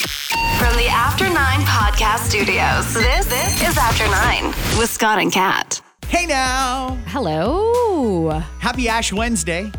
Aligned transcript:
From 0.00 0.76
the 0.76 0.88
After 0.88 1.24
Nine 1.24 1.60
Podcast 1.60 2.28
Studios, 2.28 2.92
this, 2.92 3.26
this 3.26 3.62
is 3.62 3.78
After 3.78 4.04
Nine 4.06 4.48
with 4.78 4.90
Scott 4.90 5.18
and 5.18 5.32
Kat. 5.32 5.80
Hey 6.08 6.26
now! 6.26 6.98
Hello. 7.06 8.28
Happy 8.60 8.88
Ash 8.88 9.12
Wednesday. 9.12 9.72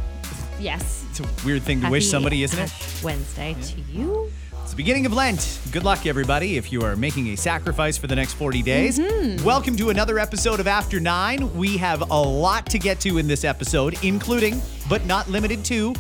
Yes. 0.60 1.06
It's 1.12 1.20
a 1.20 1.46
weird 1.46 1.62
thing 1.64 1.82
to 1.82 1.90
wish 1.90 2.06
Happy 2.06 2.12
somebody, 2.12 2.44
isn't 2.44 2.60
it? 2.60 2.64
Ash 2.64 3.04
Wednesday 3.04 3.56
to 3.62 3.82
you. 3.82 4.32
It's 4.64 4.72
the 4.72 4.78
beginning 4.78 5.06
of 5.06 5.14
Lent. 5.14 5.60
Good 5.72 5.84
luck, 5.84 6.06
everybody, 6.06 6.58
if 6.58 6.72
you 6.72 6.82
are 6.82 6.96
making 6.96 7.28
a 7.28 7.38
sacrifice 7.38 7.98
for 7.98 8.08
the 8.08 8.16
next 8.16 8.34
40 8.34 8.62
days. 8.64 9.00
Mm-hmm. 9.00 9.46
Welcome 9.46 9.78
to 9.78 9.92
another 9.92 10.20
episode 10.20 10.60
of 10.60 10.68
After 10.68 11.00
Nine. 11.00 11.54
We 11.56 11.78
have 11.78 12.10
a 12.10 12.22
lot 12.22 12.66
to 12.72 12.80
get 12.80 13.00
to 13.02 13.18
in 13.20 13.28
this 13.28 13.46
episode, 13.46 14.04
including, 14.04 14.62
but 14.90 15.06
not 15.06 15.30
limited 15.30 15.64
to, 15.66 15.94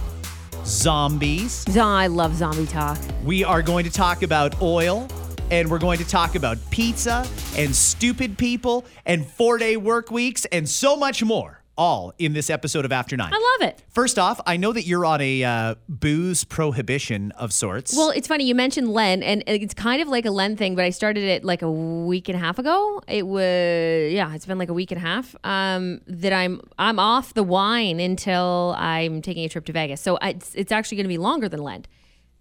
zombies. 0.67 1.65
Oh, 1.75 1.81
I 1.81 2.07
love 2.07 2.35
zombie 2.35 2.67
talk. 2.67 2.97
We 3.23 3.43
are 3.43 3.61
going 3.61 3.85
to 3.85 3.91
talk 3.91 4.21
about 4.21 4.61
oil. 4.61 5.07
And 5.49 5.71
we're 5.71 5.79
going 5.79 5.97
to 5.99 6.05
talk 6.05 6.35
about 6.35 6.57
pizza 6.71 7.25
and 7.55 7.73
stupid 7.73 8.37
people 8.37 8.83
and 9.05 9.25
four 9.25 9.57
day 9.57 9.77
work 9.77 10.11
weeks 10.11 10.43
and 10.51 10.67
so 10.67 10.97
much 10.97 11.23
more, 11.23 11.56
all 11.77 12.13
in 12.17 12.33
this 12.33 12.49
episode 12.49 12.85
of 12.85 12.91
After 12.91 13.15
Nine. 13.15 13.31
I 13.33 13.57
love 13.59 13.69
it. 13.69 13.83
First 13.89 14.17
off, 14.17 14.41
I 14.45 14.57
know 14.57 14.73
that 14.73 14.85
you're 14.85 15.05
on 15.05 15.21
a 15.21 15.43
uh, 15.43 15.75
booze 15.87 16.43
prohibition 16.43 17.31
of 17.31 17.53
sorts. 17.53 17.95
Well, 17.95 18.09
it's 18.09 18.27
funny 18.27 18.45
you 18.45 18.55
mentioned 18.55 18.89
Len, 18.89 19.23
and 19.23 19.43
it's 19.47 19.73
kind 19.73 20.01
of 20.01 20.07
like 20.07 20.25
a 20.25 20.31
Len 20.31 20.55
thing, 20.55 20.75
but 20.75 20.83
I 20.83 20.89
started 20.89 21.23
it 21.23 21.43
like 21.43 21.61
a 21.61 21.71
week 21.71 22.29
and 22.29 22.35
a 22.35 22.39
half 22.39 22.59
ago. 22.59 23.01
It 23.07 23.27
was 23.27 24.11
yeah, 24.11 24.33
it's 24.33 24.45
been 24.45 24.57
like 24.57 24.69
a 24.69 24.73
week 24.73 24.91
and 24.91 24.97
a 24.97 25.01
half. 25.01 25.35
Um, 25.43 26.01
that 26.07 26.33
I'm 26.33 26.61
I'm 26.79 26.99
off 26.99 27.33
the 27.33 27.43
wine 27.43 27.99
until 27.99 28.75
I'm 28.77 29.21
taking 29.21 29.45
a 29.45 29.49
trip 29.49 29.65
to 29.65 29.71
Vegas. 29.73 30.01
So 30.01 30.17
it's 30.17 30.53
it's 30.55 30.71
actually 30.71 30.97
going 30.97 31.05
to 31.05 31.09
be 31.09 31.17
longer 31.17 31.47
than 31.49 31.61
Lent. 31.61 31.87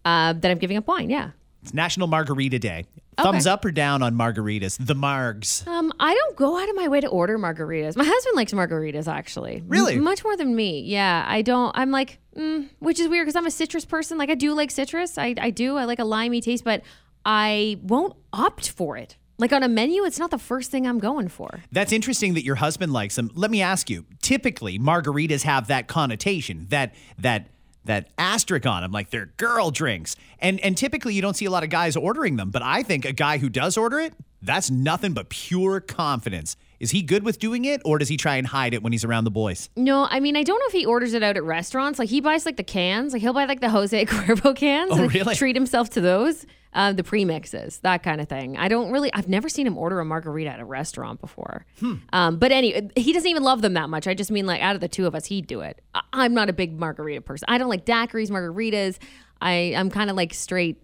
Uh, 0.05 0.33
that 0.33 0.51
I'm 0.51 0.59
giving 0.59 0.77
up 0.77 0.87
wine. 0.87 1.11
Yeah. 1.11 1.31
It's 1.67 1.75
National 1.75 2.07
Margarita 2.07 2.61
Day. 2.61 2.85
Thumbs 3.17 3.45
up 3.45 3.65
or 3.65 3.73
down 3.73 4.01
on 4.01 4.15
margaritas? 4.15 4.77
The 4.79 4.95
margs. 4.95 5.67
Um, 5.67 5.93
I 5.99 6.15
don't 6.15 6.37
go 6.37 6.57
out 6.61 6.69
of 6.69 6.77
my 6.77 6.87
way 6.87 7.01
to 7.01 7.09
order 7.09 7.39
margaritas. 7.39 7.97
My 7.97 8.05
husband 8.05 8.37
likes 8.37 8.53
margaritas, 8.53 9.09
actually. 9.09 9.65
Really? 9.67 9.95
M- 9.95 10.05
much 10.05 10.23
more 10.23 10.37
than 10.37 10.55
me. 10.55 10.83
Yeah, 10.83 11.25
I 11.27 11.43
don't. 11.43 11.73
I'm 11.77 11.91
like, 11.91 12.21
mm, 12.37 12.69
which 12.79 13.01
is 13.01 13.09
weird 13.09 13.25
because 13.27 13.35
I'm 13.35 13.47
a 13.47 13.51
citrus 13.51 13.85
person. 13.85 14.17
Like, 14.17 14.31
I 14.31 14.37
do 14.37 14.55
like 14.55 14.71
citrus. 14.71 15.19
I, 15.19 15.35
I 15.39 15.51
do. 15.51 15.77
I 15.77 15.87
like 15.87 15.99
a 15.99 16.05
limey 16.05 16.41
taste, 16.41 16.63
but 16.63 16.83
I 17.25 17.81
won't 17.83 18.15
opt 18.33 18.69
for 18.69 18.97
it. 18.97 19.17
Like 19.39 19.53
on 19.53 19.63
a 19.63 19.69
menu, 19.69 20.05
it's 20.05 20.19
not 20.19 20.31
the 20.31 20.39
first 20.39 20.71
thing 20.71 20.87
I'm 20.87 20.99
going 20.99 21.29
for. 21.29 21.63
That's 21.73 21.93
interesting 21.93 22.35
that 22.35 22.45
your 22.45 22.55
husband 22.55 22.93
likes 22.93 23.17
them. 23.17 23.31
Let 23.35 23.51
me 23.51 23.61
ask 23.61 23.91
you. 23.91 24.07
Typically, 24.23 24.79
margaritas 24.79 25.43
have 25.43 25.67
that 25.67 25.89
connotation, 25.89 26.67
that 26.71 26.95
that 27.19 27.49
that 27.87 28.11
asterisk 28.19 28.67
on 28.67 28.83
them, 28.83 28.93
like 28.93 29.11
they're 29.11 29.33
girl 29.37 29.71
drinks. 29.71 30.17
And 30.39 30.61
and 30.61 30.77
typically 30.77 31.15
you 31.15 31.23
don't 31.23 31.35
see 31.35 31.47
a 31.47 31.51
lot 31.51 31.65
of 31.65 31.71
guys 31.71 31.97
ordering 31.97 32.37
them. 32.37 32.51
But 32.51 32.63
I 32.63 32.83
think 32.83 33.05
a 33.05 33.13
guy 33.13 33.39
who 33.39 33.49
does 33.49 33.77
order 33.77 33.99
it, 33.99 34.15
that's 34.43 34.71
nothing 34.71 35.13
but 35.13 35.29
pure 35.29 35.81
confidence. 35.81 36.57
Is 36.79 36.91
he 36.91 37.03
good 37.03 37.25
with 37.25 37.39
doing 37.39 37.65
it, 37.65 37.81
or 37.85 37.99
does 37.99 38.09
he 38.09 38.17
try 38.17 38.37
and 38.37 38.47
hide 38.47 38.75
it 38.75 38.83
when 38.83 38.93
he's 38.93 39.05
around 39.05 39.25
the 39.25 39.31
boys? 39.31 39.71
No, 39.77 40.07
I 40.11 40.21
mean, 40.21 40.37
I 40.37 40.43
don't 40.43 40.59
know 40.59 40.67
if 40.67 40.73
he 40.73 40.85
orders 40.85 41.15
it 41.15 41.23
out 41.23 41.37
at 41.37 41.45
restaurants. 41.45 41.99
Like, 41.99 42.09
he 42.11 42.21
buys 42.21 42.45
like 42.45 42.57
the 42.57 42.63
cans. 42.65 43.13
Like, 43.13 43.23
he'll 43.23 43.33
buy 43.33 43.47
like 43.47 43.61
the 43.61 43.71
Jose 43.71 44.05
Cuervo 44.07 44.55
cans. 44.55 44.91
Oh, 44.93 45.03
and 45.03 45.15
really? 45.15 45.35
Treat 45.35 45.57
himself 45.57 45.91
to 45.91 46.01
those. 46.01 46.45
Uh, 46.73 46.93
the 46.93 47.03
premixes, 47.03 47.81
that 47.81 48.03
kind 48.03 48.21
of 48.21 48.29
thing. 48.29 48.59
I 48.59 48.69
don't 48.69 48.91
really, 48.93 49.11
I've 49.15 49.29
never 49.29 49.49
seen 49.49 49.67
him 49.67 49.79
order 49.79 49.99
a 49.99 50.05
margarita 50.05 50.51
at 50.51 50.61
a 50.61 50.65
restaurant 50.67 51.23
before. 51.23 51.65
Hmm. 51.81 51.95
Um, 52.13 52.39
but 52.39 52.53
anyway, 52.53 52.91
he 52.97 53.15
doesn't 53.15 53.31
even 53.31 53.43
love 53.43 53.63
them 53.63 53.73
that 53.75 53.89
much. 53.89 54.07
I 54.07 54.13
just 54.13 54.31
mean, 54.31 54.45
like, 54.45 54.61
out 54.61 54.75
of 54.75 54.83
the 54.83 54.89
two 54.89 55.07
of 55.07 55.15
us, 55.15 55.25
he'd 55.25 55.47
do 55.47 55.63
it. 55.63 55.81
I- 55.95 56.03
I'm 56.13 56.35
not 56.35 56.51
a 56.51 56.53
big 56.53 56.79
margarita 56.79 57.23
person. 57.23 57.47
I 57.49 57.57
don't 57.57 57.71
like 57.71 57.87
daiquiris, 57.87 58.29
margaritas. 58.29 58.99
I, 59.41 59.73
I'm 59.75 59.89
kind 59.89 60.11
of 60.11 60.17
like 60.17 60.35
straight 60.35 60.83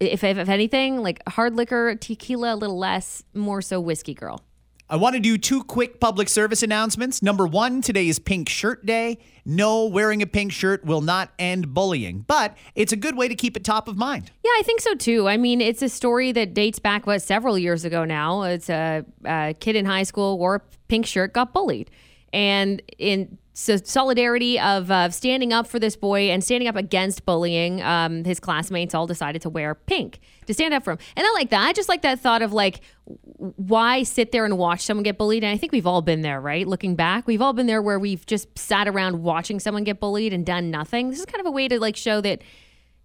if, 0.00 0.24
if 0.24 0.38
if 0.38 0.48
anything, 0.48 1.00
like 1.02 1.22
hard 1.28 1.54
liquor, 1.54 1.94
tequila, 1.94 2.54
a 2.54 2.56
little 2.56 2.78
less, 2.78 3.22
more 3.32 3.62
so 3.62 3.80
whiskey 3.80 4.14
girl. 4.14 4.42
I 4.88 4.94
want 4.94 5.14
to 5.14 5.20
do 5.20 5.36
two 5.36 5.64
quick 5.64 5.98
public 5.98 6.28
service 6.28 6.62
announcements. 6.62 7.20
Number 7.20 7.44
one, 7.44 7.82
today 7.82 8.06
is 8.06 8.20
Pink 8.20 8.48
Shirt 8.48 8.86
Day. 8.86 9.18
No, 9.44 9.86
wearing 9.86 10.22
a 10.22 10.28
pink 10.28 10.52
shirt 10.52 10.84
will 10.84 11.00
not 11.00 11.32
end 11.40 11.74
bullying, 11.74 12.20
but 12.20 12.56
it's 12.76 12.92
a 12.92 12.96
good 12.96 13.16
way 13.16 13.26
to 13.26 13.34
keep 13.34 13.56
it 13.56 13.64
top 13.64 13.88
of 13.88 13.96
mind. 13.96 14.30
Yeah, 14.44 14.50
I 14.56 14.62
think 14.64 14.80
so 14.80 14.94
too. 14.94 15.26
I 15.26 15.38
mean, 15.38 15.60
it's 15.60 15.82
a 15.82 15.88
story 15.88 16.30
that 16.32 16.54
dates 16.54 16.78
back 16.78 17.04
what 17.04 17.20
several 17.20 17.58
years 17.58 17.84
ago 17.84 18.04
now. 18.04 18.42
It's 18.42 18.70
a, 18.70 19.04
a 19.24 19.54
kid 19.58 19.74
in 19.74 19.86
high 19.86 20.04
school 20.04 20.38
wore 20.38 20.54
a 20.56 20.60
pink 20.86 21.06
shirt, 21.06 21.32
got 21.32 21.52
bullied, 21.52 21.90
and 22.32 22.80
in 22.96 23.38
so 23.58 23.78
solidarity 23.78 24.60
of 24.60 24.90
uh, 24.90 25.08
standing 25.08 25.50
up 25.50 25.66
for 25.66 25.78
this 25.78 25.96
boy 25.96 26.28
and 26.30 26.44
standing 26.44 26.68
up 26.68 26.76
against 26.76 27.24
bullying, 27.24 27.80
um, 27.80 28.22
his 28.22 28.38
classmates 28.38 28.94
all 28.94 29.06
decided 29.06 29.40
to 29.42 29.48
wear 29.48 29.74
pink 29.74 30.20
to 30.44 30.52
stand 30.52 30.74
up 30.74 30.84
for 30.84 30.92
him. 30.92 30.98
And 31.16 31.26
I 31.26 31.32
like 31.32 31.48
that. 31.48 31.66
I 31.66 31.72
just 31.72 31.88
like 31.88 32.02
that 32.02 32.20
thought 32.20 32.42
of 32.42 32.52
like, 32.52 32.80
why 33.06 34.02
sit 34.02 34.30
there 34.30 34.44
and 34.44 34.58
watch 34.58 34.82
someone 34.82 35.04
get 35.04 35.16
bullied? 35.16 35.42
And 35.42 35.54
I 35.54 35.56
think 35.56 35.72
we've 35.72 35.86
all 35.86 36.02
been 36.02 36.20
there, 36.20 36.38
right? 36.38 36.68
Looking 36.68 36.96
back, 36.96 37.26
we've 37.26 37.40
all 37.40 37.54
been 37.54 37.66
there 37.66 37.80
where 37.80 37.98
we've 37.98 38.26
just 38.26 38.58
sat 38.58 38.88
around 38.88 39.22
watching 39.22 39.58
someone 39.58 39.84
get 39.84 40.00
bullied 40.00 40.34
and 40.34 40.44
done 40.44 40.70
nothing. 40.70 41.08
This 41.08 41.18
is 41.18 41.24
kind 41.24 41.40
of 41.40 41.46
a 41.46 41.50
way 41.50 41.66
to 41.66 41.80
like 41.80 41.96
show 41.96 42.20
that 42.20 42.42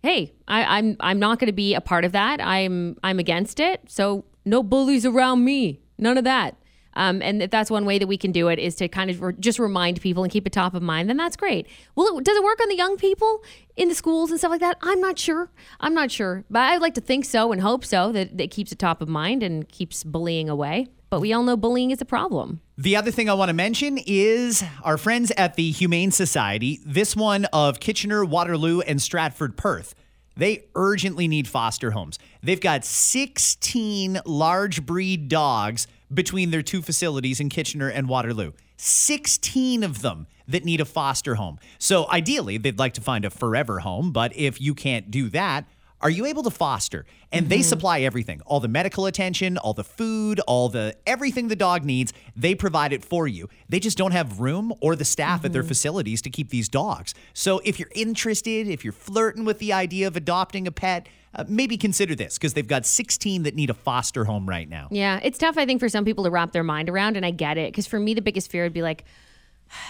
hey, 0.04 0.34
I, 0.50 0.80
I'm 0.80 0.98
I'm 1.00 1.20
not 1.20 1.40
going 1.40 1.48
to 1.48 1.54
be 1.54 1.76
a 1.76 1.82
part 1.82 2.04
of 2.04 2.12
that. 2.12 2.42
I'm 2.42 2.98
I'm 3.04 3.20
against 3.20 3.62
it. 3.62 3.84
So 3.88 4.26
no 4.44 4.64
bullies 4.64 5.06
around 5.06 5.46
me. 5.46 5.80
None 5.98 6.18
of 6.18 6.26
that. 6.26 6.58
Um, 6.94 7.22
and 7.22 7.42
if 7.42 7.52
that's 7.52 7.72
one 7.72 7.86
way 7.86 8.00
that 8.00 8.08
we 8.08 8.18
can 8.18 8.32
do 8.32 8.48
it 8.50 8.60
is 8.60 8.76
to 8.76 8.88
kind 8.88 9.10
of 9.10 9.22
re- 9.22 9.34
just 9.40 9.60
remind 9.60 10.02
people 10.02 10.24
and 10.24 10.32
keep 10.32 10.46
it 10.46 10.54
top 10.54 10.74
of 10.74 10.82
mind. 10.82 11.10
Then 11.10 11.18
that's 11.18 11.38
great. 11.38 11.68
Well, 11.96 12.18
it, 12.18 12.24
does 12.24 12.36
it 12.36 12.44
work 12.44 12.60
on 12.62 12.70
the 12.70 12.76
young 12.76 12.98
people 12.98 13.44
in 13.76 13.90
the 13.90 13.96
schools 13.96 14.30
and 14.30 14.40
stuff 14.40 14.52
like 14.52 14.60
that? 14.62 14.78
I'm 14.82 15.00
not 15.00 15.18
sure. 15.18 15.50
I'm 15.80 15.94
not 15.94 16.12
sure, 16.12 16.44
but 16.50 16.60
I'd 16.62 16.82
like 16.82 16.96
to 16.96 17.02
think 17.02 17.26
so 17.26 17.52
and 17.52 17.62
hope 17.62 17.86
so 17.86 18.12
that 18.12 18.40
it 18.40 18.48
keeps 18.48 18.72
it 18.72 18.80
top 18.80 19.02
of 19.02 19.10
mind 19.10 19.44
and 19.44 19.68
keeps 19.70 20.04
bullying 20.04 20.50
away. 20.50 20.88
But 21.10 21.20
we 21.20 21.34
all 21.34 21.44
know 21.44 21.58
bullying 21.58 21.92
is 21.92 22.02
a 22.02 22.06
problem. 22.06 22.62
The 22.78 22.96
other 22.96 23.12
thing 23.12 23.30
I 23.30 23.34
want 23.34 23.50
to 23.50 23.54
mention 23.54 24.00
is 24.08 24.64
our 24.82 24.98
friends 24.98 25.32
at 25.36 25.56
the 25.56 25.70
Humane 25.72 26.12
Society, 26.12 26.80
this 26.86 27.18
one 27.18 27.46
of 27.46 27.82
Kitchener, 27.82 28.24
Waterloo, 28.24 28.80
and 28.80 29.02
Stratford 29.02 29.58
Perth. 29.58 29.94
They 30.38 30.64
urgently 30.76 31.28
need 31.28 31.48
foster 31.48 31.92
homes. 31.92 32.18
They've 32.42 32.60
got 32.60 32.86
16 32.86 34.22
large 34.26 34.86
breed 34.86 35.28
dogs 35.28 35.86
between 36.14 36.52
their 36.52 36.62
two 36.62 36.82
facilities 36.82 37.40
in 37.40 37.50
Kitchener 37.50 37.90
and 37.90 38.08
Waterloo. 38.08 38.52
16 38.78 39.84
of 39.84 40.02
them 40.02 40.28
that 40.48 40.66
need 40.66 40.82
a 40.82 40.86
foster 40.86 41.36
home. 41.36 41.60
So 41.78 42.10
ideally, 42.10 42.58
they'd 42.58 42.80
like 42.80 42.94
to 42.96 43.02
find 43.02 43.26
a 43.26 43.30
forever 43.30 43.80
home, 43.80 44.12
but 44.12 44.36
if 44.36 44.60
you 44.60 44.74
can't 44.74 45.12
do 45.12 45.30
that, 45.30 45.66
are 46.02 46.10
you 46.10 46.26
able 46.26 46.44
to 46.44 46.52
foster? 46.52 47.06
And 47.32 47.48
they 47.50 47.62
supply 47.62 48.02
everything, 48.02 48.42
all 48.46 48.60
the 48.60 48.68
medical 48.68 49.06
attention, 49.06 49.58
all 49.58 49.74
the 49.74 49.84
food, 49.84 50.40
all 50.42 50.68
the 50.68 50.96
everything 51.08 51.48
the 51.48 51.56
dog 51.56 51.86
needs, 51.86 52.12
they 52.36 52.56
provide 52.56 52.92
it 52.92 53.06
for 53.06 53.28
you. 53.28 53.48
They 53.70 53.80
just 53.80 53.98
don't 53.98 54.12
have 54.12 54.40
room 54.40 54.74
or 54.82 54.96
the 54.96 55.06
staff 55.06 55.46
at 55.46 55.54
their 55.54 55.64
facilities 55.64 56.22
to 56.24 56.30
keep 56.30 56.50
these 56.50 56.68
dogs. 56.68 57.14
So 57.34 57.62
if 57.64 57.80
you're 57.80 57.92
interested, 57.96 58.68
if 58.68 58.84
you're 58.84 58.92
flirting 58.92 59.46
with 59.46 59.60
the 59.60 59.72
idea 59.72 60.08
of 60.08 60.18
adopting 60.18 60.68
a 60.68 60.72
pet, 60.72 61.08
uh, 61.34 61.46
maybe 61.48 61.78
consider 61.78 62.16
this 62.16 62.38
because 62.38 62.54
they've 62.54 62.68
got 62.68 62.86
16 62.86 63.44
that 63.44 63.56
need 63.56 63.70
a 63.70 63.74
foster 63.74 64.26
home 64.26 64.48
right 64.50 64.68
now. 64.68 64.88
Yeah, 64.92 65.20
it's 65.24 65.38
tough, 65.38 65.58
I 65.58 65.66
think, 65.66 65.80
for 65.80 65.88
some 65.88 66.04
people 66.04 66.26
to 66.26 66.30
wrap 66.30 66.52
their 66.52 66.64
mind 66.64 66.90
around, 66.90 67.16
and 67.16 67.26
I 67.26 67.32
get 67.32 67.58
it. 67.58 67.72
Because 67.72 67.88
for 67.88 68.00
me, 68.00 68.14
the 68.14 68.22
biggest 68.22 68.52
fear 68.52 68.64
would 68.64 68.74
be 68.74 68.82
like, 68.82 69.06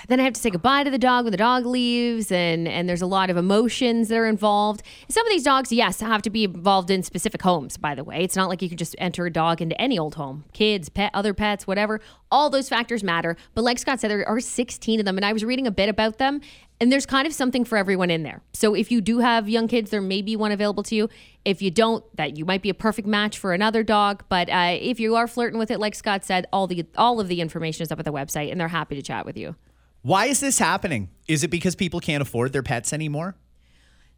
then 0.07 0.19
I 0.19 0.23
have 0.23 0.33
to 0.33 0.39
say 0.39 0.49
goodbye 0.49 0.83
to 0.83 0.89
the 0.89 0.97
dog 0.97 1.25
when 1.25 1.31
the 1.31 1.37
dog 1.37 1.65
leaves, 1.65 2.31
and 2.31 2.67
and 2.67 2.87
there's 2.87 3.01
a 3.01 3.07
lot 3.07 3.29
of 3.29 3.37
emotions 3.37 4.09
that 4.09 4.17
are 4.17 4.27
involved. 4.27 4.83
Some 5.09 5.25
of 5.25 5.31
these 5.31 5.43
dogs, 5.43 5.71
yes, 5.71 6.01
have 6.01 6.21
to 6.23 6.29
be 6.29 6.45
involved 6.45 6.89
in 6.89 7.03
specific 7.03 7.41
homes. 7.41 7.77
By 7.77 7.95
the 7.95 8.03
way, 8.03 8.23
it's 8.23 8.35
not 8.35 8.49
like 8.49 8.61
you 8.61 8.69
can 8.69 8.77
just 8.77 8.95
enter 8.97 9.25
a 9.25 9.31
dog 9.31 9.61
into 9.61 9.79
any 9.79 9.97
old 9.97 10.15
home, 10.15 10.45
kids, 10.53 10.89
pet, 10.89 11.11
other 11.13 11.33
pets, 11.33 11.67
whatever. 11.67 11.99
All 12.31 12.49
those 12.49 12.69
factors 12.69 13.03
matter. 13.03 13.35
But 13.53 13.63
like 13.63 13.77
Scott 13.77 13.99
said, 13.99 14.09
there 14.09 14.27
are 14.27 14.39
16 14.39 14.99
of 14.99 15.05
them, 15.05 15.17
and 15.17 15.25
I 15.25 15.33
was 15.33 15.43
reading 15.43 15.67
a 15.67 15.71
bit 15.71 15.89
about 15.89 16.17
them, 16.17 16.39
and 16.81 16.91
there's 16.91 17.05
kind 17.05 17.27
of 17.27 17.33
something 17.33 17.63
for 17.63 17.77
everyone 17.77 18.09
in 18.09 18.23
there. 18.23 18.41
So 18.53 18.73
if 18.73 18.91
you 18.91 19.01
do 19.01 19.19
have 19.19 19.47
young 19.47 19.67
kids, 19.67 19.91
there 19.91 20.01
may 20.01 20.23
be 20.23 20.35
one 20.35 20.51
available 20.51 20.81
to 20.83 20.95
you. 20.95 21.09
If 21.45 21.61
you 21.61 21.69
don't, 21.69 22.03
that 22.17 22.37
you 22.37 22.43
might 22.43 22.63
be 22.63 22.69
a 22.69 22.73
perfect 22.73 23.07
match 23.07 23.37
for 23.37 23.53
another 23.53 23.83
dog. 23.83 24.23
But 24.29 24.49
uh, 24.49 24.77
if 24.79 24.99
you 24.99 25.15
are 25.15 25.27
flirting 25.27 25.59
with 25.59 25.69
it, 25.69 25.79
like 25.79 25.93
Scott 25.93 26.25
said, 26.25 26.47
all 26.51 26.65
the 26.65 26.85
all 26.97 27.19
of 27.19 27.27
the 27.27 27.39
information 27.39 27.83
is 27.83 27.91
up 27.91 27.99
at 27.99 28.05
the 28.05 28.11
website, 28.11 28.51
and 28.51 28.59
they're 28.59 28.67
happy 28.67 28.95
to 28.95 29.01
chat 29.03 29.27
with 29.27 29.37
you. 29.37 29.55
Why 30.01 30.25
is 30.25 30.39
this 30.39 30.57
happening? 30.59 31.09
Is 31.27 31.43
it 31.43 31.49
because 31.49 31.75
people 31.75 31.99
can't 31.99 32.21
afford 32.21 32.53
their 32.53 32.63
pets 32.63 32.91
anymore? 32.91 33.35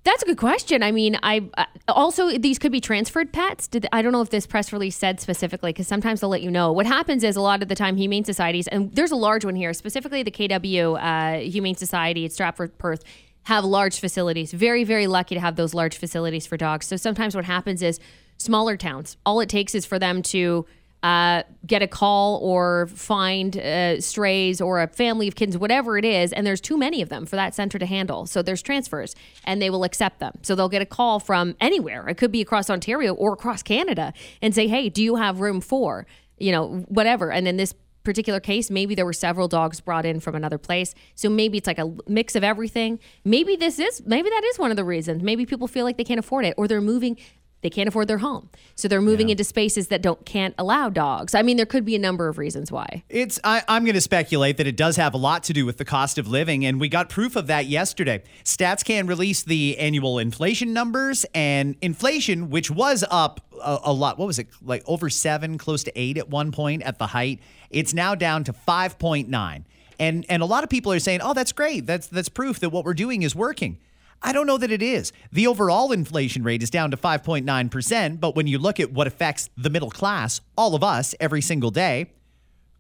That's 0.06 0.22
a 0.22 0.26
good 0.26 0.38
question. 0.38 0.84
I 0.84 0.92
mean, 0.92 1.18
I 1.24 1.50
uh, 1.58 1.66
also 1.88 2.38
these 2.38 2.60
could 2.60 2.74
be 2.74 2.82
transferred 2.82 3.32
pets. 3.32 3.68
Did, 3.68 3.88
I 3.94 4.02
don't 4.02 4.12
know 4.12 4.22
if 4.22 4.30
this 4.30 4.46
press 4.46 4.74
release 4.74 4.98
said 4.98 5.22
specifically 5.22 5.72
because 5.72 5.88
sometimes 5.88 6.20
they'll 6.20 6.30
let 6.30 6.42
you 6.42 6.52
know. 6.52 6.74
What 6.74 6.86
happens 6.86 7.24
is 7.24 7.38
a 7.38 7.42
lot 7.42 7.62
of 7.62 7.70
the 7.70 7.76
time, 7.76 7.96
humane 7.96 8.26
societies, 8.26 8.68
and 8.68 8.94
there's 8.94 9.12
a 9.12 9.16
large 9.16 9.46
one 9.46 9.56
here, 9.56 9.74
specifically 9.74 10.22
the 10.22 10.32
KW 10.32 11.00
uh, 11.02 11.40
Humane 11.40 11.76
Society 11.76 12.26
at 12.26 12.34
Stratford 12.34 12.78
Perth, 12.78 13.04
have 13.44 13.64
large 13.64 14.00
facilities. 14.00 14.52
Very, 14.52 14.84
very 14.84 15.08
lucky 15.08 15.36
to 15.36 15.42
have 15.42 15.56
those 15.56 15.74
large 15.74 15.98
facilities 15.98 16.46
for 16.46 16.58
dogs. 16.58 16.86
So 16.86 16.98
sometimes 16.98 17.34
what 17.34 17.46
happens 17.46 17.82
is 17.82 18.00
smaller 18.38 18.76
towns. 18.76 19.16
All 19.26 19.40
it 19.40 19.48
takes 19.48 19.74
is 19.74 19.86
for 19.86 20.00
them 20.00 20.22
to 20.24 20.66
uh, 21.04 21.44
get 21.68 21.82
a 21.82 21.88
call 21.88 22.38
or 22.38 22.88
find 22.88 23.58
uh, 23.58 24.00
strays 24.00 24.62
or 24.62 24.82
a 24.82 24.88
family 24.88 25.28
of 25.28 25.36
kittens, 25.36 25.58
whatever 25.58 25.98
it 25.98 26.06
is, 26.06 26.32
and 26.32 26.48
there's 26.48 26.62
too 26.62 26.78
many 26.78 27.02
of 27.02 27.10
them 27.10 27.26
for 27.26 27.36
that 27.36 27.54
center 27.54 27.78
to 27.78 27.86
handle. 27.86 28.26
So 28.26 28.42
there's 28.42 28.62
transfers, 28.62 29.14
and 29.44 29.62
they 29.62 29.70
will 29.70 29.84
accept 29.84 30.20
them. 30.20 30.40
So 30.42 30.56
they'll 30.56 30.70
get 30.70 30.82
a 30.82 30.86
call 30.86 31.20
from 31.20 31.56
anywhere. 31.60 32.08
It 32.08 32.16
could 32.16 32.32
be 32.32 32.42
across 32.42 32.70
Ontario 32.70 33.14
or 33.14 33.34
across 33.34 33.62
Canada, 33.62 34.14
and 34.42 34.56
say, 34.56 34.68
"Hey, 34.68 34.88
do 34.88 35.04
you 35.04 35.16
have 35.16 35.42
room 35.42 35.60
for 35.60 36.08
you 36.38 36.54
know 36.54 36.86
whatever?" 36.88 37.32
And 37.32 37.48
in 37.48 37.58
this 37.58 37.76
particular 38.04 38.40
case, 38.40 38.70
maybe 38.70 38.96
there 38.96 39.06
were 39.06 39.14
several 39.14 39.48
dogs 39.48 39.80
brought 39.80 40.06
in 40.06 40.20
from 40.20 40.36
another 40.36 40.58
place. 40.58 40.94
So 41.16 41.30
maybe 41.30 41.58
it's 41.58 41.68
like 41.68 41.80
a 41.80 41.94
mix 42.08 42.36
of 42.36 42.44
everything. 42.44 43.00
Maybe 43.24 43.56
this 43.56 43.80
is, 43.80 44.02
maybe 44.06 44.30
that 44.30 44.44
is 44.44 44.60
one 44.60 44.72
of 44.72 44.78
the 44.78 44.84
reasons. 44.84 45.24
Maybe 45.24 45.46
people 45.46 45.68
feel 45.68 45.86
like 45.86 45.98
they 45.98 46.04
can't 46.04 46.20
afford 46.20 46.46
it 46.46 46.54
or 46.58 46.68
they're 46.68 46.82
moving 46.82 47.18
they 47.64 47.70
can't 47.70 47.88
afford 47.88 48.08
their 48.08 48.20
home. 48.20 48.50
So 48.76 48.88
they're 48.88 49.02
moving 49.02 49.30
into 49.30 49.44
spaces 49.44 49.88
that 49.88 50.02
don't 50.02 50.24
can't 50.26 50.54
allow 50.58 50.90
dogs. 50.90 51.34
I 51.34 51.42
mean, 51.42 51.58
there 51.58 51.66
could 51.66 51.86
be 51.86 51.96
a 51.96 52.00
number 52.00 52.28
of 52.28 52.38
reasons 52.38 52.72
why. 52.72 53.04
It's 53.10 53.40
I, 53.44 53.64
I'm 53.68 53.84
going 53.86 53.96
to 53.96 54.02
speculate 54.02 54.58
that 54.58 54.68
it 54.68 54.78
does 54.78 54.98
have 54.98 55.14
a 55.14 55.18
lot 55.18 55.44
to 55.46 55.54
do 55.54 55.66
with 55.66 55.78
the 55.78 55.86
cost 55.86 56.18
of 56.18 56.28
living, 56.28 56.66
and 56.66 56.80
we 56.80 56.90
got 56.90 57.10
proof 57.10 57.36
of 57.36 57.48
that 57.48 57.66
yesterday. 57.66 58.22
StatsCan 58.44 59.08
released 59.08 59.48
the 59.48 59.78
annual 59.80 60.20
inflation 60.20 60.74
numbers, 60.74 61.26
and 61.34 61.76
inflation, 61.82 62.50
which 62.50 62.70
was 62.70 63.04
up 63.10 63.42
a, 63.64 63.80
a 63.86 63.94
lot, 63.94 64.18
what 64.20 64.28
was 64.28 64.40
it 64.40 64.48
like 64.62 64.84
over 64.86 65.10
seven, 65.10 65.58
close 65.58 65.84
to 65.86 65.92
eight 66.00 66.18
at 66.18 66.30
one 66.30 66.52
point 66.52 66.84
at 66.84 67.00
the 67.00 67.08
height, 67.08 67.40
it's 67.70 67.94
now 67.94 68.14
down 68.14 68.44
to 68.44 68.54
five 68.54 69.00
point 69.00 69.30
nine. 69.30 69.66
And 70.00 70.26
and 70.28 70.42
a 70.44 70.46
lot 70.46 70.64
of 70.64 70.70
people 70.70 70.92
are 70.92 71.00
saying, 71.00 71.22
"Oh, 71.22 71.34
that's 71.34 71.52
great. 71.52 71.86
That's 71.86 72.08
that's 72.08 72.30
proof 72.30 72.60
that 72.60 72.70
what 72.70 72.84
we're 72.84 72.94
doing 72.94 73.22
is 73.24 73.36
working." 73.36 73.78
I 74.24 74.32
don't 74.32 74.48
know 74.48 74.58
that 74.58 74.72
it 74.72 74.82
is. 74.82 75.12
The 75.34 75.48
overall 75.48 75.92
inflation 75.92 76.44
rate 76.44 76.64
is 76.64 76.70
down 76.70 76.92
to 76.92 76.98
5.9%, 76.98 78.22
but 78.22 78.36
when 78.36 78.48
you 78.48 78.58
look 78.58 78.80
at 78.80 78.94
what 78.94 79.06
affects 79.06 79.50
the 79.58 79.70
middle 79.70 79.92
class, 79.92 80.40
all 80.58 80.76
of 80.76 80.84
us, 80.84 81.14
every 81.20 81.42
single 81.42 81.72
day, 81.72 82.14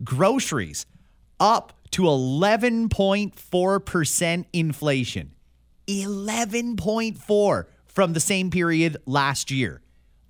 groceries 0.03 0.85
up 1.39 1.73
to 1.91 2.01
11.4% 2.03 4.45
inflation. 4.53 5.31
11.4 5.87 7.65
from 7.85 8.13
the 8.13 8.19
same 8.19 8.49
period 8.49 8.97
last 9.05 9.51
year. 9.51 9.81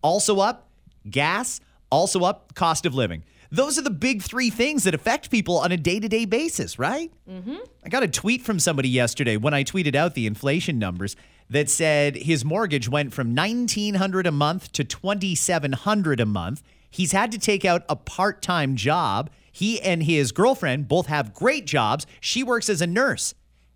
Also 0.02 0.40
up, 0.40 0.70
gas, 1.10 1.62
also 1.92 2.24
up, 2.24 2.56
cost 2.56 2.88
of 2.88 2.96
living. 2.96 3.24
Those 3.54 3.78
are 3.78 3.84
the 3.84 3.92
big 3.92 4.24
three 4.24 4.50
things 4.50 4.84
that 4.86 4.96
affect 4.96 5.30
people 5.30 5.60
on 5.60 5.72
a 5.72 5.78
day 5.78 6.00
to 6.00 6.10
day 6.10 6.26
basis, 6.26 6.80
right? 6.80 7.12
Mm-hmm. 7.30 7.58
I 7.86 7.90
got 7.90 8.02
a 8.02 8.08
tweet 8.08 8.42
from 8.42 8.58
somebody 8.58 8.90
yesterday 8.90 9.38
when 9.38 9.54
I 9.54 9.64
tweeted 9.64 9.94
out 9.94 10.16
the 10.16 10.26
inflation 10.26 10.80
numbers 10.80 11.16
that 11.52 11.70
said 11.70 12.16
his 12.16 12.44
mortgage 12.44 12.90
went 12.90 13.14
from 13.14 13.36
1900 13.36 14.26
a 14.26 14.32
month 14.32 14.72
to 14.72 14.84
2700 14.84 16.20
a 16.20 16.26
month. 16.26 16.64
He's 16.90 17.12
had 17.12 17.32
to 17.32 17.38
take 17.38 17.64
out 17.64 17.84
a 17.88 17.96
part 17.96 18.42
time 18.42 18.76
job. 18.76 19.30
He 19.52 19.80
and 19.80 20.02
his 20.02 20.32
girlfriend 20.32 20.88
both 20.88 21.06
have 21.06 21.36
great 21.36 21.68
jobs. 21.68 22.08
She 22.20 22.42
works 22.42 22.70
as 22.70 22.82
a 22.82 22.88
nurse, 22.88 23.36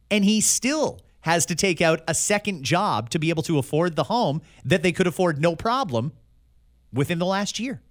and 0.09 0.25
he 0.25 0.41
still 0.41 1.01
has 1.21 1.45
to 1.45 1.55
take 1.55 1.81
out 1.81 2.01
a 2.07 2.15
second 2.15 2.63
job 2.63 3.11
to 3.11 3.19
be 3.19 3.29
able 3.29 3.43
to 3.43 3.59
afford 3.59 3.95
the 3.95 4.05
home 4.05 4.41
that 4.65 4.81
they 4.81 4.91
could 4.91 5.05
afford 5.05 5.39
no 5.39 5.55
problem 5.55 6.13
within 6.91 7.19
the 7.19 7.27
last 7.27 7.59
year. 7.59 7.83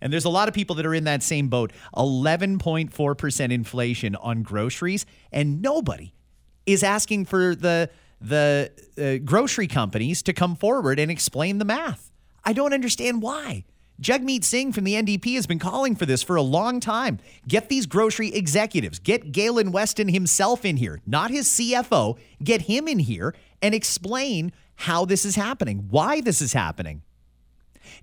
And 0.00 0.12
there's 0.12 0.24
a 0.24 0.30
lot 0.30 0.48
of 0.48 0.54
people 0.54 0.76
that 0.76 0.86
are 0.86 0.94
in 0.94 1.04
that 1.04 1.22
same 1.22 1.48
boat 1.48 1.72
11.4% 1.96 3.52
inflation 3.52 4.16
on 4.16 4.42
groceries, 4.42 5.06
and 5.32 5.60
nobody 5.62 6.12
is 6.66 6.82
asking 6.82 7.26
for 7.26 7.54
the, 7.54 7.90
the 8.20 8.70
uh, 8.98 9.24
grocery 9.24 9.66
companies 9.66 10.22
to 10.22 10.32
come 10.32 10.56
forward 10.56 10.98
and 10.98 11.10
explain 11.10 11.58
the 11.58 11.64
math. 11.64 12.10
I 12.44 12.52
don't 12.52 12.72
understand 12.72 13.22
why. 13.22 13.64
Jagmeet 14.00 14.44
Singh 14.44 14.72
from 14.72 14.84
the 14.84 14.94
NDP 14.94 15.34
has 15.34 15.46
been 15.46 15.58
calling 15.58 15.94
for 15.94 16.06
this 16.06 16.22
for 16.22 16.36
a 16.36 16.42
long 16.42 16.80
time. 16.80 17.18
Get 17.46 17.68
these 17.68 17.84
grocery 17.84 18.28
executives, 18.28 18.98
get 18.98 19.30
Galen 19.30 19.72
Weston 19.72 20.08
himself 20.08 20.64
in 20.64 20.78
here, 20.78 21.00
not 21.06 21.30
his 21.30 21.46
CFO. 21.48 22.18
Get 22.42 22.62
him 22.62 22.88
in 22.88 23.00
here 23.00 23.34
and 23.60 23.74
explain 23.74 24.52
how 24.76 25.04
this 25.04 25.26
is 25.26 25.36
happening, 25.36 25.86
why 25.90 26.22
this 26.22 26.40
is 26.40 26.54
happening. 26.54 27.02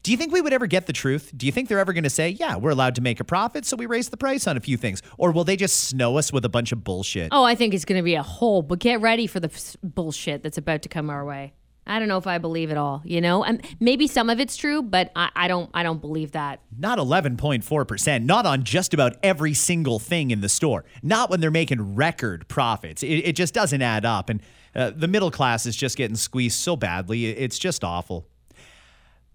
Do 0.03 0.11
you 0.11 0.17
think 0.17 0.31
we 0.31 0.41
would 0.41 0.53
ever 0.53 0.67
get 0.67 0.87
the 0.87 0.93
truth? 0.93 1.31
Do 1.35 1.45
you 1.45 1.51
think 1.51 1.69
they're 1.69 1.79
ever 1.79 1.93
going 1.93 2.03
to 2.03 2.09
say, 2.09 2.29
yeah, 2.29 2.55
we're 2.55 2.71
allowed 2.71 2.95
to 2.95 3.01
make 3.01 3.19
a 3.19 3.23
profit, 3.23 3.65
so 3.65 3.75
we 3.75 3.85
raise 3.85 4.09
the 4.09 4.17
price 4.17 4.47
on 4.47 4.57
a 4.57 4.59
few 4.59 4.77
things? 4.77 5.01
Or 5.17 5.31
will 5.31 5.43
they 5.43 5.55
just 5.55 5.85
snow 5.85 6.17
us 6.17 6.31
with 6.31 6.45
a 6.45 6.49
bunch 6.49 6.71
of 6.71 6.83
bullshit? 6.83 7.29
Oh, 7.31 7.43
I 7.43 7.55
think 7.55 7.73
it's 7.73 7.85
going 7.85 7.99
to 7.99 8.03
be 8.03 8.15
a 8.15 8.23
whole, 8.23 8.61
but 8.61 8.79
get 8.79 9.01
ready 9.01 9.27
for 9.27 9.39
the 9.39 9.49
f- 9.53 9.75
bullshit 9.83 10.43
that's 10.43 10.57
about 10.57 10.81
to 10.83 10.89
come 10.89 11.09
our 11.09 11.25
way. 11.25 11.53
I 11.87 11.99
don't 11.99 12.09
know 12.09 12.17
if 12.17 12.27
I 12.27 12.37
believe 12.37 12.69
it 12.69 12.77
all, 12.77 13.01
you 13.05 13.21
know? 13.21 13.43
And 13.43 13.65
maybe 13.79 14.07
some 14.07 14.29
of 14.29 14.39
it's 14.39 14.57
true, 14.57 14.81
but 14.81 15.11
I, 15.15 15.29
I 15.35 15.47
don't 15.47 15.69
I 15.73 15.83
don't 15.83 16.01
believe 16.01 16.33
that. 16.33 16.59
Not 16.77 16.99
11.4%, 16.99 18.25
not 18.25 18.45
on 18.45 18.63
just 18.63 18.93
about 18.93 19.15
every 19.23 19.53
single 19.53 19.97
thing 19.97 20.31
in 20.31 20.41
the 20.41 20.49
store. 20.49 20.83
Not 21.01 21.29
when 21.29 21.39
they're 21.39 21.49
making 21.49 21.95
record 21.95 22.47
profits. 22.49 23.03
It, 23.03 23.07
it 23.07 23.35
just 23.37 23.53
doesn't 23.53 23.81
add 23.81 24.03
up. 24.03 24.29
And 24.29 24.41
uh, 24.75 24.91
the 24.95 25.07
middle 25.07 25.31
class 25.31 25.65
is 25.65 25.75
just 25.75 25.97
getting 25.97 26.17
squeezed 26.17 26.59
so 26.59 26.75
badly. 26.75 27.27
It's 27.27 27.57
just 27.57 27.83
awful. 27.85 28.27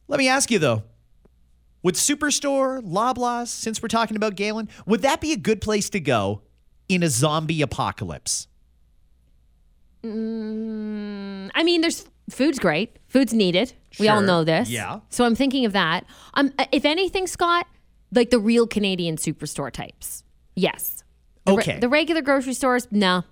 Let 0.08 0.18
me 0.18 0.28
ask 0.28 0.50
you 0.50 0.58
though, 0.58 0.82
would 1.82 1.94
Superstore, 1.96 2.80
Loblaws, 2.80 3.48
since 3.48 3.82
we're 3.82 3.88
talking 3.88 4.16
about 4.16 4.36
Galen, 4.36 4.68
would 4.86 5.02
that 5.02 5.20
be 5.20 5.32
a 5.32 5.36
good 5.36 5.60
place 5.60 5.90
to 5.90 6.00
go 6.00 6.42
in 6.88 7.02
a 7.02 7.08
zombie 7.08 7.62
apocalypse? 7.62 8.46
Mm, 10.02 11.50
I 11.54 11.62
mean, 11.62 11.80
there's 11.80 12.06
food's 12.30 12.58
great. 12.58 12.98
Food's 13.08 13.32
needed. 13.32 13.72
We 13.98 14.08
all 14.08 14.20
know 14.20 14.42
this. 14.44 14.68
Yeah. 14.68 15.00
So 15.10 15.24
I'm 15.24 15.34
thinking 15.34 15.64
of 15.64 15.72
that. 15.72 16.04
Um, 16.34 16.52
if 16.72 16.84
anything, 16.84 17.26
Scott, 17.26 17.66
like 18.12 18.30
the 18.30 18.38
real 18.38 18.66
Canadian 18.66 19.16
superstore 19.16 19.70
types. 19.70 20.24
Yes. 20.56 21.04
The 21.44 21.52
re- 21.52 21.58
Okay. 21.62 21.78
the 21.78 21.88
regular 21.88 22.22
grocery 22.22 22.54
stores, 22.54 22.86
no. 22.90 23.24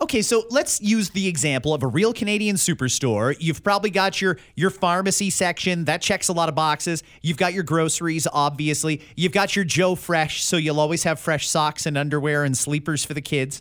Okay, 0.00 0.22
so 0.22 0.44
let's 0.48 0.80
use 0.80 1.10
the 1.10 1.26
example 1.26 1.74
of 1.74 1.82
a 1.82 1.86
real 1.88 2.12
Canadian 2.12 2.54
superstore. 2.54 3.36
You've 3.40 3.64
probably 3.64 3.90
got 3.90 4.20
your 4.20 4.38
your 4.54 4.70
pharmacy 4.70 5.28
section 5.28 5.86
that 5.86 6.00
checks 6.00 6.28
a 6.28 6.32
lot 6.32 6.48
of 6.48 6.54
boxes. 6.54 7.02
You've 7.20 7.36
got 7.36 7.52
your 7.52 7.64
groceries, 7.64 8.28
obviously. 8.32 9.02
You've 9.16 9.32
got 9.32 9.56
your 9.56 9.64
Joe 9.64 9.96
Fresh, 9.96 10.44
so 10.44 10.56
you'll 10.56 10.78
always 10.78 11.02
have 11.02 11.18
fresh 11.18 11.48
socks 11.48 11.84
and 11.84 11.98
underwear 11.98 12.44
and 12.44 12.56
sleepers 12.56 13.04
for 13.04 13.12
the 13.12 13.20
kids. 13.20 13.60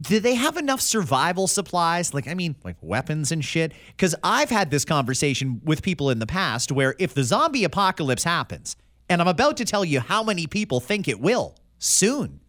Do 0.00 0.18
they 0.18 0.34
have 0.34 0.56
enough 0.56 0.80
survival 0.80 1.46
supplies? 1.46 2.14
Like, 2.14 2.26
I 2.26 2.34
mean, 2.34 2.56
like 2.64 2.76
weapons 2.80 3.30
and 3.30 3.44
shit? 3.44 3.72
Because 3.88 4.14
I've 4.24 4.50
had 4.50 4.70
this 4.70 4.84
conversation 4.84 5.60
with 5.62 5.82
people 5.82 6.08
in 6.08 6.20
the 6.20 6.26
past 6.26 6.72
where 6.72 6.94
if 6.98 7.12
the 7.12 7.22
zombie 7.22 7.64
apocalypse 7.64 8.24
happens, 8.24 8.76
and 9.10 9.20
I'm 9.20 9.28
about 9.28 9.58
to 9.58 9.66
tell 9.66 9.84
you 9.84 10.00
how 10.00 10.22
many 10.22 10.46
people 10.46 10.80
think 10.80 11.06
it 11.06 11.20
will 11.20 11.56
soon, 11.78 12.40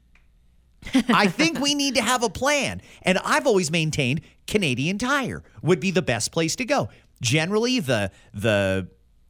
I 1.10 1.27
think 1.27 1.60
we 1.60 1.75
need 1.75 1.96
to 1.96 2.01
have 2.01 2.24
a 2.24 2.30
plan. 2.30 2.82
And 3.01 3.18
I've 3.20 3.48
always 3.48 3.72
maintained 3.72 4.22
Canadian 4.48 4.98
Tire 4.98 5.44
would 5.62 5.80
be 5.80 5.92
the 5.92 6.01
best 6.01 6.32
place 6.32 6.56
to 6.58 6.65
go. 6.65 6.89
Generally, 7.22 7.80
the 7.82 8.12
the 8.34 8.88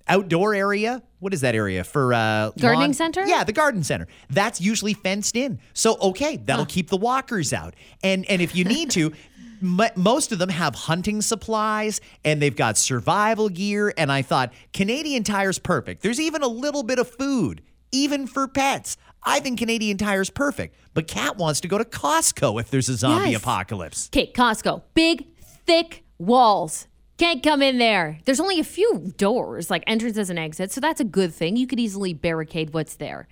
outdoor 0.08 0.54
area, 0.54 1.02
what 1.20 1.34
is 1.34 1.42
that 1.42 1.56
area 1.56 1.84
for 1.84 2.14
uh 2.14 2.52
Gardening 2.60 2.80
lawn- 2.90 2.94
center? 2.94 3.26
Yeah, 3.26 3.44
the 3.44 3.54
garden 3.54 3.84
center. 3.84 4.08
That's 4.30 4.60
usually 4.62 4.94
fenced 4.94 5.36
in. 5.36 5.60
So 5.74 5.98
okay, 6.00 6.38
that'll 6.38 6.66
keep 6.66 6.90
the 6.90 6.98
walkers 6.98 7.54
out. 7.54 7.76
And 8.04 8.30
and 8.30 8.42
if 8.42 8.56
you 8.56 8.64
need 8.66 8.92
to 8.92 9.14
m- 9.62 9.82
most 9.96 10.32
of 10.32 10.40
them 10.40 10.50
have 10.50 10.76
hunting 10.76 11.22
supplies 11.22 12.02
and 12.24 12.42
they've 12.42 12.56
got 12.56 12.78
survival 12.78 13.50
gear 13.50 13.94
and 13.98 14.12
I 14.12 14.22
thought 14.22 14.54
Canadian 14.74 15.24
Tire's 15.24 15.58
perfect. 15.60 16.02
There's 16.04 16.20
even 16.20 16.44
a 16.44 16.48
little 16.48 16.84
bit 16.84 17.00
of 17.00 17.10
food 17.10 17.62
even 17.96 18.28
for 18.28 18.48
pets. 18.48 18.98
I 19.24 19.40
think 19.40 19.58
Canadian 19.58 19.98
Tire's 19.98 20.30
perfect. 20.30 20.76
But 20.94 21.08
Kat 21.08 21.38
wants 21.38 21.62
to 21.62 21.68
go 21.68 21.78
to 21.78 21.86
Costco 21.86 22.60
if 22.60 22.70
there's 22.70 22.90
a 22.90 22.96
zombie 22.98 23.32
Yes. 23.32 23.42
apocalypse. 23.42 24.10
Okay, 24.14 24.32
Costco. 24.32 24.84
Big, 24.94 25.26
thick 25.66 26.04
walls. 26.20 26.88
Can't 27.18 27.42
come 27.42 27.62
in 27.62 27.78
there. 27.78 28.20
There's 28.26 28.42
only 28.42 28.60
a 28.60 28.64
few 28.64 29.14
doors, 29.18 29.70
like 29.70 29.84
entrances 29.88 30.30
and 30.30 30.38
exits, 30.38 30.76
so 30.76 30.82
that's 30.82 31.00
a 31.00 31.06
good 31.06 31.34
thing. 31.34 31.56
You 31.56 31.66
could 31.66 31.80
easily 31.80 32.14
barricade 32.14 32.74
what's 32.74 32.96
there. 32.96 33.28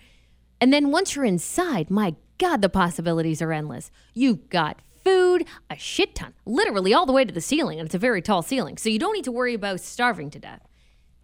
And 0.62 0.72
then 0.72 0.90
once 0.92 1.16
you're 1.16 1.26
inside, 1.26 1.92
my 1.92 2.16
God, 2.38 2.62
the 2.62 2.70
possibilities 2.70 3.42
are 3.42 3.52
endless. 3.52 3.92
You've 4.14 4.50
got 4.50 4.82
food, 5.04 5.46
a 5.70 5.76
shit 5.78 6.16
ton, 6.16 6.34
literally 6.46 6.94
all 6.94 7.06
the 7.06 7.12
way 7.12 7.26
to 7.26 7.34
the 7.34 7.42
ceiling, 7.42 7.78
and 7.80 7.86
it's 7.86 7.96
a 7.96 8.00
very 8.00 8.22
tall 8.22 8.42
ceiling, 8.42 8.78
so 8.78 8.88
you 8.88 8.98
don't 8.98 9.14
need 9.14 9.26
to 9.26 9.32
worry 9.34 9.54
about 9.54 9.82
starving 9.82 10.30
to 10.32 10.40
death. 10.40 10.62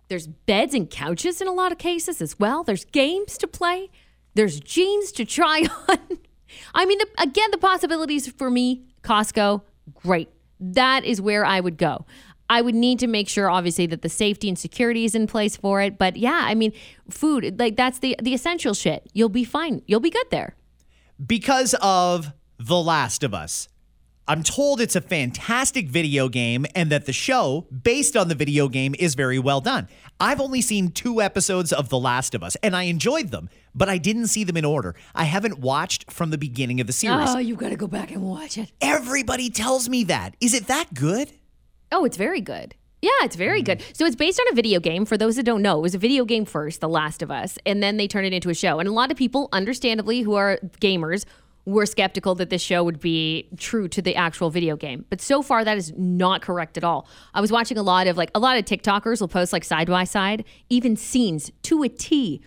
There's 0.10 0.28
beds 0.28 0.74
and 0.74 0.90
couches 0.90 1.40
in 1.42 1.48
a 1.48 1.54
lot 1.54 1.72
of 1.72 1.78
cases 1.78 2.22
as 2.22 2.38
well. 2.40 2.64
There's 2.64 2.86
games 2.86 3.38
to 3.40 3.48
play. 3.48 3.90
There's 4.36 4.60
jeans 4.60 5.12
to 5.14 5.26
try 5.26 5.64
on. 5.90 6.00
I 6.74 6.86
mean, 6.86 6.98
the, 6.98 7.08
again, 7.20 7.50
the 7.52 7.58
possibilities 7.58 8.28
for 8.28 8.50
me, 8.50 8.84
Costco, 9.04 9.62
great. 9.94 10.30
That 10.60 11.06
is 11.06 11.22
where 11.22 11.46
I 11.46 11.60
would 11.60 11.78
go. 11.78 12.06
I 12.50 12.62
would 12.62 12.74
need 12.74 12.98
to 13.00 13.08
make 13.08 13.30
sure, 13.30 13.48
obviously, 13.50 13.86
that 13.86 14.02
the 14.02 14.10
safety 14.10 14.50
and 14.50 14.58
security 14.58 15.06
is 15.06 15.14
in 15.14 15.28
place 15.28 15.56
for 15.56 15.82
it. 15.82 16.00
But 16.00 16.18
yeah, 16.18 16.42
I 16.44 16.56
mean, 16.56 16.74
food, 17.10 17.60
like 17.60 17.76
that's 17.78 18.00
the 18.00 18.16
the 18.22 18.34
essential 18.34 18.74
shit. 18.74 19.08
You'll 19.14 19.30
be 19.30 19.44
fine. 19.44 19.84
You'll 19.86 20.00
be 20.00 20.10
good 20.10 20.26
there. 20.32 20.56
because 21.24 21.76
of 21.82 22.34
The 22.58 22.82
Last 22.82 23.24
of 23.24 23.34
Us. 23.36 23.70
I'm 24.30 24.44
told 24.44 24.80
it's 24.80 24.96
a 24.96 25.02
fantastic 25.02 25.90
video 25.90 26.30
game 26.30 26.68
and 26.76 26.92
that 26.92 27.08
the 27.08 27.14
show, 27.14 27.66
based 27.72 28.16
on 28.16 28.28
the 28.28 28.36
video 28.36 28.68
game, 28.68 28.94
is 29.00 29.16
very 29.16 29.40
well 29.40 29.60
done. 29.60 29.88
I've 30.20 30.40
only 30.40 30.62
seen 30.62 30.92
two 30.92 31.20
episodes 31.20 31.74
of 31.74 31.90
The 31.90 31.98
Last 31.98 32.36
of 32.36 32.44
Us 32.44 32.56
and 32.62 32.76
I 32.76 32.84
enjoyed 32.84 33.30
them, 33.32 33.50
but 33.74 33.90
I 33.90 33.98
didn't 33.98 34.28
see 34.28 34.44
them 34.44 34.56
in 34.56 34.66
order. 34.66 34.94
I 35.16 35.24
haven't 35.24 35.58
watched 35.58 36.12
from 36.12 36.30
the 36.30 36.38
beginning 36.38 36.80
of 36.80 36.86
the 36.86 36.94
series. 36.94 37.30
Oh, 37.32 37.40
you've 37.40 37.58
got 37.58 37.70
to 37.70 37.76
go 37.76 37.88
back 37.88 38.12
and 38.12 38.22
watch 38.22 38.56
it. 38.60 38.72
Everybody 38.82 39.50
tells 39.50 39.90
me 39.90 40.04
that. 40.04 40.36
Is 40.40 40.54
it 40.54 40.68
that 40.68 40.94
good? 40.94 41.32
Oh, 41.92 42.06
it's 42.06 42.18
very 42.18 42.40
good. 42.40 42.76
Yeah, 43.02 43.10
it's 43.24 43.36
very 43.36 43.64
good. 43.64 43.84
So 43.94 44.06
it's 44.06 44.16
based 44.16 44.40
on 44.40 44.46
a 44.52 44.56
video 44.56 44.80
game. 44.80 45.06
For 45.06 45.18
those 45.18 45.38
that 45.38 45.44
don't 45.44 45.64
know, 45.64 45.80
it 45.80 45.82
was 45.82 45.96
a 45.96 46.00
video 46.00 46.24
game 46.24 46.46
first, 46.46 46.82
The 46.82 46.90
Last 46.90 47.24
of 47.24 47.32
Us, 47.32 47.58
and 47.66 47.82
then 47.82 47.98
they 47.98 48.08
turned 48.08 48.28
it 48.28 48.34
into 48.34 48.52
a 48.52 48.54
show. 48.54 48.80
And 48.80 48.88
a 48.88 48.92
lot 48.92 49.10
of 49.10 49.18
people, 49.18 49.50
understandably, 49.52 50.22
who 50.22 50.36
are 50.36 50.60
gamers, 50.80 51.26
were 51.70 51.86
skeptical 51.86 52.36
that 52.36 52.50
this 52.50 52.62
show 52.62 52.84
would 52.84 53.00
be 53.00 53.48
true 53.58 53.88
to 53.88 54.02
the 54.02 54.16
actual 54.16 54.50
video 54.50 54.76
game. 54.76 55.06
But 55.10 55.22
so 55.22 55.42
far, 55.42 55.64
that 55.64 55.78
is 55.78 55.94
not 55.98 56.42
correct 56.42 56.78
at 56.78 56.84
all. 56.84 57.08
I 57.34 57.42
was 57.42 57.52
watching 57.52 57.78
a 57.78 57.84
lot 57.84 58.08
of 58.08 58.18
like 58.18 58.32
a 58.36 58.40
lot 58.40 58.58
of 58.58 58.66
TikTokers 58.66 59.22
will 59.22 59.28
post 59.28 59.54
like 59.54 59.64
side 59.64 59.88
by 59.88 60.04
side, 60.04 60.44
even 60.70 60.96
scenes 60.96 61.52
to 61.64 61.84
a 61.84 61.90
T. 61.90 62.42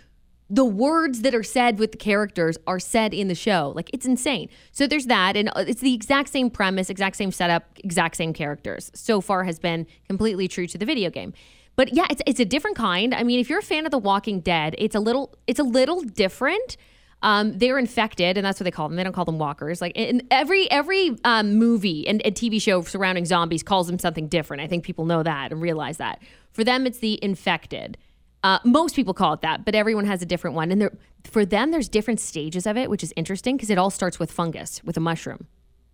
The 0.51 0.65
words 0.67 1.23
that 1.23 1.35
are 1.35 1.43
said 1.43 1.79
with 1.79 1.93
the 1.93 1.99
characters 1.99 2.59
are 2.67 2.79
said 2.79 3.15
in 3.15 3.29
the 3.29 3.35
show. 3.35 3.73
Like 3.75 3.89
it's 3.95 4.05
insane. 4.05 4.51
So 4.71 4.87
there's 4.87 5.07
that, 5.07 5.35
and 5.35 5.49
uh, 5.49 5.65
it's 5.67 5.81
the 5.81 5.95
exact 5.95 6.29
same 6.29 6.51
premise, 6.51 6.91
exact 6.91 7.17
same 7.17 7.33
setup, 7.33 7.79
exact 7.83 8.17
same 8.17 8.35
characters. 8.35 8.91
So 8.95 9.23
far 9.23 9.45
has 9.45 9.59
been 9.59 9.87
completely 10.09 10.49
true 10.49 10.67
to 10.67 10.77
the 10.77 10.85
video 10.85 11.09
game. 11.09 11.33
But 11.75 11.95
yeah, 11.95 12.07
it's 12.11 12.21
it's 12.27 12.41
a 12.41 12.45
different 12.45 12.77
kind. 12.77 13.15
I 13.15 13.23
mean, 13.23 13.41
if 13.41 13.49
you're 13.49 13.61
a 13.61 13.63
fan 13.63 13.87
of 13.87 13.93
The 13.93 13.99
Walking 13.99 14.41
Dead, 14.41 14.75
it's 14.77 14.95
a 14.95 15.01
little 15.01 15.35
it's 15.47 15.61
a 15.61 15.65
little 15.65 16.03
different. 16.03 16.77
Um, 17.23 17.57
they're 17.57 17.79
infected, 17.79 18.37
and 18.37 18.45
that's 18.45 18.59
what 18.59 18.65
they 18.65 18.71
call 18.71 18.89
them. 18.89 18.97
They 18.97 19.05
don't 19.05 19.13
call 19.13 19.25
them 19.25 19.39
walkers. 19.39 19.81
Like 19.81 19.93
in 19.95 20.27
every 20.31 20.71
every 20.71 21.17
um, 21.25 21.55
movie 21.55 22.07
and, 22.07 22.21
and 22.27 22.35
TV 22.35 22.61
show 22.61 22.83
surrounding 22.83 23.25
zombies 23.25 23.63
calls 23.63 23.87
them 23.87 23.99
something 23.99 24.29
different. 24.29 24.63
I 24.63 24.67
think 24.67 24.85
people 24.85 25.05
know 25.05 25.23
that 25.23 25.53
and 25.53 25.63
realize 25.63 25.99
that. 25.99 26.21
For 26.53 26.65
them, 26.65 26.87
it's 26.87 26.99
the 26.99 27.23
infected. 27.23 27.97
Uh, 28.43 28.59
most 28.65 28.97
people 28.97 29.15
call 29.15 29.35
it 29.35 29.41
that, 29.43 29.65
but 29.65 29.75
everyone 29.75 30.05
has 30.05 30.21
a 30.21 30.27
different 30.27 30.57
one. 30.57 30.73
And 30.73 30.91
for 31.25 31.47
them, 31.47 31.71
there's 31.71 31.89
different 31.89 32.19
stages 32.19 32.67
of 32.67 32.77
it, 32.77 32.91
which 32.91 33.05
is 33.05 33.13
interesting 33.15 33.57
because 33.57 33.71
it 33.71 33.79
all 33.79 33.91
starts 33.91 34.19
with 34.19 34.33
fungus, 34.33 34.83
with 34.83 34.97
a 34.97 35.01
mushroom. 35.01 35.47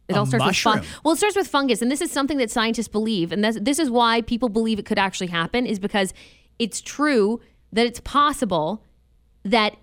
It 0.09 0.17
A 0.17 0.21
all 0.21 0.27
starts 0.27 0.47
with 0.47 0.57
fungus. 0.57 0.89
Well, 1.05 1.13
it 1.13 1.19
starts 1.19 1.37
with 1.37 1.47
fungus, 1.47 1.83
and 1.83 1.91
this 1.91 2.01
is 2.01 2.11
something 2.11 2.39
that 2.39 2.51
scientists 2.51 2.89
believe, 2.89 3.31
and 3.31 3.45
this, 3.45 3.59
this 3.61 3.79
is 3.79 3.91
why 3.91 4.23
people 4.23 4.49
believe 4.49 4.79
it 4.79 4.87
could 4.87 4.99
actually 4.99 5.27
happen, 5.27 5.67
is 5.67 5.79
because 5.79 6.15
it's 6.59 6.81
true 6.81 7.41
that 7.73 7.85
it's 7.85 8.01
possible 8.01 8.83
that 9.45 9.77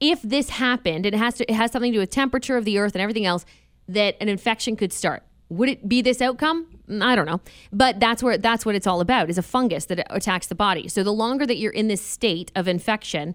if 0.00 0.22
this 0.22 0.50
happened, 0.50 1.06
it 1.06 1.14
has 1.14 1.34
to, 1.34 1.50
it 1.50 1.54
has 1.54 1.70
something 1.70 1.92
to 1.92 1.96
do 1.96 2.00
with 2.00 2.10
temperature 2.10 2.56
of 2.56 2.64
the 2.64 2.78
earth 2.78 2.94
and 2.94 3.02
everything 3.02 3.26
else, 3.26 3.44
that 3.88 4.16
an 4.20 4.28
infection 4.28 4.76
could 4.76 4.92
start. 4.92 5.22
Would 5.50 5.68
it 5.68 5.88
be 5.88 6.00
this 6.00 6.22
outcome? 6.22 6.66
Mm, 6.88 7.02
I 7.02 7.16
don't 7.16 7.26
know, 7.26 7.40
but 7.72 8.00
that's 8.00 8.22
where 8.22 8.38
that's 8.38 8.64
what 8.64 8.74
it's 8.74 8.86
all 8.86 9.00
about. 9.00 9.28
Is 9.28 9.38
a 9.38 9.42
fungus 9.42 9.84
that 9.86 10.06
attacks 10.08 10.46
the 10.46 10.54
body. 10.54 10.88
So 10.88 11.02
the 11.02 11.12
longer 11.12 11.44
that 11.46 11.56
you're 11.56 11.72
in 11.72 11.88
this 11.88 12.00
state 12.00 12.52
of 12.54 12.68
infection, 12.68 13.34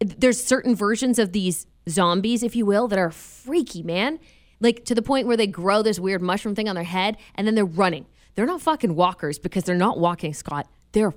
there's 0.00 0.42
certain 0.42 0.74
versions 0.74 1.18
of 1.18 1.32
these 1.32 1.66
zombies, 1.88 2.42
if 2.42 2.56
you 2.56 2.64
will, 2.64 2.88
that 2.88 2.98
are 2.98 3.10
freaky, 3.10 3.82
man. 3.82 4.18
Like 4.60 4.84
to 4.86 4.94
the 4.94 5.02
point 5.02 5.26
where 5.26 5.36
they 5.36 5.46
grow 5.46 5.82
this 5.82 5.98
weird 5.98 6.22
mushroom 6.22 6.54
thing 6.54 6.68
on 6.68 6.74
their 6.74 6.84
head 6.84 7.16
and 7.34 7.46
then 7.46 7.54
they're 7.54 7.64
running. 7.64 8.06
They're 8.34 8.46
not 8.46 8.62
fucking 8.62 8.94
walkers 8.94 9.38
because 9.38 9.64
they're 9.64 9.74
not 9.74 9.98
walking, 9.98 10.32
Scott. 10.34 10.66
They're 10.92 11.14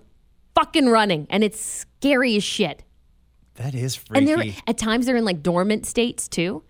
fucking 0.55 0.87
running 0.87 1.27
and 1.29 1.43
it's 1.43 1.59
scary 1.59 2.35
as 2.35 2.43
shit. 2.43 2.83
That 3.55 3.75
is 3.75 3.95
freaky. 3.95 4.19
And 4.19 4.27
they're 4.27 4.53
at 4.67 4.77
times 4.77 5.05
they're 5.05 5.15
in 5.15 5.25
like 5.25 5.43
dormant 5.43 5.85
states 5.85 6.27
too. 6.27 6.63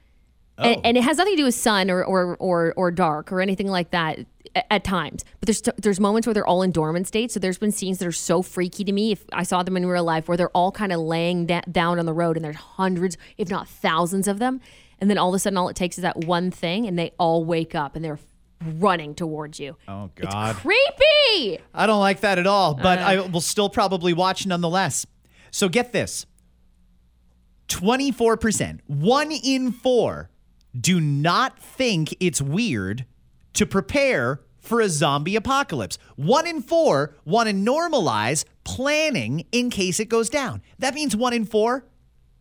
And, 0.58 0.78
oh. 0.78 0.82
and 0.84 0.98
it 0.98 1.04
has 1.04 1.18
nothing 1.18 1.34
to 1.34 1.38
do 1.38 1.46
with 1.46 1.56
sun 1.56 1.90
or, 1.90 2.04
or 2.04 2.36
or 2.38 2.74
or 2.78 2.92
dark 2.92 3.32
or 3.32 3.42
anything 3.42 3.68
like 3.68 3.92
that 3.92 4.20
at, 4.56 4.66
at 4.70 4.84
times. 4.84 5.26
But 5.40 5.48
there's 5.48 5.62
there's 5.78 6.00
moments 6.00 6.28
where 6.28 6.34
they're 6.34 6.46
all 6.46 6.62
in 6.62 6.72
dormant 6.72 7.08
states. 7.08 7.34
So 7.34 7.40
there's 7.40 7.58
been 7.58 7.72
scenes 7.72 8.00
that 8.00 8.08
are 8.08 8.12
so 8.12 8.42
freaky 8.42 8.84
to 8.84 8.92
me. 8.92 9.14
If 9.14 9.24
I 9.34 9.44
saw 9.44 9.64
them 9.64 9.78
in 9.78 9.86
real 9.86 10.04
life, 10.04 10.28
where 10.28 10.38
they're 10.38 10.50
all 10.50 10.72
kind 10.72 10.92
of 10.92 11.00
laying 11.00 11.48
da- 11.48 11.62
down 11.72 12.00
on 12.00 12.06
the 12.06 12.14
road, 12.14 12.36
and 12.36 12.44
there's 12.44 12.56
hundreds, 12.56 13.18
if 13.38 13.50
not 13.50 13.68
thousands, 13.68 14.28
of 14.28 14.40
them. 14.40 14.62
And 15.00 15.10
then 15.10 15.18
all 15.18 15.30
of 15.30 15.36
a 15.36 15.40
sudden, 15.40 15.58
all 15.58 15.70
it 15.70 15.76
takes 15.76 15.98
is 15.98 16.04
that 16.04 16.18
one 16.26 16.52
thing, 16.52 16.86
and 16.86 16.98
they 17.00 17.14
all 17.18 17.44
wake 17.44 17.76
up 17.76 17.96
and 17.96 18.06
they're 18.06 18.20
running 18.64 19.16
towards 19.16 19.60
you. 19.60 19.76
oh, 19.88 20.10
God. 20.16 20.56
Creepy. 20.56 21.60
I 21.74 21.86
don't 21.86 22.00
like 22.00 22.22
that 22.22 22.40
at 22.40 22.48
all, 22.48 22.74
but 22.74 23.00
uh. 23.00 23.02
I 23.02 23.20
will 23.20 23.42
still 23.42 23.70
probably 23.70 24.14
watch 24.14 24.46
nonetheless. 24.46 25.06
So 25.52 25.68
get 25.68 25.92
this 25.92 26.26
24%, 27.68 28.80
one 28.88 29.32
in 29.32 29.72
four, 29.72 30.30
do 30.80 31.00
not 31.00 31.60
think 31.60 32.16
it's 32.20 32.42
weird 32.42 33.06
to 33.54 33.66
prepare 33.66 34.42
for 34.60 34.80
a 34.80 34.90
zombie 34.90 35.36
apocalypse. 35.36 35.98
One 36.16 36.48
in 36.48 36.62
four 36.62 37.16
want 37.26 37.50
to 37.50 37.56
normalize 37.56 38.46
planning 38.64 39.46
in 39.52 39.70
case 39.70 40.00
it 40.00 40.10
goes 40.10 40.30
down. 40.30 40.62
That 40.80 40.94
means 40.94 41.16
one 41.16 41.34
in 41.34 41.46
four 41.46 41.86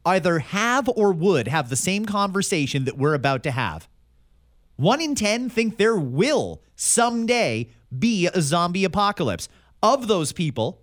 either 0.05 0.39
have 0.41 0.89
or 0.89 1.13
would 1.13 1.49
have 1.49 1.69
the 1.69 1.77
same 1.77 2.05
conversation 2.05 2.85
that 2.85 2.97
we're 2.97 3.15
about 3.15 3.43
to 3.45 3.51
have. 3.51 3.89
One 4.77 5.01
in 5.01 5.15
10 5.15 5.49
think 5.49 5.77
there 5.77 5.97
will 5.97 6.63
someday 6.75 7.69
be 7.97 8.27
a 8.27 8.41
zombie 8.41 8.85
apocalypse. 8.85 9.49
Of 9.83 10.09
those 10.09 10.33
people, 10.33 10.81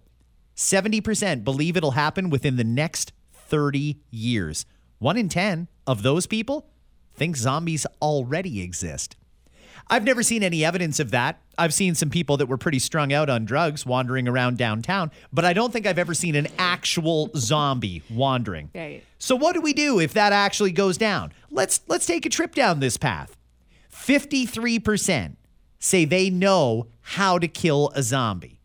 70% 0.55 1.43
believe 1.43 1.75
it'll 1.75 1.91
happen 1.91 2.29
within 2.29 2.58
the 2.58 2.63
next 2.63 3.13
30 3.49 3.99
years. 4.11 4.65
One 4.99 5.17
in 5.17 5.29
10 5.29 5.67
of 5.87 6.03
those 6.03 6.27
people 6.27 6.67
think 7.15 7.35
zombies 7.35 7.85
already 8.01 8.61
exist. 8.61 9.15
I've 9.89 10.03
never 10.03 10.21
seen 10.21 10.43
any 10.43 10.63
evidence 10.63 10.99
of 10.99 11.11
that. 11.11 11.41
I've 11.57 11.73
seen 11.73 11.95
some 11.95 12.09
people 12.09 12.37
that 12.37 12.45
were 12.45 12.57
pretty 12.57 12.79
strung 12.79 13.11
out 13.11 13.29
on 13.29 13.45
drugs 13.45 13.85
wandering 13.85 14.27
around 14.27 14.57
downtown, 14.57 15.11
but 15.33 15.45
I 15.45 15.53
don't 15.53 15.73
think 15.73 15.87
I've 15.87 15.97
ever 15.97 16.13
seen 16.13 16.35
an 16.35 16.47
actual 16.59 17.31
zombie 17.35 18.03
wandering. 18.09 18.69
Right. 18.75 19.03
So 19.17 19.35
what 19.35 19.53
do 19.53 19.61
we 19.61 19.73
do 19.73 19.99
if 19.99 20.13
that 20.13 20.31
actually 20.31 20.71
goes 20.71 20.97
down? 20.97 21.33
Let's 21.49 21.81
let's 21.87 22.05
take 22.05 22.25
a 22.25 22.29
trip 22.29 22.53
down 22.53 22.79
this 22.79 22.97
path. 22.97 23.35
53% 23.91 25.35
say 25.79 26.05
they 26.05 26.29
know 26.29 26.87
how 27.01 27.39
to 27.39 27.47
kill 27.47 27.91
a 27.95 28.03
zombie. 28.03 28.58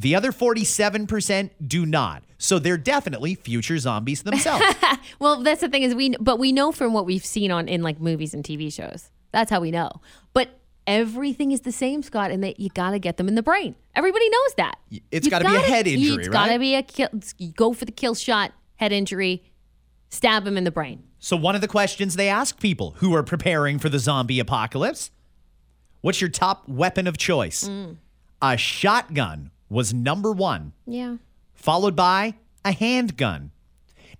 The 0.00 0.14
other 0.14 0.32
47% 0.32 1.50
do 1.66 1.84
not. 1.84 2.22
So 2.38 2.58
they're 2.58 2.78
definitely 2.78 3.34
future 3.34 3.78
zombies 3.78 4.22
themselves. 4.22 4.64
Well, 5.18 5.42
that's 5.42 5.60
the 5.60 5.68
thing 5.68 5.82
is 5.82 5.94
we, 5.94 6.10
but 6.18 6.38
we 6.38 6.52
know 6.52 6.72
from 6.72 6.94
what 6.94 7.04
we've 7.04 7.24
seen 7.24 7.50
on 7.50 7.68
in 7.68 7.82
like 7.82 8.00
movies 8.00 8.32
and 8.32 8.42
TV 8.42 8.72
shows. 8.72 9.10
That's 9.32 9.50
how 9.50 9.60
we 9.60 9.70
know. 9.70 9.90
But 10.32 10.58
everything 10.86 11.52
is 11.52 11.60
the 11.60 11.72
same, 11.72 12.02
Scott, 12.02 12.30
and 12.30 12.42
that 12.42 12.58
you 12.58 12.70
got 12.70 12.92
to 12.92 12.98
get 12.98 13.18
them 13.18 13.28
in 13.28 13.34
the 13.34 13.42
brain. 13.42 13.74
Everybody 13.94 14.28
knows 14.30 14.54
that. 14.56 14.78
It's 15.10 15.28
gotta 15.28 15.44
be 15.44 15.54
a 15.54 15.60
head 15.60 15.86
injury, 15.86 16.10
right? 16.10 16.18
It's 16.20 16.28
got 16.28 16.46
to 16.46 16.58
be 16.58 16.74
a 16.74 16.82
kill. 16.82 17.08
Go 17.54 17.74
for 17.74 17.84
the 17.84 17.92
kill 17.92 18.14
shot, 18.14 18.52
head 18.76 18.92
injury, 18.92 19.42
stab 20.08 20.46
him 20.46 20.56
in 20.56 20.64
the 20.64 20.70
brain. 20.70 21.02
So, 21.18 21.36
one 21.36 21.54
of 21.54 21.60
the 21.60 21.68
questions 21.68 22.16
they 22.16 22.28
ask 22.28 22.58
people 22.58 22.94
who 22.98 23.14
are 23.14 23.22
preparing 23.22 23.78
for 23.78 23.90
the 23.90 23.98
zombie 23.98 24.40
apocalypse 24.40 25.10
what's 26.00 26.20
your 26.20 26.30
top 26.30 26.66
weapon 26.66 27.06
of 27.06 27.18
choice? 27.18 27.68
Mm. 27.68 27.96
A 28.40 28.56
shotgun 28.56 29.50
was 29.70 29.94
number 29.94 30.32
one, 30.32 30.72
Yeah. 30.86 31.16
followed 31.54 31.96
by 31.96 32.34
a 32.64 32.72
handgun. 32.72 33.52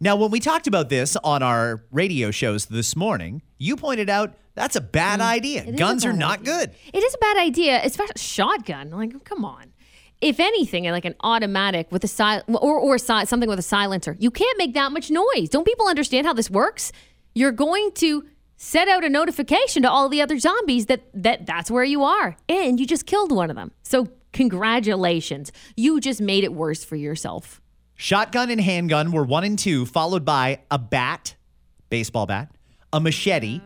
Now, 0.01 0.17
when 0.17 0.31
we 0.31 0.41
talked 0.41 0.67
about 0.67 0.89
this 0.89 1.17
on 1.23 1.43
our 1.43 1.85
radio 1.91 2.31
shows 2.31 2.67
this 2.67 2.97
morning, 2.97 3.43
you 3.59 3.77
pointed 3.77 4.09
out 4.09 4.35
that's 4.55 4.77
a 4.77 4.81
bad 4.81 5.21
idea. 5.21 5.63
Mm. 5.63 5.69
is 5.69 5.75
a 5.75 5.77
Guns 5.77 6.05
are 6.07 6.13
not 6.13 6.41
idea. 6.41 6.55
good. 6.55 6.71
It 6.95 7.03
is 7.03 7.15
a 7.15 7.19
bad 7.19 7.37
idea, 7.37 7.81
especially 7.85 8.15
shotgun. 8.17 8.91
Like, 8.91 9.25
come 9.25 9.45
on. 9.45 9.73
If 10.21 10.39
anything, 10.41 10.85
like 10.85 11.05
an 11.05 11.15
automatic 11.23 11.91
with 11.91 12.05
a 12.05 12.09
sil- 12.09 12.45
or 12.49 12.79
or 12.79 12.99
si- 12.99 13.25
something 13.27 13.49
with 13.49 13.59
a 13.59 13.63
silencer, 13.63 14.17
you 14.19 14.31
can't 14.31 14.57
make 14.59 14.75
that 14.75 14.93
much 14.93 15.11
noise. 15.11 15.49
Don't 15.51 15.65
people 15.65 15.87
understand 15.87 16.27
how 16.27 16.33
this 16.35 16.51
works? 16.51 16.93
You're 17.35 17.53
going 17.53 17.93
to 17.97 18.25
set 18.57 18.87
out 18.89 19.03
a 19.03 19.09
notification 19.09 19.83
to 19.83 19.91
all 19.91 20.09
the 20.11 20.21
other 20.21 20.39
zombies 20.39 20.87
that 20.87 21.03
that 21.15 21.47
that's 21.47 21.71
where 21.71 21.85
you 21.85 22.03
are, 22.05 22.37
and 22.49 22.79
you 22.79 22.87
just 22.87 23.07
killed 23.07 23.33
one 23.33 23.49
of 23.51 23.57
them. 23.57 23.71
So 23.83 24.09
congratulations, 24.33 25.53
you 25.77 26.01
just 26.01 26.21
made 26.21 26.45
it 26.45 26.53
worse 26.53 26.85
for 26.85 26.97
yourself. 26.97 27.61
Shotgun 27.95 28.51
and 28.51 28.61
handgun 28.61 29.13
were 29.13 29.25
one 29.25 29.45
and 29.45 29.59
two, 29.59 29.85
followed 29.85 30.25
by 30.25 30.61
a 30.71 30.79
bat, 30.79 31.35
baseball 31.91 32.27
bat, 32.27 32.51
a 32.93 33.01
machete, 33.01 33.61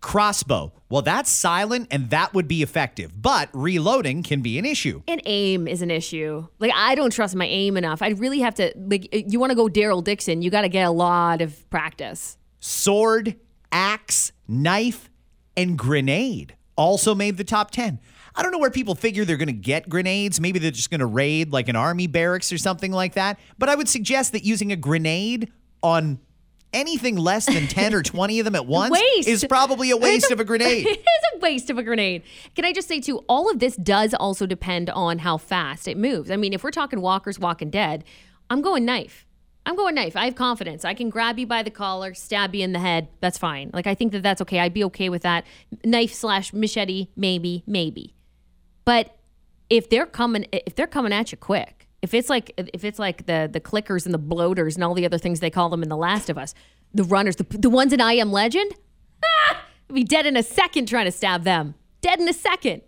crossbow. 0.00 0.72
Well, 0.88 1.02
that's 1.02 1.28
silent 1.30 1.88
and 1.90 2.10
that 2.10 2.32
would 2.32 2.48
be 2.48 2.62
effective, 2.62 3.20
but 3.20 3.50
reloading 3.52 4.22
can 4.22 4.40
be 4.40 4.58
an 4.58 4.64
issue. 4.64 5.02
And 5.08 5.20
aim 5.26 5.66
is 5.66 5.82
an 5.82 5.90
issue. 5.90 6.46
Like 6.58 6.72
I 6.74 6.94
don't 6.94 7.10
trust 7.10 7.34
my 7.34 7.46
aim 7.46 7.76
enough. 7.76 8.02
I 8.02 8.10
really 8.10 8.40
have 8.40 8.54
to. 8.54 8.72
Like 8.76 9.08
you 9.12 9.40
want 9.40 9.50
to 9.50 9.56
go 9.56 9.66
Daryl 9.66 10.02
Dixon, 10.02 10.42
you 10.42 10.50
got 10.50 10.62
to 10.62 10.68
get 10.68 10.86
a 10.86 10.90
lot 10.90 11.42
of 11.42 11.68
practice. 11.70 12.38
Sword, 12.60 13.36
axe, 13.72 14.32
knife, 14.48 15.10
and 15.56 15.76
grenade 15.76 16.54
also 16.76 17.14
made 17.14 17.36
the 17.36 17.44
top 17.44 17.70
10. 17.70 17.98
I 18.36 18.42
don't 18.42 18.52
know 18.52 18.58
where 18.58 18.70
people 18.70 18.94
figure 18.94 19.24
they're 19.24 19.38
going 19.38 19.46
to 19.48 19.52
get 19.52 19.88
grenades. 19.88 20.40
Maybe 20.40 20.58
they're 20.58 20.70
just 20.70 20.90
going 20.90 21.00
to 21.00 21.06
raid 21.06 21.52
like 21.52 21.68
an 21.68 21.76
army 21.76 22.06
barracks 22.06 22.52
or 22.52 22.58
something 22.58 22.92
like 22.92 23.14
that. 23.14 23.38
But 23.58 23.70
I 23.70 23.74
would 23.74 23.88
suggest 23.88 24.32
that 24.32 24.44
using 24.44 24.72
a 24.72 24.76
grenade 24.76 25.50
on 25.82 26.20
anything 26.74 27.16
less 27.16 27.46
than 27.46 27.66
10 27.66 27.94
or 27.94 28.02
20 28.02 28.38
of 28.40 28.44
them 28.44 28.54
at 28.54 28.66
once 28.66 28.92
Waste. 28.92 29.26
is 29.28 29.44
probably 29.48 29.90
a 29.90 29.96
waste 29.96 30.30
of 30.30 30.38
a 30.38 30.44
grenade. 30.44 30.86
it 30.86 30.98
is 30.98 31.06
a 31.34 31.38
waste 31.38 31.70
of 31.70 31.78
a 31.78 31.82
grenade. 31.82 32.22
Can 32.54 32.66
I 32.66 32.72
just 32.72 32.88
say 32.88 33.00
too, 33.00 33.24
all 33.28 33.50
of 33.50 33.58
this 33.58 33.74
does 33.76 34.12
also 34.12 34.44
depend 34.44 34.90
on 34.90 35.20
how 35.20 35.38
fast 35.38 35.88
it 35.88 35.96
moves. 35.96 36.30
I 36.30 36.36
mean, 36.36 36.52
if 36.52 36.62
we're 36.62 36.70
talking 36.70 37.00
walkers 37.00 37.38
walking 37.38 37.70
dead, 37.70 38.04
I'm 38.50 38.60
going 38.60 38.84
knife. 38.84 39.24
I'm 39.64 39.74
going 39.74 39.96
knife. 39.96 40.14
I 40.14 40.26
have 40.26 40.36
confidence. 40.36 40.84
I 40.84 40.94
can 40.94 41.10
grab 41.10 41.38
you 41.38 41.46
by 41.46 41.62
the 41.64 41.70
collar, 41.70 42.14
stab 42.14 42.54
you 42.54 42.62
in 42.62 42.72
the 42.72 42.78
head. 42.78 43.08
That's 43.20 43.38
fine. 43.38 43.70
Like 43.72 43.86
I 43.86 43.94
think 43.94 44.12
that 44.12 44.22
that's 44.22 44.40
okay. 44.42 44.60
I'd 44.60 44.74
be 44.74 44.84
okay 44.84 45.08
with 45.08 45.22
that. 45.22 45.44
Knife 45.84 46.12
slash 46.12 46.52
machete, 46.52 47.08
maybe, 47.16 47.64
maybe. 47.66 48.15
But 48.86 49.14
if 49.68 49.90
they're 49.90 50.06
coming, 50.06 50.46
if 50.52 50.74
they're 50.74 50.86
coming 50.86 51.12
at 51.12 51.32
you 51.32 51.36
quick, 51.36 51.88
if 52.00 52.14
it's 52.14 52.30
like 52.30 52.52
if 52.56 52.84
it's 52.84 52.98
like 52.98 53.26
the 53.26 53.50
the 53.52 53.60
clickers 53.60 54.06
and 54.06 54.14
the 54.14 54.18
bloaters 54.18 54.76
and 54.76 54.84
all 54.84 54.94
the 54.94 55.04
other 55.04 55.18
things 55.18 55.40
they 55.40 55.50
call 55.50 55.68
them 55.68 55.82
in 55.82 55.90
The 55.90 55.96
Last 55.96 56.30
of 56.30 56.38
Us, 56.38 56.54
the 56.94 57.04
runners, 57.04 57.36
the 57.36 57.44
the 57.50 57.68
ones 57.68 57.92
in 57.92 58.00
I 58.00 58.14
Am 58.14 58.32
Legend, 58.32 58.72
ah, 59.24 59.62
be 59.92 60.04
dead 60.04 60.24
in 60.24 60.36
a 60.36 60.42
second 60.42 60.86
trying 60.86 61.06
to 61.06 61.12
stab 61.12 61.42
them. 61.42 61.74
Dead 62.00 62.20
in 62.20 62.28
a 62.28 62.32
second. 62.32 62.82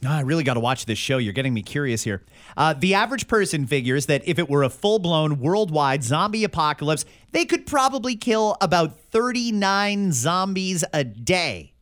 No, 0.00 0.10
I 0.10 0.20
really 0.20 0.44
got 0.44 0.54
to 0.54 0.60
watch 0.60 0.86
this 0.86 0.98
show. 0.98 1.18
You're 1.18 1.32
getting 1.32 1.54
me 1.54 1.62
curious 1.62 2.04
here. 2.04 2.22
Uh, 2.56 2.72
the 2.72 2.94
average 2.94 3.26
person 3.26 3.66
figures 3.66 4.06
that 4.06 4.22
if 4.28 4.38
it 4.38 4.48
were 4.48 4.62
a 4.62 4.68
full 4.70 5.00
blown 5.00 5.40
worldwide 5.40 6.04
zombie 6.04 6.44
apocalypse, 6.44 7.04
they 7.32 7.44
could 7.44 7.66
probably 7.66 8.14
kill 8.14 8.56
about 8.60 9.00
39 9.00 10.12
zombies 10.12 10.84
a 10.92 11.02
day. 11.02 11.72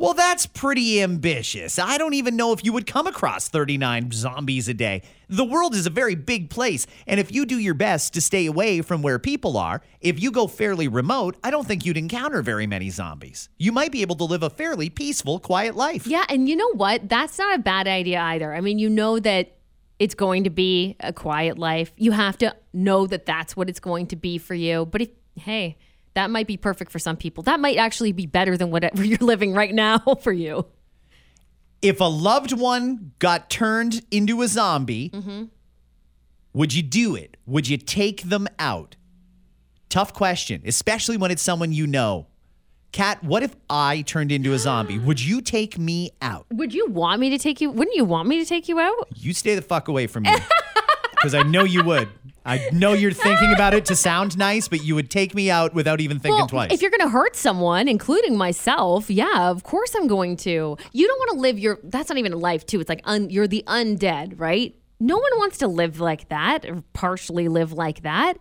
Well, 0.00 0.14
that's 0.14 0.46
pretty 0.46 1.02
ambitious. 1.02 1.78
I 1.78 1.98
don't 1.98 2.14
even 2.14 2.34
know 2.34 2.54
if 2.54 2.64
you 2.64 2.72
would 2.72 2.86
come 2.86 3.06
across 3.06 3.48
39 3.48 4.12
zombies 4.12 4.66
a 4.66 4.72
day. 4.72 5.02
The 5.28 5.44
world 5.44 5.74
is 5.74 5.84
a 5.84 5.90
very 5.90 6.14
big 6.14 6.48
place, 6.48 6.86
and 7.06 7.20
if 7.20 7.30
you 7.30 7.44
do 7.44 7.58
your 7.58 7.74
best 7.74 8.14
to 8.14 8.22
stay 8.22 8.46
away 8.46 8.80
from 8.80 9.02
where 9.02 9.18
people 9.18 9.58
are, 9.58 9.82
if 10.00 10.18
you 10.18 10.30
go 10.30 10.46
fairly 10.46 10.88
remote, 10.88 11.36
I 11.44 11.50
don't 11.50 11.66
think 11.66 11.84
you'd 11.84 11.98
encounter 11.98 12.40
very 12.40 12.66
many 12.66 12.88
zombies. 12.88 13.50
You 13.58 13.72
might 13.72 13.92
be 13.92 14.00
able 14.00 14.16
to 14.16 14.24
live 14.24 14.42
a 14.42 14.48
fairly 14.48 14.88
peaceful, 14.88 15.38
quiet 15.38 15.76
life. 15.76 16.06
Yeah, 16.06 16.24
and 16.30 16.48
you 16.48 16.56
know 16.56 16.72
what? 16.72 17.06
That's 17.06 17.38
not 17.38 17.56
a 17.56 17.58
bad 17.58 17.86
idea 17.86 18.22
either. 18.22 18.54
I 18.54 18.62
mean, 18.62 18.78
you 18.78 18.88
know 18.88 19.20
that 19.20 19.54
it's 19.98 20.14
going 20.14 20.44
to 20.44 20.50
be 20.50 20.96
a 21.00 21.12
quiet 21.12 21.58
life. 21.58 21.92
You 21.98 22.12
have 22.12 22.38
to 22.38 22.56
know 22.72 23.06
that 23.06 23.26
that's 23.26 23.54
what 23.54 23.68
it's 23.68 23.80
going 23.80 24.06
to 24.06 24.16
be 24.16 24.38
for 24.38 24.54
you. 24.54 24.86
But 24.86 25.02
if 25.02 25.10
hey, 25.36 25.76
that 26.14 26.30
might 26.30 26.46
be 26.46 26.56
perfect 26.56 26.90
for 26.90 26.98
some 26.98 27.16
people. 27.16 27.42
That 27.44 27.60
might 27.60 27.76
actually 27.76 28.12
be 28.12 28.26
better 28.26 28.56
than 28.56 28.70
whatever 28.70 29.04
you're 29.10 29.18
living 29.18 29.52
right 29.54 29.74
now 29.74 29.98
for 30.22 30.32
you. 30.32 30.66
if 31.82 32.00
a 32.00 32.04
loved 32.04 32.52
one 32.52 33.12
got 33.18 33.48
turned 33.50 34.02
into 34.10 34.42
a 34.42 34.48
zombie, 34.48 35.12
would 36.52 36.74
you 36.74 36.82
do 36.82 37.14
it? 37.14 37.36
Would 37.46 37.68
you 37.68 37.76
take 37.76 38.22
them 38.22 38.48
out? 38.58 38.96
Tough 39.88 40.12
question, 40.12 40.62
especially 40.66 41.16
when 41.16 41.30
it's 41.30 41.42
someone 41.42 41.72
you 41.72 41.86
know. 41.86 42.26
Kat, 42.92 43.22
what 43.22 43.42
if 43.44 43.54
I 43.68 44.02
turned 44.02 44.32
into 44.32 44.52
a 44.52 44.58
zombie? 44.58 44.98
Would 45.08 45.20
you 45.24 45.40
take 45.40 45.78
me 45.78 46.10
out? 46.20 46.46
Would 46.50 46.74
you 46.74 46.88
want 46.88 47.20
me 47.20 47.30
to 47.30 47.38
take 47.38 47.60
you? 47.60 47.70
Wouldn't 47.70 47.96
you 47.96 48.04
want 48.04 48.26
me 48.28 48.40
to 48.40 48.44
take 48.44 48.68
you 48.68 48.80
out? 48.80 49.08
You 49.14 49.32
stay 49.32 49.54
the 49.54 49.62
fuck 49.62 49.86
away 49.86 50.08
from 50.08 50.24
me. 50.24 50.34
Because 51.12 51.34
I 51.34 51.42
know 51.44 51.62
you 51.62 51.84
would. 51.84 52.08
I 52.44 52.68
know 52.72 52.94
you're 52.94 53.12
thinking 53.12 53.52
about 53.52 53.74
it 53.74 53.84
to 53.86 53.96
sound 53.96 54.38
nice, 54.38 54.66
but 54.66 54.82
you 54.82 54.94
would 54.94 55.10
take 55.10 55.34
me 55.34 55.50
out 55.50 55.74
without 55.74 56.00
even 56.00 56.18
thinking 56.18 56.38
Well, 56.38 56.46
twice. 56.48 56.72
if 56.72 56.80
you're 56.80 56.90
going 56.90 57.02
to 57.02 57.08
hurt 57.10 57.36
someone, 57.36 57.86
including 57.86 58.36
myself, 58.36 59.10
yeah, 59.10 59.50
of 59.50 59.62
course 59.62 59.94
I'm 59.94 60.06
going 60.06 60.36
to. 60.38 60.76
You 60.92 61.06
don't 61.06 61.18
want 61.18 61.30
to 61.32 61.38
live 61.38 61.58
your. 61.58 61.78
That's 61.84 62.08
not 62.08 62.18
even 62.18 62.32
a 62.32 62.38
life, 62.38 62.64
too. 62.64 62.80
It's 62.80 62.88
like 62.88 63.02
un, 63.04 63.28
you're 63.30 63.46
the 63.46 63.62
undead, 63.66 64.40
right? 64.40 64.74
No 64.98 65.16
one 65.16 65.32
wants 65.36 65.58
to 65.58 65.66
live 65.68 66.00
like 66.00 66.28
that 66.30 66.64
or 66.66 66.82
partially 66.92 67.48
live 67.48 67.72
like 67.72 68.02
that. 68.02 68.34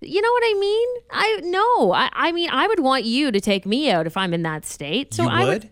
You 0.00 0.22
know 0.22 0.30
what 0.32 0.42
I 0.44 0.54
mean? 0.58 0.88
I 1.10 1.40
no. 1.44 1.92
I, 1.92 2.08
I 2.12 2.32
mean, 2.32 2.50
I 2.50 2.66
would 2.66 2.80
want 2.80 3.04
you 3.04 3.32
to 3.32 3.40
take 3.40 3.66
me 3.66 3.90
out 3.90 4.06
if 4.06 4.16
I'm 4.16 4.32
in 4.32 4.42
that 4.42 4.64
state. 4.64 5.12
So 5.12 5.24
you 5.24 5.28
I 5.28 5.44
would? 5.44 5.70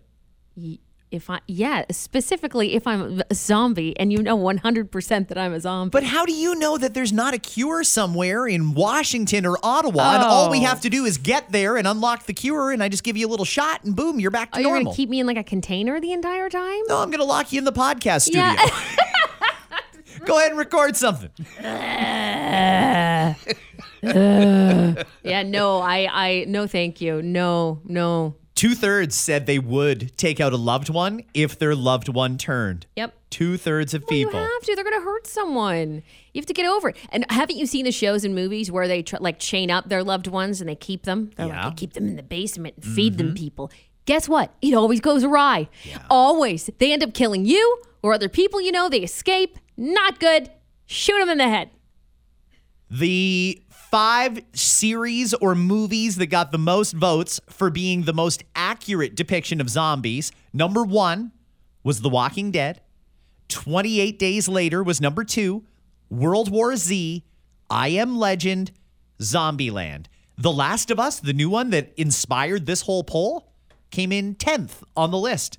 If 1.17 1.29
I 1.29 1.41
yeah, 1.49 1.85
specifically 1.91 2.75
if 2.75 2.87
I'm 2.87 3.23
a 3.31 3.35
zombie 3.35 3.99
and 3.99 4.13
you 4.13 4.23
know 4.23 4.37
100% 4.39 5.29
that 5.29 5.37
I'm 5.39 5.53
a 5.53 5.61
zombie. 5.61 5.91
But 5.91 6.05
how 6.05 6.25
do 6.25 6.33
you 6.33 6.55
know 6.55 6.79
that 6.79 6.95
there's 6.95 7.13
not 7.13 7.35
a 7.35 7.39
cure 7.39 7.83
somewhere 7.83 8.47
in 8.47 8.75
Washington 8.75 9.45
or 9.47 9.59
Ottawa 9.63 10.15
and 10.15 10.23
all 10.23 10.51
we 10.51 10.59
Oh. 10.59 10.67
have 10.67 10.81
to 10.83 10.89
do 10.91 11.05
is 11.05 11.19
get 11.19 11.51
there 11.51 11.77
and 11.77 11.87
unlock 11.89 12.27
the 12.27 12.35
cure 12.35 12.71
and 12.71 12.83
I 12.83 12.89
just 12.89 13.03
give 13.03 13.17
you 13.17 13.27
a 13.27 13.31
little 13.31 13.45
shot 13.45 13.83
and 13.85 13.97
boom, 13.97 14.21
you're 14.21 14.31
back 14.31 14.53
to 14.53 14.59
oh, 14.59 14.59
Are 14.59 14.63
you 14.63 14.69
going 14.69 14.75
normal? 14.85 14.93
to 14.93 14.97
keep 14.97 15.09
me 15.09 15.19
in 15.21 15.27
like 15.27 15.37
a 15.37 15.45
container 15.45 15.99
the 16.01 16.13
entire 16.13 16.49
time? 16.49 16.83
no, 16.89 16.99
I'm 16.99 17.09
going 17.11 17.19
to 17.19 17.25
lock 17.25 17.53
you 17.53 17.59
in 17.59 17.65
the 17.65 17.73
podcast 17.73 18.23
studio. 18.23 18.43
Yeah. 18.43 18.71
Go 20.25 20.39
ahead 20.39 20.51
and 20.51 20.59
record 20.59 20.97
something. 20.97 21.31
Yeah, 24.03 25.43
no, 25.45 25.79
I, 25.81 26.09
I, 26.13 26.45
no, 26.47 26.67
thank 26.67 27.01
you. 27.01 27.23
No, 27.23 27.81
no. 27.85 28.37
Two 28.57 28.75
thirds 28.75 29.15
said 29.15 29.47
they 29.47 29.59
would 29.61 30.17
take 30.17 30.41
out 30.41 30.53
a 30.53 30.57
loved 30.57 30.89
one 30.89 31.23
if 31.35 31.59
their 31.59 31.75
loved 31.77 32.09
one 32.09 32.39
turned. 32.39 32.87
Yep. 32.97 33.15
Two 33.31 33.57
thirds 33.59 33.93
of 33.95 34.01
You 34.03 34.07
people. 34.09 34.41
have 34.41 34.63
to. 34.63 34.75
They're 34.75 34.83
going 34.83 34.99
to 34.99 35.05
hurt 35.05 35.27
someone. 35.27 36.03
You 36.33 36.41
have 36.41 36.47
to 36.47 36.55
get 36.55 36.67
over 36.67 36.89
it. 36.89 36.97
And 37.11 37.25
haven't 37.31 37.57
you 37.59 37.67
seen 37.67 37.85
the 37.85 37.93
shows 37.93 38.25
and 38.25 38.35
movies 38.35 38.73
where 38.73 38.89
they 38.89 39.03
tr- 39.03 39.17
like 39.21 39.39
chain 39.39 39.71
up 39.71 39.89
their 39.91 40.03
loved 40.03 40.27
ones 40.27 40.61
and 40.63 40.69
they 40.71 40.75
keep 40.75 41.03
them? 41.05 41.31
They're 41.37 41.47
Yeah. 41.47 41.53
Mm-hmm. 41.53 41.65
like, 41.67 41.77
they 41.77 41.81
keep 41.81 41.93
them 41.93 42.09
in 42.09 42.17
the 42.17 42.23
basement 42.23 42.77
and 42.77 42.85
feed 42.87 43.19
them 43.19 43.35
people. 43.35 43.71
Guess 44.07 44.27
what? 44.29 44.55
It 44.63 44.73
always 44.73 45.01
goes 45.01 45.23
awry. 45.23 45.69
Always. 46.09 46.71
They 46.79 46.93
end 46.95 47.03
up 47.03 47.13
killing 47.13 47.45
you 47.45 47.83
or 48.03 48.15
other 48.15 48.29
people 48.31 48.61
you 48.63 48.73
know. 48.73 48.89
They 48.89 49.01
escape. 49.01 49.59
Not 49.77 50.19
good. 50.19 50.51
Shoot 50.87 51.19
them 51.19 51.29
in 51.29 51.37
the 51.39 51.49
head. 51.49 51.69
The 52.91 53.61
five 53.97 54.39
series 54.53 55.33
or 55.33 55.55
movies 55.55 56.17
that 56.17 56.27
got 56.27 56.53
the 56.53 56.59
most 56.59 56.93
votes 56.93 57.41
for 57.49 57.71
being 57.71 58.03
the 58.03 58.13
most 58.13 58.45
accurate 58.55 59.15
depiction 59.15 59.59
of 59.59 59.71
zombies. 59.71 60.31
Number 60.53 60.85
one 60.85 61.33
was 61.83 62.03
The 62.03 62.11
Walking 62.11 62.51
Dead. 62.51 62.83
28 63.49 64.19
Days 64.19 64.51
Later 64.51 64.83
was 64.83 65.01
number 65.01 65.25
two. 65.25 65.65
World 66.11 66.51
War 66.51 66.77
Z, 66.77 67.25
I 67.71 67.89
Am 67.89 68.19
Legend, 68.19 68.71
Zombieland. 69.19 70.09
The 70.37 70.53
Last 70.53 70.91
of 70.91 71.01
Us, 71.01 71.19
the 71.19 71.33
new 71.33 71.49
one 71.49 71.71
that 71.71 71.95
inspired 71.97 72.67
this 72.67 72.83
whole 72.83 73.03
poll, 73.03 73.51
came 73.91 74.13
in 74.13 74.35
10th 74.35 74.83
on 74.95 75.11
the 75.11 75.17
list. 75.17 75.57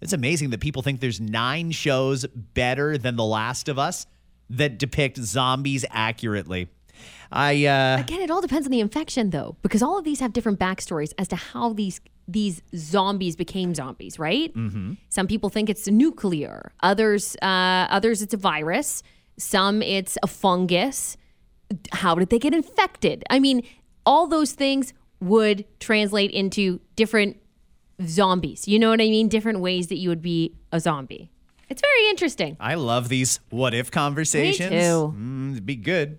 It's 0.00 0.12
amazing 0.12 0.50
that 0.50 0.58
people 0.58 0.82
think 0.82 0.98
there's 0.98 1.20
nine 1.20 1.70
shows 1.70 2.26
better 2.26 2.98
than 2.98 3.14
The 3.14 3.24
Last 3.24 3.68
of 3.68 3.78
Us 3.78 4.04
that 4.50 4.80
depict 4.80 5.18
zombies 5.18 5.84
accurately. 5.92 6.70
I 7.32 7.66
uh 7.66 7.98
Again, 8.00 8.20
it 8.20 8.30
all 8.30 8.40
depends 8.40 8.66
on 8.66 8.70
the 8.70 8.80
infection, 8.80 9.30
though, 9.30 9.56
because 9.62 9.82
all 9.82 9.98
of 9.98 10.04
these 10.04 10.20
have 10.20 10.32
different 10.32 10.58
backstories 10.58 11.12
as 11.18 11.28
to 11.28 11.36
how 11.36 11.72
these 11.72 12.00
these 12.28 12.62
zombies 12.74 13.36
became 13.36 13.74
zombies. 13.74 14.18
Right? 14.18 14.54
Mm-hmm. 14.54 14.94
Some 15.08 15.26
people 15.26 15.48
think 15.48 15.68
it's 15.70 15.86
nuclear. 15.88 16.72
Others, 16.80 17.36
uh, 17.42 17.86
others, 17.90 18.22
it's 18.22 18.34
a 18.34 18.38
virus. 18.38 19.02
Some, 19.38 19.82
it's 19.82 20.16
a 20.22 20.26
fungus. 20.26 21.16
How 21.92 22.14
did 22.14 22.30
they 22.30 22.38
get 22.38 22.54
infected? 22.54 23.24
I 23.28 23.38
mean, 23.38 23.62
all 24.06 24.26
those 24.26 24.52
things 24.52 24.94
would 25.20 25.64
translate 25.80 26.30
into 26.30 26.80
different 26.94 27.36
zombies. 28.06 28.68
You 28.68 28.78
know 28.78 28.90
what 28.90 29.00
I 29.00 29.08
mean? 29.08 29.28
Different 29.28 29.60
ways 29.60 29.88
that 29.88 29.96
you 29.96 30.08
would 30.08 30.22
be 30.22 30.54
a 30.72 30.80
zombie. 30.80 31.30
It's 31.68 31.82
very 31.82 32.10
interesting. 32.10 32.56
I 32.60 32.74
love 32.74 33.08
these 33.08 33.40
what 33.50 33.74
if 33.74 33.90
conversations. 33.90 34.70
too. 34.70 35.14
Mm, 35.18 35.52
it'd 35.52 35.66
be 35.66 35.76
good. 35.76 36.18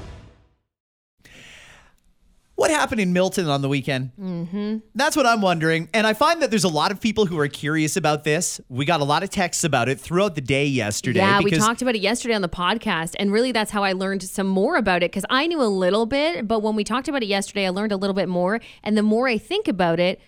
What 2.61 2.69
happened 2.69 3.01
in 3.01 3.11
Milton 3.11 3.47
on 3.49 3.63
the 3.63 3.67
weekend? 3.67 4.11
Mm-hmm. 4.21 4.77
That's 4.93 5.15
what 5.15 5.25
I'm 5.25 5.41
wondering. 5.41 5.89
And 5.95 6.05
I 6.05 6.13
find 6.13 6.43
that 6.43 6.51
there's 6.51 6.63
a 6.63 6.69
lot 6.69 6.91
of 6.91 7.01
people 7.01 7.25
who 7.25 7.39
are 7.39 7.47
curious 7.47 7.97
about 7.97 8.23
this. 8.23 8.61
We 8.69 8.85
got 8.85 9.01
a 9.01 9.03
lot 9.03 9.23
of 9.23 9.31
texts 9.31 9.63
about 9.63 9.89
it 9.89 9.99
throughout 9.99 10.35
the 10.35 10.41
day 10.41 10.67
yesterday. 10.67 11.21
Yeah, 11.21 11.39
we 11.41 11.49
talked 11.49 11.81
about 11.81 11.95
it 11.95 12.01
yesterday 12.01 12.35
on 12.35 12.43
the 12.43 12.49
podcast, 12.49 13.15
and 13.17 13.31
really 13.31 13.51
that's 13.51 13.71
how 13.71 13.83
I 13.83 13.93
learned 13.93 14.21
some 14.21 14.45
more 14.45 14.75
about 14.75 15.01
it 15.01 15.09
because 15.11 15.25
I 15.31 15.47
knew 15.47 15.59
a 15.59 15.65
little 15.65 16.05
bit, 16.05 16.47
but 16.47 16.59
when 16.61 16.75
we 16.75 16.83
talked 16.83 17.07
about 17.07 17.23
it 17.23 17.27
yesterday, 17.29 17.65
I 17.65 17.69
learned 17.69 17.93
a 17.93 17.97
little 17.97 18.13
bit 18.13 18.29
more. 18.29 18.59
And 18.83 18.95
the 18.95 19.01
more 19.01 19.27
I 19.27 19.39
think 19.39 19.67
about 19.67 19.99
it, 19.99 20.21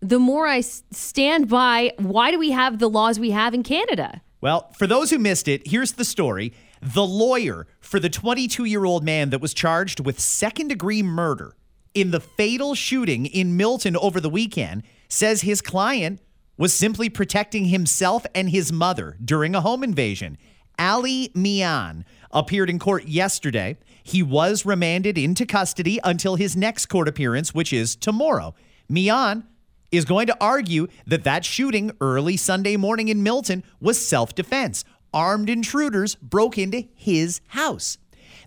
the 0.00 0.20
more 0.20 0.46
I 0.46 0.58
s- 0.58 0.84
stand 0.92 1.48
by 1.48 1.94
why 1.98 2.30
do 2.30 2.38
we 2.38 2.52
have 2.52 2.78
the 2.78 2.88
laws 2.88 3.18
we 3.18 3.32
have 3.32 3.54
in 3.54 3.64
Canada? 3.64 4.22
Well, 4.40 4.70
for 4.78 4.86
those 4.86 5.10
who 5.10 5.18
missed 5.18 5.48
it, 5.48 5.66
here's 5.66 5.92
the 5.92 6.04
story. 6.04 6.52
The 6.80 7.04
lawyer 7.06 7.66
for 7.80 7.98
the 7.98 8.10
22 8.10 8.64
year 8.64 8.84
old 8.84 9.04
man 9.04 9.30
that 9.30 9.40
was 9.40 9.54
charged 9.54 10.00
with 10.00 10.20
second 10.20 10.68
degree 10.68 11.02
murder 11.02 11.56
in 11.94 12.10
the 12.10 12.20
fatal 12.20 12.74
shooting 12.74 13.26
in 13.26 13.56
Milton 13.56 13.96
over 13.96 14.20
the 14.20 14.28
weekend 14.28 14.82
says 15.08 15.40
his 15.40 15.62
client 15.62 16.20
was 16.58 16.72
simply 16.72 17.08
protecting 17.08 17.66
himself 17.66 18.26
and 18.34 18.50
his 18.50 18.72
mother 18.72 19.16
during 19.24 19.54
a 19.54 19.60
home 19.60 19.82
invasion. 19.82 20.36
Ali 20.78 21.30
Mian 21.34 22.04
appeared 22.30 22.68
in 22.68 22.78
court 22.78 23.06
yesterday. 23.06 23.78
He 24.02 24.22
was 24.22 24.66
remanded 24.66 25.16
into 25.16 25.46
custody 25.46 25.98
until 26.04 26.36
his 26.36 26.56
next 26.56 26.86
court 26.86 27.08
appearance, 27.08 27.54
which 27.54 27.72
is 27.72 27.96
tomorrow. 27.96 28.54
Mian 28.88 29.44
is 29.90 30.04
going 30.04 30.26
to 30.26 30.36
argue 30.40 30.86
that 31.06 31.24
that 31.24 31.44
shooting 31.44 31.90
early 32.00 32.36
Sunday 32.36 32.76
morning 32.76 33.08
in 33.08 33.22
Milton 33.22 33.64
was 33.80 34.04
self 34.04 34.34
defense. 34.34 34.84
Armed 35.16 35.48
intruders 35.48 36.14
broke 36.16 36.58
into 36.58 36.84
his 36.94 37.40
house. 37.46 37.96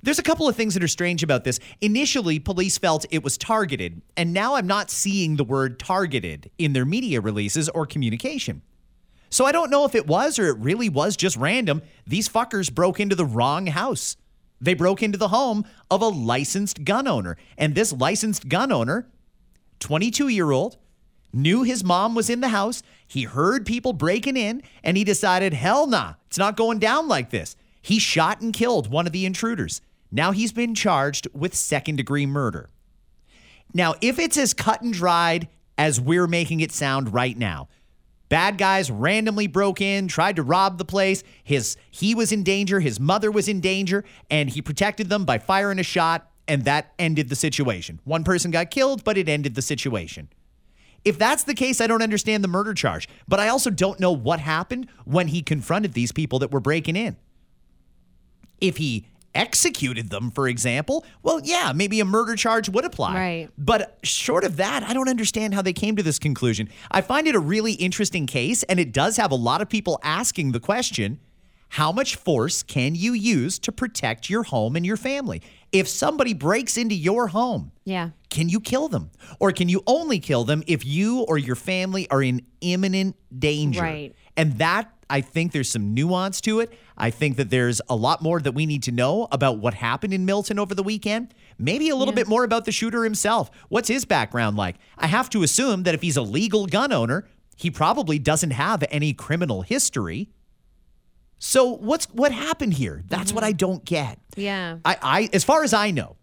There's 0.03 0.19
a 0.19 0.23
couple 0.23 0.47
of 0.47 0.55
things 0.55 0.75
that 0.75 0.83
are 0.83 0.87
strange 0.87 1.23
about 1.23 1.43
this. 1.43 1.59
Initially, 1.81 2.37
police 2.37 2.77
felt 2.77 3.07
it 3.09 3.23
was 3.23 3.39
targeted, 3.39 4.03
and 4.15 4.35
now 4.35 4.53
I'm 4.53 4.67
not 4.67 4.91
seeing 4.91 5.35
the 5.35 5.43
word 5.43 5.79
targeted 5.79 6.51
in 6.59 6.73
their 6.73 6.85
media 6.85 7.21
releases 7.21 7.69
or 7.69 7.87
communication. 7.87 8.61
So 9.31 9.47
I 9.47 9.51
don't 9.51 9.71
know 9.71 9.83
if 9.85 9.95
it 9.95 10.05
was 10.05 10.37
or 10.37 10.45
it 10.45 10.59
really 10.59 10.89
was 10.89 11.17
just 11.17 11.37
random. 11.37 11.81
These 12.05 12.29
fuckers 12.29 12.71
broke 12.71 12.99
into 12.99 13.15
the 13.15 13.25
wrong 13.25 13.65
house. 13.65 14.15
They 14.61 14.75
broke 14.75 15.01
into 15.01 15.17
the 15.17 15.29
home 15.29 15.65
of 15.89 16.03
a 16.03 16.07
licensed 16.07 16.83
gun 16.83 17.07
owner. 17.07 17.35
And 17.57 17.73
this 17.73 17.91
licensed 17.91 18.47
gun 18.47 18.71
owner, 18.71 19.09
22 19.79 20.27
year 20.27 20.51
old, 20.51 20.77
knew 21.33 21.63
his 21.63 21.83
mom 21.83 22.15
was 22.15 22.29
in 22.29 22.41
the 22.41 22.49
house. 22.49 22.81
He 23.07 23.23
heard 23.23 23.65
people 23.65 23.93
breaking 23.93 24.37
in 24.37 24.63
and 24.83 24.97
he 24.97 25.03
decided, 25.03 25.53
hell 25.53 25.87
nah, 25.87 26.13
it's 26.27 26.37
not 26.37 26.57
going 26.57 26.79
down 26.79 27.07
like 27.07 27.29
this. 27.29 27.55
He 27.81 27.99
shot 27.99 28.41
and 28.41 28.53
killed 28.53 28.89
one 28.89 29.07
of 29.07 29.13
the 29.13 29.25
intruders. 29.25 29.81
Now 30.11 30.31
he's 30.31 30.51
been 30.51 30.75
charged 30.75 31.27
with 31.33 31.55
second 31.55 31.97
degree 31.97 32.25
murder. 32.25 32.69
Now, 33.73 33.95
if 34.01 34.17
it's 34.17 34.37
as 34.37 34.53
cut 34.53 34.81
and 34.81 34.93
dried 34.93 35.47
as 35.77 36.01
we're 36.01 36.27
making 36.27 36.61
it 36.61 36.71
sound 36.71 37.13
right 37.13 37.37
now, 37.37 37.69
bad 38.27 38.57
guys 38.57 38.89
randomly 38.89 39.47
broke 39.47 39.81
in, 39.81 40.07
tried 40.07 40.35
to 40.37 40.43
rob 40.43 40.77
the 40.77 40.85
place. 40.85 41.23
His 41.43 41.77
he 41.91 42.15
was 42.15 42.31
in 42.31 42.43
danger, 42.43 42.79
his 42.79 42.99
mother 42.99 43.29
was 43.29 43.47
in 43.47 43.61
danger, 43.61 44.03
and 44.29 44.49
he 44.49 44.61
protected 44.61 45.09
them 45.09 45.25
by 45.25 45.37
firing 45.37 45.77
a 45.77 45.83
shot, 45.83 46.31
and 46.47 46.65
that 46.65 46.93
ended 46.97 47.29
the 47.29 47.35
situation. 47.35 47.99
One 48.03 48.23
person 48.23 48.49
got 48.49 48.71
killed, 48.71 49.03
but 49.03 49.17
it 49.17 49.29
ended 49.29 49.53
the 49.53 49.61
situation. 49.61 50.29
If 51.05 51.17
that's 51.17 51.43
the 51.43 51.53
case, 51.53 51.81
I 51.81 51.87
don't 51.87 52.01
understand 52.01 52.43
the 52.43 52.47
murder 52.47 52.73
charge, 52.73 53.07
but 53.27 53.39
I 53.39 53.47
also 53.47 53.69
don't 53.69 53.99
know 53.99 54.11
what 54.11 54.39
happened 54.39 54.87
when 55.05 55.29
he 55.29 55.41
confronted 55.41 55.93
these 55.93 56.11
people 56.11 56.39
that 56.39 56.51
were 56.51 56.59
breaking 56.59 56.95
in. 56.95 57.17
If 58.59 58.77
he 58.77 59.05
executed 59.35 60.09
them, 60.09 60.31
for 60.31 60.47
example, 60.47 61.05
well, 61.23 61.39
yeah, 61.43 61.71
maybe 61.73 61.99
a 61.99 62.05
murder 62.05 62.35
charge 62.35 62.67
would 62.69 62.85
apply. 62.85 63.15
Right. 63.15 63.49
But 63.57 63.99
short 64.03 64.43
of 64.43 64.57
that, 64.57 64.83
I 64.83 64.93
don't 64.93 65.07
understand 65.07 65.53
how 65.53 65.61
they 65.61 65.73
came 65.73 65.95
to 65.95 66.03
this 66.03 66.19
conclusion. 66.19 66.69
I 66.91 67.01
find 67.01 67.27
it 67.27 67.35
a 67.35 67.39
really 67.39 67.73
interesting 67.73 68.25
case, 68.27 68.63
and 68.63 68.79
it 68.79 68.91
does 68.91 69.17
have 69.17 69.31
a 69.31 69.35
lot 69.35 69.61
of 69.61 69.69
people 69.69 69.99
asking 70.03 70.51
the 70.51 70.59
question 70.59 71.19
how 71.73 71.91
much 71.91 72.15
force 72.15 72.63
can 72.63 72.95
you 72.95 73.13
use 73.13 73.59
to 73.59 73.71
protect 73.71 74.29
your 74.29 74.43
home 74.43 74.75
and 74.75 74.83
your 74.85 74.97
family? 74.97 75.41
If 75.71 75.87
somebody 75.87 76.33
breaks 76.33 76.77
into 76.77 76.95
your 76.95 77.27
home, 77.27 77.71
Yeah. 77.85 78.09
can 78.29 78.49
you 78.49 78.59
kill 78.59 78.87
them? 78.89 79.11
Or 79.39 79.51
can 79.51 79.69
you 79.69 79.83
only 79.85 80.19
kill 80.19 80.43
them 80.43 80.63
if 80.67 80.85
you 80.85 81.21
or 81.21 81.37
your 81.37 81.55
family 81.55 82.09
are 82.09 82.23
in 82.23 82.41
imminent 82.61 83.15
danger? 83.37 83.81
Right. 83.81 84.15
And 84.35 84.57
that, 84.57 84.91
I 85.09 85.21
think 85.21 85.51
there's 85.51 85.69
some 85.69 85.93
nuance 85.93 86.41
to 86.41 86.59
it. 86.59 86.71
I 86.97 87.11
think 87.11 87.35
that 87.37 87.49
there's 87.49 87.81
a 87.89 87.95
lot 87.95 88.21
more 88.21 88.39
that 88.39 88.53
we 88.53 88.65
need 88.65 88.83
to 88.83 88.91
know 88.91 89.27
about 89.31 89.59
what 89.59 89.73
happened 89.75 90.13
in 90.13 90.25
Milton 90.25 90.57
over 90.59 90.73
the 90.73 90.83
weekend. 90.83 91.33
Maybe 91.57 91.89
a 91.89 91.95
little 91.95 92.13
bit 92.13 92.27
more 92.27 92.43
about 92.43 92.65
the 92.65 92.71
shooter 92.71 93.03
himself. 93.03 93.51
What's 93.69 93.89
his 93.89 94.05
background 94.05 94.57
like? 94.57 94.77
I 94.97 95.07
have 95.07 95.29
to 95.31 95.43
assume 95.43 95.83
that 95.83 95.93
if 95.93 96.01
he's 96.01 96.17
a 96.17 96.21
legal 96.21 96.65
gun 96.67 96.91
owner, 96.91 97.27
he 97.57 97.69
probably 97.69 98.17
doesn't 98.17 98.51
have 98.51 98.83
any 98.89 99.13
criminal 99.13 99.61
history. 99.63 100.29
So 101.39 101.75
what's 101.75 102.05
what 102.11 102.31
happened 102.31 102.73
here? 102.73 103.03
That's 103.07 103.33
what 103.33 103.43
mm-hmm. 103.43 103.49
I 103.49 103.53
don't 103.53 103.85
get. 103.85 104.19
Yeah. 104.35 104.77
I, 104.85 104.97
I 105.01 105.29
as 105.33 105.43
far 105.43 105.63
as 105.63 105.73
I 105.73 105.91
know, 105.91 106.17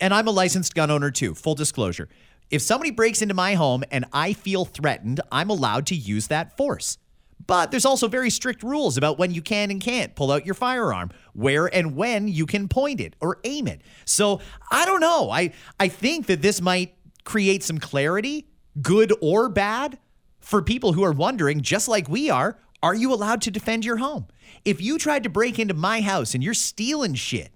and 0.00 0.12
I'm 0.12 0.26
a 0.26 0.32
licensed 0.32 0.74
gun 0.74 0.90
owner 0.90 1.10
too, 1.10 1.34
full 1.34 1.54
disclosure. 1.54 2.08
If 2.50 2.62
somebody 2.62 2.90
breaks 2.90 3.22
into 3.22 3.34
my 3.34 3.54
home 3.54 3.84
and 3.90 4.06
I 4.12 4.32
feel 4.32 4.64
threatened, 4.64 5.20
I'm 5.30 5.50
allowed 5.50 5.86
to 5.86 5.94
use 5.94 6.26
that 6.28 6.56
force. 6.56 6.98
But 7.46 7.70
there's 7.70 7.84
also 7.84 8.08
very 8.08 8.30
strict 8.30 8.62
rules 8.62 8.96
about 8.96 9.18
when 9.18 9.32
you 9.32 9.40
can 9.40 9.70
and 9.70 9.80
can't 9.80 10.14
pull 10.14 10.30
out 10.30 10.44
your 10.44 10.54
firearm, 10.54 11.10
where 11.32 11.66
and 11.74 11.96
when 11.96 12.28
you 12.28 12.46
can 12.46 12.68
point 12.68 13.00
it 13.00 13.16
or 13.20 13.38
aim 13.44 13.66
it. 13.66 13.82
So 14.04 14.40
I 14.70 14.84
don't 14.84 15.00
know. 15.00 15.30
I, 15.30 15.52
I 15.78 15.88
think 15.88 16.26
that 16.26 16.42
this 16.42 16.60
might 16.60 16.94
create 17.24 17.62
some 17.62 17.78
clarity, 17.78 18.46
good 18.82 19.12
or 19.20 19.48
bad, 19.48 19.98
for 20.40 20.62
people 20.62 20.92
who 20.92 21.04
are 21.04 21.12
wondering, 21.12 21.60
just 21.62 21.88
like 21.88 22.08
we 22.08 22.30
are, 22.30 22.58
are 22.82 22.94
you 22.94 23.12
allowed 23.12 23.42
to 23.42 23.50
defend 23.50 23.84
your 23.84 23.98
home? 23.98 24.26
If 24.64 24.80
you 24.80 24.98
tried 24.98 25.22
to 25.24 25.28
break 25.28 25.58
into 25.58 25.74
my 25.74 26.00
house 26.00 26.34
and 26.34 26.42
you're 26.42 26.54
stealing 26.54 27.14
shit, 27.14 27.50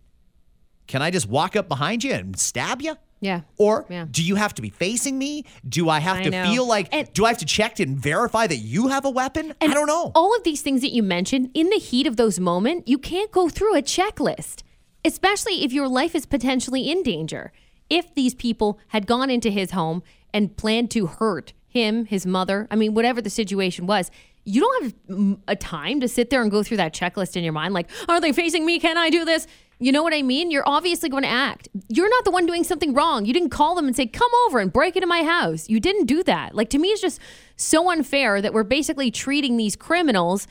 can 0.87 1.03
I 1.03 1.11
just 1.11 1.29
walk 1.29 1.57
up 1.57 1.69
behind 1.69 2.05
you 2.05 2.13
and 2.13 2.39
stab 2.39 2.83
you? 2.83 2.97
Yeah. 3.21 3.41
Or 3.57 3.87
Yeah. 3.89 4.07
do 4.11 4.23
you 4.23 4.35
have 4.35 4.53
to 4.55 4.63
be 4.63 4.69
facing 4.69 5.17
me? 5.17 5.45
Do 5.67 5.89
I 5.89 5.99
have 6.01 6.19
I 6.19 6.23
to 6.25 6.31
know. 6.31 6.45
feel 6.53 6.67
like, 6.67 6.89
And- 6.93 7.11
do 7.15 7.25
I 7.25 7.29
have 7.29 7.39
to 7.39 7.47
check 7.47 7.81
and 7.81 7.99
verify 7.99 8.47
that 8.47 8.57
you 8.59 8.89
have 8.89 9.07
a 9.07 9.11
weapon? 9.11 9.55
I 9.63 9.69
don't 9.69 9.87
know. 9.87 10.13
All 10.15 10.37
of 10.37 10.45
these 10.45 10.61
things 10.61 10.83
that 10.83 10.93
you 10.93 11.03
mentioned, 11.03 11.51
in 11.55 11.71
the 11.71 11.79
heat 11.79 12.07
of 12.07 12.17
those 12.17 12.39
moments, 12.39 12.83
you 12.87 12.99
can't 12.99 13.31
go 13.33 13.49
through 13.49 13.77
a 13.77 13.83
checklist, 13.83 14.63
especially 15.07 15.65
if 15.65 15.73
your 15.73 15.89
life 15.89 16.15
is 16.15 16.27
potentially 16.27 16.91
in 16.91 17.03
danger. 17.03 17.51
If 17.89 18.15
these 18.15 18.35
people 18.35 18.79
had 18.89 19.07
gone 19.07 19.31
into 19.31 19.51
his 19.51 19.71
home 19.71 20.03
and 20.35 20.55
planned 20.57 20.91
to 20.91 21.07
hurt 21.07 21.55
him, 21.67 22.05
his 22.05 22.27
mother, 22.27 22.67
I 22.71 22.77
mean, 22.77 22.93
whatever 22.93 23.23
the 23.23 23.31
situation 23.31 23.87
was, 23.87 24.11
you 24.45 24.61
don't 24.61 24.85
have 24.85 25.39
a 25.49 25.57
time 25.57 26.01
to 26.01 26.09
sit 26.09 26.31
there 26.31 26.43
and 26.43 26.51
go 26.51 26.63
through 26.63 26.77
that 26.79 26.95
checklist 26.95 27.37
in 27.37 27.45
your 27.45 27.53
mind 27.53 27.73
like, 27.75 27.89
are 28.09 28.21
they 28.21 28.33
facing 28.33 28.67
me? 28.67 28.79
Can 28.79 28.97
I 28.99 29.11
do 29.11 29.25
this? 29.25 29.47
You 29.81 29.91
know 29.91 30.03
what 30.03 30.15
I 30.15 30.23
mean? 30.23 30.51
You're 30.51 30.67
obviously 30.69 31.09
going 31.09 31.25
to 31.25 31.29
act. 31.29 31.69
You're 31.89 32.09
not 32.09 32.25
the 32.25 32.31
one 32.31 32.47
doing 32.47 32.63
something 32.63 32.95
wrong. 32.95 33.25
You 33.27 33.33
didn't 33.33 33.51
call 33.51 33.75
them 33.75 33.87
and 33.87 33.97
say, 33.97 34.07
come 34.07 34.31
over 34.47 34.61
and 34.61 34.73
break 34.73 34.97
into 34.97 35.07
my 35.09 35.25
house. 35.25 35.69
You 35.69 35.81
didn't 35.81 36.07
do 36.07 36.23
that. 36.25 36.55
Like, 36.55 36.71
to 36.71 36.79
me, 36.79 36.89
it's 36.89 37.01
just 37.01 37.21
so 37.57 37.91
unfair 37.91 38.41
that 38.41 38.53
we're 38.53 38.63
basically 38.65 39.11
treating 39.11 39.57
these 39.57 39.75
criminals. 39.77 40.47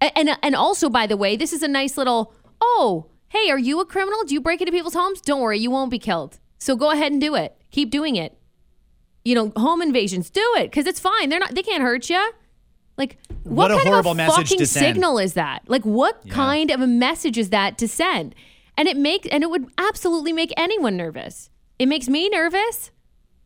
a- 0.00 0.16
And, 0.18 0.30
and, 0.42 0.56
also, 0.56 0.90
by 0.90 1.06
the 1.06 1.16
way, 1.16 1.36
this 1.36 1.52
is 1.52 1.62
a 1.62 1.68
nice 1.68 1.96
little, 1.96 2.34
oh, 2.60 3.06
hey, 3.28 3.48
are 3.50 3.58
you 3.58 3.80
a 3.80 3.86
criminal? 3.86 4.24
Do 4.24 4.34
you 4.34 4.40
break 4.40 4.60
into 4.60 4.72
people's 4.72 4.94
homes? 4.94 5.20
Don't 5.20 5.40
worry, 5.40 5.58
you 5.58 5.70
won't 5.70 5.90
be 5.90 5.98
killed. 5.98 6.40
So 6.58 6.74
go 6.76 6.90
ahead 6.90 7.12
and 7.12 7.20
do 7.20 7.34
it. 7.36 7.56
Keep 7.70 7.90
doing 7.90 8.16
it. 8.16 8.36
You 9.24 9.34
know, 9.34 9.52
home 9.56 9.82
invasions, 9.82 10.30
do 10.30 10.44
it 10.58 10.64
because 10.64 10.86
it's 10.86 11.00
fine. 11.00 11.28
They're 11.28 11.40
not, 11.40 11.54
they 11.54 11.62
can't 11.62 11.82
hurt 11.82 12.10
you. 12.10 12.32
Like, 12.96 13.18
what, 13.42 13.70
What 13.70 13.70
a 13.72 13.74
kind 13.74 13.88
horrible 13.88 14.10
of 14.12 14.16
a 14.16 14.18
message 14.18 14.48
fucking 14.48 14.58
to 14.58 14.66
send. 14.66 14.86
signal 14.86 15.18
is 15.18 15.34
that? 15.34 15.62
Like, 15.66 15.82
what 15.84 16.28
kind 16.28 16.70
of 16.70 16.80
a 16.80 16.86
message 16.86 17.36
is 17.36 17.50
that 17.50 17.76
to 17.78 17.88
send? 17.88 18.34
And 18.76 18.88
it 18.88 18.96
makes, 18.96 19.28
and 19.28 19.42
it 19.42 19.50
would 19.50 19.66
absolutely 19.78 20.32
make 20.32 20.52
anyone 20.56 20.96
nervous. 20.96 21.50
It 21.78 21.86
makes 21.86 22.08
me 22.08 22.28
nervous, 22.28 22.92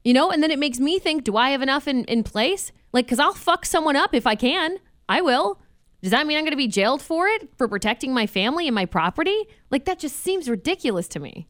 you 0.04 0.12
know, 0.12 0.30
and 0.30 0.42
then 0.42 0.50
it 0.50 0.58
makes 0.58 0.78
me 0.78 0.98
think, 0.98 1.24
do 1.24 1.37
I 1.37 1.50
have 1.50 1.62
enough 1.62 1.88
in, 1.88 2.04
in 2.04 2.22
place? 2.24 2.72
Like, 2.92 3.06
because 3.06 3.18
I'll 3.18 3.34
fuck 3.34 3.64
someone 3.64 3.96
up 3.96 4.14
if 4.14 4.26
I 4.26 4.34
can. 4.34 4.78
I 5.08 5.22
will. 5.22 5.61
Does 6.02 6.11
that 6.12 6.26
mean 6.26 6.37
I'm 6.37 6.44
going 6.44 6.52
to 6.52 6.56
be 6.56 6.68
jailed 6.68 7.02
for 7.02 7.26
it 7.26 7.48
for 7.56 7.66
protecting 7.68 8.12
my 8.14 8.26
family 8.26 8.68
and 8.68 8.74
my 8.74 8.84
property? 8.87 9.37
Like, 9.70 9.87
that 9.87 9.98
just 9.98 10.16
seems 10.16 10.48
ridiculous 10.48 11.08
to 11.08 11.20
me. 11.20 11.48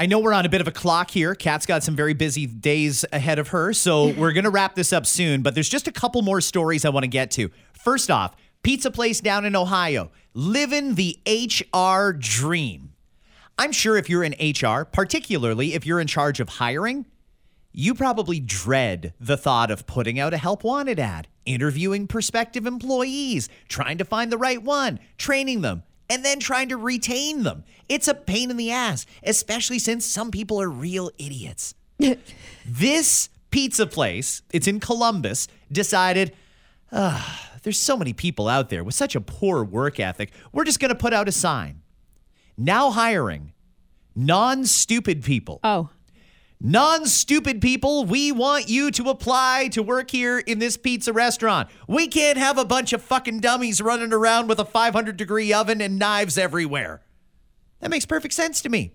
I 0.00 0.06
know 0.06 0.18
we're 0.18 0.32
on 0.32 0.46
a 0.46 0.48
bit 0.48 0.62
of 0.62 0.66
a 0.66 0.72
clock 0.72 1.10
here. 1.10 1.34
Kat's 1.34 1.66
got 1.66 1.82
some 1.82 1.94
very 1.94 2.14
busy 2.14 2.46
days 2.46 3.04
ahead 3.12 3.38
of 3.38 3.48
her, 3.48 3.74
so 3.74 4.06
we're 4.16 4.32
going 4.32 4.44
to 4.44 4.50
wrap 4.50 4.74
this 4.74 4.94
up 4.94 5.04
soon, 5.04 5.42
but 5.42 5.52
there's 5.54 5.68
just 5.68 5.86
a 5.86 5.92
couple 5.92 6.22
more 6.22 6.40
stories 6.40 6.86
I 6.86 6.88
want 6.88 7.04
to 7.04 7.08
get 7.08 7.30
to. 7.32 7.50
First 7.74 8.10
off, 8.10 8.34
pizza 8.62 8.90
place 8.90 9.20
down 9.20 9.44
in 9.44 9.54
Ohio, 9.54 10.10
living 10.32 10.94
the 10.94 11.18
HR 11.26 12.14
dream. 12.14 12.94
I'm 13.58 13.72
sure 13.72 13.94
if 13.98 14.08
you're 14.08 14.24
in 14.24 14.34
HR, 14.40 14.86
particularly 14.86 15.74
if 15.74 15.84
you're 15.84 16.00
in 16.00 16.06
charge 16.06 16.40
of 16.40 16.48
hiring, 16.48 17.04
you 17.70 17.94
probably 17.94 18.40
dread 18.40 19.12
the 19.20 19.36
thought 19.36 19.70
of 19.70 19.86
putting 19.86 20.18
out 20.18 20.32
a 20.32 20.38
help 20.38 20.64
wanted 20.64 20.98
ad, 20.98 21.28
interviewing 21.44 22.06
prospective 22.06 22.64
employees, 22.64 23.50
trying 23.68 23.98
to 23.98 24.06
find 24.06 24.32
the 24.32 24.38
right 24.38 24.62
one, 24.62 24.98
training 25.18 25.60
them, 25.60 25.82
and 26.10 26.24
then 26.24 26.40
trying 26.40 26.68
to 26.68 26.76
retain 26.76 27.44
them. 27.44 27.64
It's 27.88 28.08
a 28.08 28.14
pain 28.14 28.50
in 28.50 28.56
the 28.56 28.70
ass, 28.70 29.06
especially 29.22 29.78
since 29.78 30.04
some 30.04 30.30
people 30.30 30.60
are 30.60 30.68
real 30.68 31.10
idiots. 31.16 31.74
this 32.66 33.28
pizza 33.50 33.86
place, 33.86 34.42
it's 34.52 34.66
in 34.66 34.80
Columbus, 34.80 35.48
decided, 35.70 36.34
"Ah, 36.92 37.50
there's 37.62 37.78
so 37.78 37.96
many 37.96 38.12
people 38.12 38.48
out 38.48 38.68
there 38.68 38.84
with 38.84 38.94
such 38.94 39.14
a 39.14 39.20
poor 39.20 39.64
work 39.64 40.00
ethic. 40.00 40.32
We're 40.52 40.64
just 40.64 40.80
going 40.80 40.90
to 40.90 40.94
put 40.94 41.12
out 41.12 41.28
a 41.28 41.32
sign. 41.32 41.82
Now 42.56 42.90
hiring 42.90 43.52
non 44.14 44.66
stupid 44.66 45.22
people. 45.24 45.60
Oh. 45.62 45.90
Non 46.62 47.06
stupid 47.06 47.62
people, 47.62 48.04
we 48.04 48.30
want 48.30 48.68
you 48.68 48.90
to 48.90 49.08
apply 49.08 49.68
to 49.72 49.82
work 49.82 50.10
here 50.10 50.38
in 50.38 50.58
this 50.58 50.76
pizza 50.76 51.10
restaurant. 51.10 51.70
We 51.88 52.06
can't 52.06 52.36
have 52.36 52.58
a 52.58 52.66
bunch 52.66 52.92
of 52.92 53.00
fucking 53.00 53.40
dummies 53.40 53.80
running 53.80 54.12
around 54.12 54.46
with 54.46 54.58
a 54.58 54.66
500 54.66 55.16
degree 55.16 55.54
oven 55.54 55.80
and 55.80 55.98
knives 55.98 56.36
everywhere. 56.36 57.00
That 57.80 57.88
makes 57.88 58.04
perfect 58.04 58.34
sense 58.34 58.60
to 58.60 58.68
me. 58.68 58.92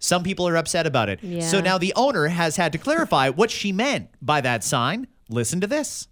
Some 0.00 0.24
people 0.24 0.48
are 0.48 0.56
upset 0.56 0.88
about 0.88 1.08
it. 1.08 1.22
Yeah. 1.22 1.46
So 1.46 1.60
now 1.60 1.78
the 1.78 1.92
owner 1.94 2.26
has 2.26 2.56
had 2.56 2.72
to 2.72 2.78
clarify 2.78 3.28
what 3.28 3.52
she 3.52 3.70
meant 3.70 4.10
by 4.20 4.40
that 4.40 4.64
sign. 4.64 5.06
Listen 5.28 5.60
to 5.60 5.68
this. 5.68 6.08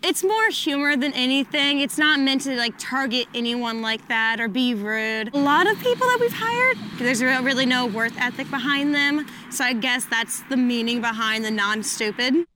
It's 0.00 0.22
more 0.22 0.48
humor 0.50 0.96
than 0.96 1.12
anything. 1.14 1.80
It's 1.80 1.98
not 1.98 2.20
meant 2.20 2.42
to 2.42 2.54
like 2.56 2.74
target 2.78 3.26
anyone 3.34 3.82
like 3.82 4.06
that 4.06 4.38
or 4.38 4.46
be 4.46 4.72
rude. 4.72 5.34
A 5.34 5.38
lot 5.38 5.68
of 5.68 5.76
people 5.80 6.06
that 6.06 6.18
we've 6.20 6.32
hired, 6.32 6.78
there's 6.98 7.20
really 7.20 7.66
no 7.66 7.86
worth 7.86 8.16
ethic 8.16 8.48
behind 8.48 8.94
them. 8.94 9.26
So 9.50 9.64
I 9.64 9.72
guess 9.72 10.04
that's 10.04 10.42
the 10.42 10.56
meaning 10.56 11.00
behind 11.00 11.44
the 11.44 11.50
non-stupid. 11.50 12.46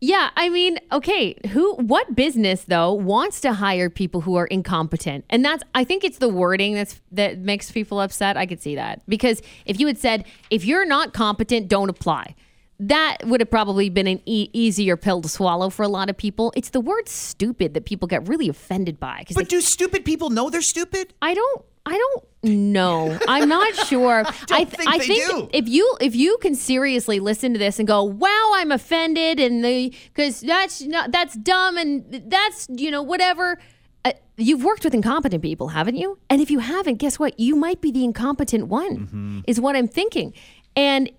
Yeah, 0.00 0.30
I 0.36 0.48
mean, 0.48 0.78
okay, 0.92 1.36
who 1.50 1.74
what 1.74 2.14
business 2.14 2.64
though 2.64 2.92
wants 2.92 3.40
to 3.42 3.52
hire 3.52 3.90
people 3.90 4.22
who 4.22 4.36
are 4.36 4.46
incompetent? 4.46 5.24
And 5.28 5.44
that's 5.44 5.64
I 5.74 5.82
think 5.82 6.04
it's 6.04 6.18
the 6.18 6.28
wording 6.28 6.74
that's 6.74 7.00
that 7.10 7.38
makes 7.38 7.72
people 7.72 8.00
upset. 8.00 8.36
I 8.36 8.46
could 8.46 8.62
see 8.62 8.76
that. 8.76 9.02
Because 9.08 9.42
if 9.66 9.80
you 9.80 9.88
had 9.88 9.98
said 9.98 10.24
if 10.50 10.64
you're 10.64 10.86
not 10.86 11.12
competent, 11.12 11.68
don't 11.68 11.90
apply. 11.90 12.36
That 12.80 13.18
would 13.26 13.40
have 13.40 13.50
probably 13.50 13.90
been 13.90 14.06
an 14.06 14.22
e- 14.24 14.48
easier 14.54 14.96
pill 14.96 15.20
to 15.20 15.28
swallow 15.28 15.68
for 15.68 15.82
a 15.82 15.88
lot 15.88 16.08
of 16.08 16.16
people. 16.16 16.50
It's 16.56 16.70
the 16.70 16.80
word 16.80 17.08
stupid 17.08 17.74
that 17.74 17.84
people 17.84 18.08
get 18.08 18.26
really 18.26 18.48
offended 18.48 18.98
by. 18.98 19.24
But 19.34 19.50
do 19.50 19.60
stupid 19.60 20.04
people 20.04 20.30
know 20.30 20.48
they're 20.48 20.62
stupid? 20.62 21.12
I 21.20 21.34
don't. 21.34 21.64
I 21.84 21.96
don't 21.96 22.24
know. 22.72 23.18
I'm 23.28 23.48
not 23.48 23.74
sure. 23.86 24.24
I, 24.50 24.64
think 24.64 24.88
I 24.88 24.98
they 24.98 25.06
think 25.06 25.30
do. 25.30 25.48
if 25.52 25.68
you 25.68 25.96
if 26.00 26.14
you 26.14 26.38
can 26.40 26.54
seriously 26.54 27.20
listen 27.20 27.52
to 27.52 27.58
this 27.58 27.78
and 27.78 27.86
go, 27.88 28.02
"Wow, 28.02 28.52
I'm 28.54 28.70
offended," 28.70 29.40
and 29.40 29.64
the 29.64 29.94
because 30.14 30.40
that's 30.40 30.82
not 30.82 31.10
that's 31.10 31.34
dumb 31.36 31.76
and 31.76 32.24
that's 32.28 32.66
you 32.70 32.90
know 32.90 33.02
whatever. 33.02 33.58
Uh, 34.04 34.12
you've 34.36 34.64
worked 34.64 34.84
with 34.84 34.94
incompetent 34.94 35.42
people, 35.42 35.68
haven't 35.68 35.96
you? 35.96 36.18
And 36.30 36.40
if 36.40 36.50
you 36.50 36.60
haven't, 36.60 36.96
guess 36.96 37.18
what? 37.18 37.38
You 37.38 37.56
might 37.56 37.82
be 37.82 37.90
the 37.90 38.04
incompetent 38.04 38.68
one. 38.68 38.98
Mm-hmm. 38.98 39.40
Is 39.46 39.60
what 39.60 39.76
I'm 39.76 39.88
thinking. 39.88 40.32
And 40.76 41.10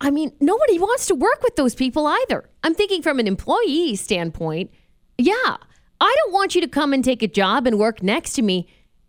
I 0.00 0.10
mean, 0.10 0.32
nobody 0.40 0.78
wants 0.78 1.06
to 1.06 1.14
work 1.14 1.42
with 1.42 1.56
those 1.56 1.74
people 1.74 2.06
either. 2.06 2.48
I'm 2.62 2.74
thinking 2.74 3.02
from 3.02 3.18
an 3.18 3.26
employee 3.26 3.96
standpoint. 3.96 4.70
Yeah, 5.16 5.56
I 6.00 6.16
don't 6.24 6.32
want 6.32 6.54
you 6.54 6.60
to 6.60 6.68
come 6.68 6.92
and 6.92 7.04
take 7.04 7.22
a 7.22 7.28
job 7.28 7.66
and 7.66 7.78
work 7.78 8.02
next 8.02 8.34
to 8.34 8.42
me 8.42 8.68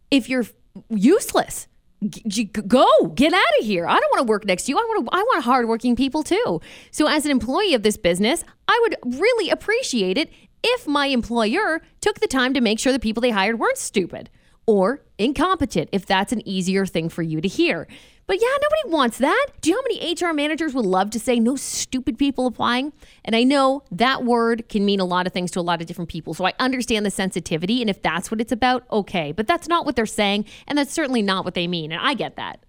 if 0.09 0.27
you're 0.27 0.45
useless. 0.89 1.67
G- 2.07 2.45
go 2.45 2.87
get 3.13 3.33
out 3.33 3.59
of 3.59 3.65
here. 3.65 3.85
I 3.85 3.99
don't 3.99 4.11
want 4.11 4.25
to 4.25 4.29
work 4.29 4.45
next 4.45 4.63
to 4.63 4.71
you. 4.71 4.77
I 4.77 4.81
want 4.81 5.05
to, 5.05 5.15
I 5.15 5.21
want 5.21 5.43
hardworking 5.43 5.95
people 5.95 6.23
too. 6.23 6.61
So 6.91 7.07
as 7.07 7.25
an 7.25 7.31
employee 7.31 7.73
of 7.73 7.83
this 7.83 7.97
business, 7.97 8.43
I 8.67 8.79
would 8.83 9.19
really 9.19 9.49
appreciate 9.49 10.17
it 10.17 10.31
if 10.63 10.87
my 10.87 11.07
employer 11.07 11.81
took 12.01 12.21
the 12.21 12.27
time 12.27 12.53
to 12.53 12.61
make 12.61 12.79
sure 12.79 12.91
the 12.91 12.99
people 12.99 13.21
they 13.21 13.31
hired 13.31 13.59
weren't 13.59 13.77
stupid 13.77 14.29
or 14.69 15.01
incompetent 15.17 15.89
if 15.91 16.05
that's 16.05 16.31
an 16.31 16.47
easier 16.47 16.85
thing 16.85 17.09
for 17.09 17.23
you 17.23 17.41
to 17.41 17.47
hear. 17.47 17.87
But 18.27 18.39
yeah, 18.39 18.55
nobody 18.61 18.95
wants 18.95 19.17
that. 19.17 19.47
Do 19.61 19.71
you 19.71 19.75
know 19.75 19.81
how 19.81 19.99
many 19.99 20.13
HR 20.13 20.31
managers 20.35 20.75
would 20.75 20.85
love 20.85 21.09
to 21.09 21.19
say 21.19 21.39
no 21.39 21.55
stupid 21.55 22.19
people 22.19 22.45
applying? 22.45 22.93
And 23.25 23.35
I 23.35 23.43
know 23.43 23.81
that 23.89 24.23
word 24.23 24.69
can 24.69 24.85
mean 24.85 24.99
a 24.99 25.05
lot 25.05 25.25
of 25.25 25.33
things 25.33 25.49
to 25.51 25.59
a 25.59 25.61
lot 25.61 25.81
of 25.81 25.87
different 25.87 26.11
people. 26.11 26.35
So 26.35 26.45
I 26.45 26.53
understand 26.59 27.03
the 27.03 27.09
sensitivity. 27.09 27.81
And 27.81 27.89
if 27.89 28.03
that's 28.03 28.29
what 28.29 28.39
it's 28.39 28.51
about, 28.51 28.85
okay. 28.91 29.31
But 29.31 29.47
that's 29.47 29.67
not 29.67 29.87
what 29.87 29.95
they're 29.95 30.05
saying. 30.05 30.45
And 30.67 30.77
that's 30.77 30.93
certainly 30.93 31.23
not 31.23 31.45
what 31.45 31.55
they 31.55 31.65
mean. 31.65 31.91
And 31.91 31.99
I 31.99 32.13
get 32.13 32.35
that. 32.35 32.59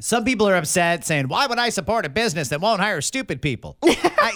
Some 0.00 0.24
people 0.24 0.48
are 0.48 0.54
upset 0.54 1.04
saying, 1.04 1.26
Why 1.26 1.48
would 1.48 1.58
I 1.58 1.70
support 1.70 2.06
a 2.06 2.08
business 2.08 2.48
that 2.50 2.60
won't 2.60 2.80
hire 2.80 3.00
stupid 3.00 3.42
people? 3.42 3.76
I, 3.82 4.32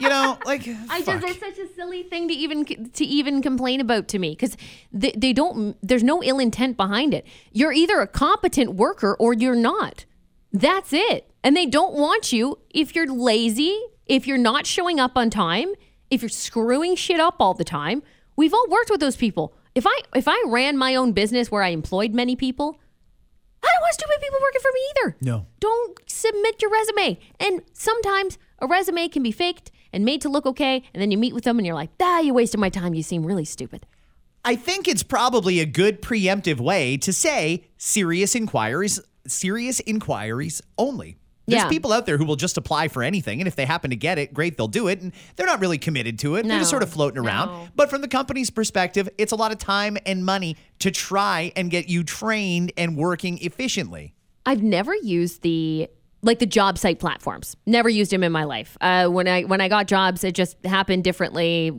you 0.00 0.08
know, 0.08 0.38
like, 0.44 0.68
I 0.90 1.02
fuck. 1.02 1.20
just 1.20 1.26
it's 1.36 1.40
such 1.40 1.58
a 1.58 1.72
silly 1.74 2.02
thing 2.02 2.28
to 2.28 2.34
even 2.34 2.64
to 2.90 3.04
even 3.04 3.42
complain 3.42 3.80
about 3.80 4.08
to 4.08 4.18
me 4.18 4.30
because 4.30 4.56
they, 4.92 5.12
they 5.16 5.32
don't 5.32 5.76
there's 5.82 6.04
no 6.04 6.22
ill 6.22 6.38
intent 6.38 6.76
behind 6.76 7.14
it. 7.14 7.26
You're 7.52 7.72
either 7.72 8.00
a 8.00 8.06
competent 8.06 8.74
worker 8.74 9.16
or 9.18 9.32
you're 9.32 9.56
not. 9.56 10.04
That's 10.52 10.92
it. 10.92 11.30
And 11.42 11.56
they 11.56 11.66
don't 11.66 11.94
want 11.94 12.32
you 12.32 12.58
if 12.70 12.94
you're 12.94 13.06
lazy, 13.06 13.78
if 14.06 14.26
you're 14.26 14.38
not 14.38 14.66
showing 14.66 14.98
up 14.98 15.12
on 15.16 15.30
time, 15.30 15.74
if 16.10 16.22
you're 16.22 16.28
screwing 16.28 16.96
shit 16.96 17.20
up 17.20 17.36
all 17.40 17.54
the 17.54 17.64
time. 17.64 18.02
We've 18.36 18.52
all 18.52 18.66
worked 18.68 18.90
with 18.90 19.00
those 19.00 19.16
people. 19.16 19.54
If 19.74 19.86
I 19.86 20.00
if 20.14 20.28
I 20.28 20.42
ran 20.46 20.76
my 20.76 20.94
own 20.94 21.12
business 21.12 21.50
where 21.50 21.62
I 21.62 21.68
employed 21.68 22.14
many 22.14 22.36
people, 22.36 22.78
I 23.62 23.68
don't 23.72 23.82
want 23.82 23.94
stupid 23.94 24.16
people 24.20 24.38
working 24.40 24.60
for 24.60 24.70
me 24.72 24.80
either. 24.90 25.16
No. 25.22 25.46
Don't 25.60 25.98
submit 26.06 26.62
your 26.62 26.70
resume. 26.70 27.18
And 27.40 27.62
sometimes 27.72 28.38
a 28.58 28.66
resume 28.66 29.08
can 29.08 29.22
be 29.22 29.32
faked 29.32 29.70
and 29.92 30.04
made 30.04 30.20
to 30.22 30.28
look 30.28 30.46
okay, 30.46 30.82
and 30.92 31.00
then 31.02 31.10
you 31.10 31.18
meet 31.18 31.34
with 31.34 31.44
them 31.44 31.58
and 31.58 31.66
you're 31.66 31.74
like, 31.74 31.90
ah, 32.00 32.20
you 32.20 32.34
wasted 32.34 32.60
my 32.60 32.68
time. 32.68 32.94
You 32.94 33.02
seem 33.02 33.24
really 33.24 33.44
stupid. 33.44 33.86
I 34.44 34.54
think 34.56 34.86
it's 34.86 35.02
probably 35.02 35.58
a 35.60 35.66
good 35.66 36.00
preemptive 36.00 36.60
way 36.60 36.96
to 36.98 37.12
say 37.12 37.64
serious 37.78 38.34
inquiries, 38.34 39.00
serious 39.26 39.80
inquiries 39.80 40.62
only. 40.78 41.16
There's 41.48 41.62
Yeah. 41.62 41.68
people 41.68 41.92
out 41.92 42.06
there 42.06 42.16
who 42.18 42.24
will 42.24 42.36
just 42.36 42.56
apply 42.56 42.88
for 42.88 43.02
anything, 43.04 43.40
and 43.40 43.46
if 43.46 43.54
they 43.54 43.66
happen 43.66 43.90
to 43.90 43.96
get 43.96 44.18
it, 44.18 44.34
great, 44.34 44.56
they'll 44.56 44.66
do 44.66 44.88
it, 44.88 45.00
and 45.00 45.12
they're 45.36 45.46
not 45.46 45.60
really 45.60 45.78
committed 45.78 46.18
to 46.20 46.34
it. 46.36 46.46
They're 46.46 46.58
just 46.58 46.70
sort 46.70 46.82
of 46.82 46.90
floating 46.90 47.18
around. 47.18 47.48
No. 47.50 47.68
But 47.76 47.88
from 47.88 48.00
the 48.02 48.08
company's 48.08 48.50
perspective, 48.50 49.08
it's 49.16 49.30
a 49.32 49.36
lot 49.36 49.52
of 49.52 49.58
time 49.58 49.96
and 50.06 50.24
money 50.24 50.56
to 50.80 50.90
try 50.90 51.52
and 51.54 51.70
get 51.70 51.88
you 51.88 52.02
trained 52.02 52.72
and 52.76 52.96
working 52.96 53.38
efficiently. 53.42 54.12
I've 54.44 54.62
never 54.62 54.94
used 54.94 55.42
the 55.42 55.88
like 56.26 56.40
the 56.40 56.46
job 56.46 56.76
site 56.76 56.98
platforms. 56.98 57.56
Never 57.64 57.88
used 57.88 58.10
them 58.10 58.24
in 58.24 58.32
my 58.32 58.44
life. 58.44 58.76
Uh, 58.80 59.06
when 59.06 59.28
I 59.28 59.42
when 59.42 59.60
I 59.60 59.68
got 59.68 59.86
jobs, 59.86 60.24
it 60.24 60.34
just 60.34 60.56
happened 60.66 61.04
differently. 61.04 61.72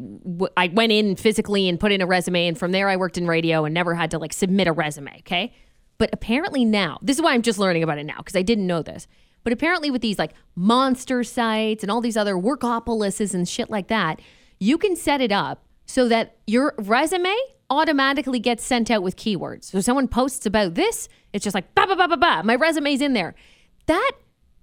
I 0.56 0.70
went 0.70 0.92
in 0.92 1.16
physically 1.16 1.68
and 1.68 1.80
put 1.80 1.92
in 1.92 2.02
a 2.02 2.08
resume, 2.08 2.48
and 2.48 2.58
from 2.58 2.72
there 2.72 2.90
I 2.90 2.96
worked 2.96 3.18
in 3.18 3.28
radio 3.28 3.66
and 3.66 3.74
never 3.74 3.94
had 3.94 4.12
to 4.12 4.18
like 4.18 4.34
submit 4.34 4.68
a 4.68 4.72
resume. 4.72 5.18
Okay, 5.20 5.54
but 5.98 6.10
apparently 6.14 6.66
now 6.66 6.98
this 7.02 7.18
is 7.18 7.22
why 7.22 7.34
I'm 7.34 7.42
just 7.42 7.60
learning 7.60 7.84
about 7.84 8.00
it 8.00 8.06
now 8.06 8.18
because 8.18 8.36
I 8.36 8.42
didn't 8.42 8.66
know 8.66 8.82
this. 8.82 9.08
But 9.44 9.54
apparently 9.54 9.92
with 9.92 10.02
these 10.02 10.18
like 10.18 10.34
monster 10.56 11.24
sites 11.24 11.84
and 11.84 11.92
all 11.92 12.02
these 12.02 12.18
other 12.18 12.36
workopolises 12.36 13.34
and 13.34 13.48
shit 13.48 13.70
like 13.70 13.88
that, 13.88 14.22
you 14.60 14.78
can 14.78 14.96
set 14.96 15.22
it 15.22 15.32
up 15.32 15.64
so 15.86 16.08
that 16.10 16.38
your 16.48 16.74
resume 16.78 17.36
automatically 17.70 18.40
gets 18.40 18.64
sent 18.64 18.90
out 18.90 19.04
with 19.04 19.16
keywords. 19.16 19.66
So 19.66 19.82
someone 19.82 20.08
posts 20.08 20.46
about 20.46 20.76
this, 20.76 21.10
it's 21.34 21.44
just 21.44 21.54
like 21.54 21.74
ba 21.76 21.86
ba 21.88 21.96
ba 21.96 22.08
ba 22.08 22.18
ba. 22.18 22.42
My 22.44 22.56
resume's 22.56 23.02
in 23.02 23.14
there. 23.14 23.36
That 23.88 24.12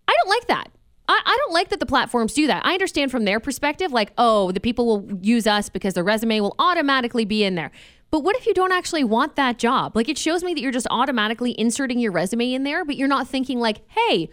I 0.08 0.14
don't 0.20 0.28
like 0.28 0.46
that. 0.48 0.70
I, 1.08 1.20
I 1.24 1.36
don't 1.38 1.52
like 1.52 1.68
that 1.68 1.80
the 1.80 1.86
platforms 1.86 2.34
do 2.34 2.46
that. 2.46 2.64
I 2.64 2.72
understand 2.72 3.10
from 3.10 3.24
their 3.24 3.40
perspective, 3.40 3.92
like, 3.92 4.12
oh, 4.16 4.52
the 4.52 4.60
people 4.60 4.86
will 4.86 5.18
use 5.20 5.46
us 5.46 5.68
because 5.68 5.94
the 5.94 6.02
resume 6.02 6.40
will 6.40 6.54
automatically 6.58 7.24
be 7.24 7.44
in 7.44 7.54
there. 7.54 7.70
But 8.10 8.20
what 8.20 8.36
if 8.36 8.46
you 8.46 8.54
don't 8.54 8.72
actually 8.72 9.04
want 9.04 9.36
that 9.36 9.58
job? 9.58 9.96
Like, 9.96 10.08
it 10.08 10.16
shows 10.16 10.44
me 10.44 10.54
that 10.54 10.60
you're 10.60 10.72
just 10.72 10.86
automatically 10.90 11.58
inserting 11.58 11.98
your 11.98 12.12
resume 12.12 12.52
in 12.52 12.62
there, 12.62 12.84
but 12.84 12.96
you're 12.96 13.08
not 13.08 13.28
thinking, 13.28 13.58
like, 13.58 13.82
hey, 13.90 14.30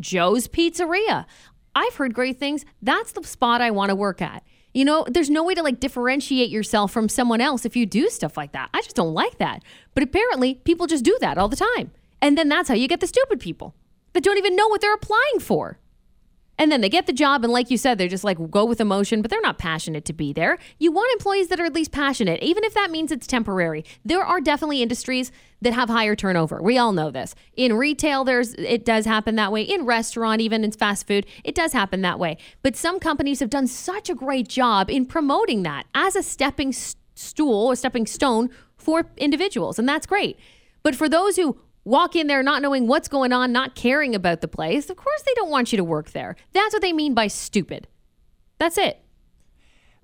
Joe's 0.00 0.48
Pizzeria. 0.48 1.26
I've 1.74 1.94
heard 1.94 2.14
great 2.14 2.38
things. 2.38 2.64
That's 2.82 3.12
the 3.12 3.22
spot 3.22 3.60
I 3.60 3.70
want 3.70 3.90
to 3.90 3.94
work 3.94 4.20
at. 4.20 4.42
You 4.74 4.84
know, 4.84 5.04
there's 5.08 5.30
no 5.30 5.42
way 5.42 5.54
to 5.54 5.62
like 5.62 5.80
differentiate 5.80 6.50
yourself 6.50 6.92
from 6.92 7.08
someone 7.08 7.40
else 7.40 7.64
if 7.64 7.76
you 7.76 7.86
do 7.86 8.08
stuff 8.08 8.36
like 8.36 8.52
that. 8.52 8.70
I 8.72 8.82
just 8.82 8.94
don't 8.94 9.14
like 9.14 9.38
that. 9.38 9.62
But 9.94 10.04
apparently, 10.04 10.54
people 10.54 10.86
just 10.86 11.04
do 11.04 11.16
that 11.20 11.38
all 11.38 11.48
the 11.48 11.56
time. 11.56 11.90
And 12.22 12.38
then 12.38 12.48
that's 12.48 12.68
how 12.68 12.74
you 12.74 12.86
get 12.86 13.00
the 13.00 13.06
stupid 13.06 13.40
people 13.40 13.74
that 14.12 14.24
don't 14.24 14.38
even 14.38 14.56
know 14.56 14.68
what 14.68 14.80
they're 14.80 14.94
applying 14.94 15.40
for. 15.40 15.78
And 16.60 16.70
then 16.70 16.82
they 16.82 16.90
get 16.90 17.06
the 17.06 17.14
job, 17.14 17.42
and 17.42 17.50
like 17.50 17.70
you 17.70 17.78
said, 17.78 17.96
they're 17.96 18.06
just 18.06 18.22
like 18.22 18.50
go 18.50 18.66
with 18.66 18.82
emotion, 18.82 19.22
but 19.22 19.30
they're 19.30 19.40
not 19.40 19.56
passionate 19.56 20.04
to 20.04 20.12
be 20.12 20.34
there. 20.34 20.58
You 20.78 20.92
want 20.92 21.10
employees 21.14 21.48
that 21.48 21.58
are 21.58 21.64
at 21.64 21.72
least 21.72 21.90
passionate, 21.90 22.42
even 22.42 22.64
if 22.64 22.74
that 22.74 22.90
means 22.90 23.10
it's 23.10 23.26
temporary. 23.26 23.82
There 24.04 24.22
are 24.22 24.42
definitely 24.42 24.82
industries 24.82 25.32
that 25.62 25.72
have 25.72 25.88
higher 25.88 26.14
turnover. 26.14 26.60
We 26.60 26.76
all 26.76 26.92
know 26.92 27.10
this. 27.10 27.34
In 27.56 27.78
retail, 27.78 28.24
there's 28.24 28.52
it 28.56 28.84
does 28.84 29.06
happen 29.06 29.36
that 29.36 29.52
way. 29.52 29.62
In 29.62 29.86
restaurant, 29.86 30.42
even 30.42 30.62
in 30.62 30.72
fast 30.72 31.06
food, 31.06 31.24
it 31.44 31.54
does 31.54 31.72
happen 31.72 32.02
that 32.02 32.18
way. 32.18 32.36
But 32.62 32.76
some 32.76 33.00
companies 33.00 33.40
have 33.40 33.48
done 33.48 33.66
such 33.66 34.10
a 34.10 34.14
great 34.14 34.46
job 34.46 34.90
in 34.90 35.06
promoting 35.06 35.62
that 35.62 35.86
as 35.94 36.14
a 36.14 36.22
stepping 36.22 36.74
stool 36.74 37.68
or 37.68 37.74
stepping 37.74 38.06
stone 38.06 38.50
for 38.76 39.06
individuals, 39.16 39.78
and 39.78 39.88
that's 39.88 40.06
great. 40.06 40.38
But 40.82 40.94
for 40.94 41.08
those 41.08 41.36
who 41.36 41.58
walk 41.84 42.16
in 42.16 42.26
there 42.26 42.42
not 42.42 42.62
knowing 42.62 42.86
what's 42.86 43.08
going 43.08 43.32
on, 43.32 43.52
not 43.52 43.74
caring 43.74 44.14
about 44.14 44.40
the 44.40 44.48
place, 44.48 44.90
of 44.90 44.96
course 44.96 45.22
they 45.22 45.34
don't 45.34 45.50
want 45.50 45.72
you 45.72 45.76
to 45.76 45.84
work 45.84 46.10
there. 46.10 46.36
That's 46.52 46.72
what 46.72 46.82
they 46.82 46.92
mean 46.92 47.14
by 47.14 47.26
stupid. 47.26 47.88
That's 48.58 48.78
it. 48.78 49.02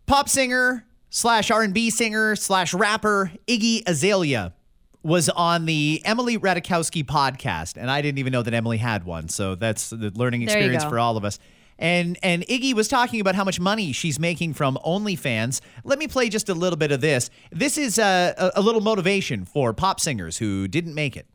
Pop 0.07 0.29
singer 0.29 0.87
slash 1.11 1.51
R&B 1.51 1.91
singer 1.91 2.37
slash 2.37 2.73
rapper 2.73 3.33
Iggy 3.47 3.83
Azalea 3.87 4.55
was 5.03 5.29
on 5.29 5.67
the 5.67 6.03
Emily 6.05 6.37
Ratajkowski 6.37 7.05
podcast, 7.05 7.77
and 7.77 7.91
I 7.91 8.03
didn't 8.03 8.19
even 8.19 8.33
know 8.33 8.43
that 8.43 8.53
Emily 8.53 8.79
had 8.79 9.05
one. 9.05 9.29
So 9.29 9.55
that's 9.55 9.91
the 9.91 10.11
learning 10.15 10.43
experience 10.43 10.83
for 10.85 10.99
all 10.99 11.17
of 11.17 11.25
us. 11.25 11.39
And 11.79 12.19
and 12.23 12.43
Iggy 12.47 12.75
was 12.75 12.89
talking 12.89 13.21
about 13.21 13.35
how 13.35 13.45
much 13.45 13.61
money 13.61 13.93
she's 13.93 14.19
making 14.19 14.55
from 14.55 14.79
OnlyFans. 14.85 15.61
Let 15.85 15.99
me 15.99 16.09
play 16.09 16.29
just 16.29 16.49
a 16.49 16.55
little 16.55 16.77
bit 16.77 16.91
of 16.91 17.01
this. 17.01 17.31
This 17.53 17.77
is 17.77 17.99
uh, 17.99 18.33
a, 18.37 18.61
a 18.61 18.63
little 18.63 18.81
motivation 18.81 19.45
for 19.45 19.73
pop 19.73 20.01
singers 20.01 20.39
who 20.39 20.67
didn't 20.69 20.95
make 20.95 21.17
it. 21.17 21.27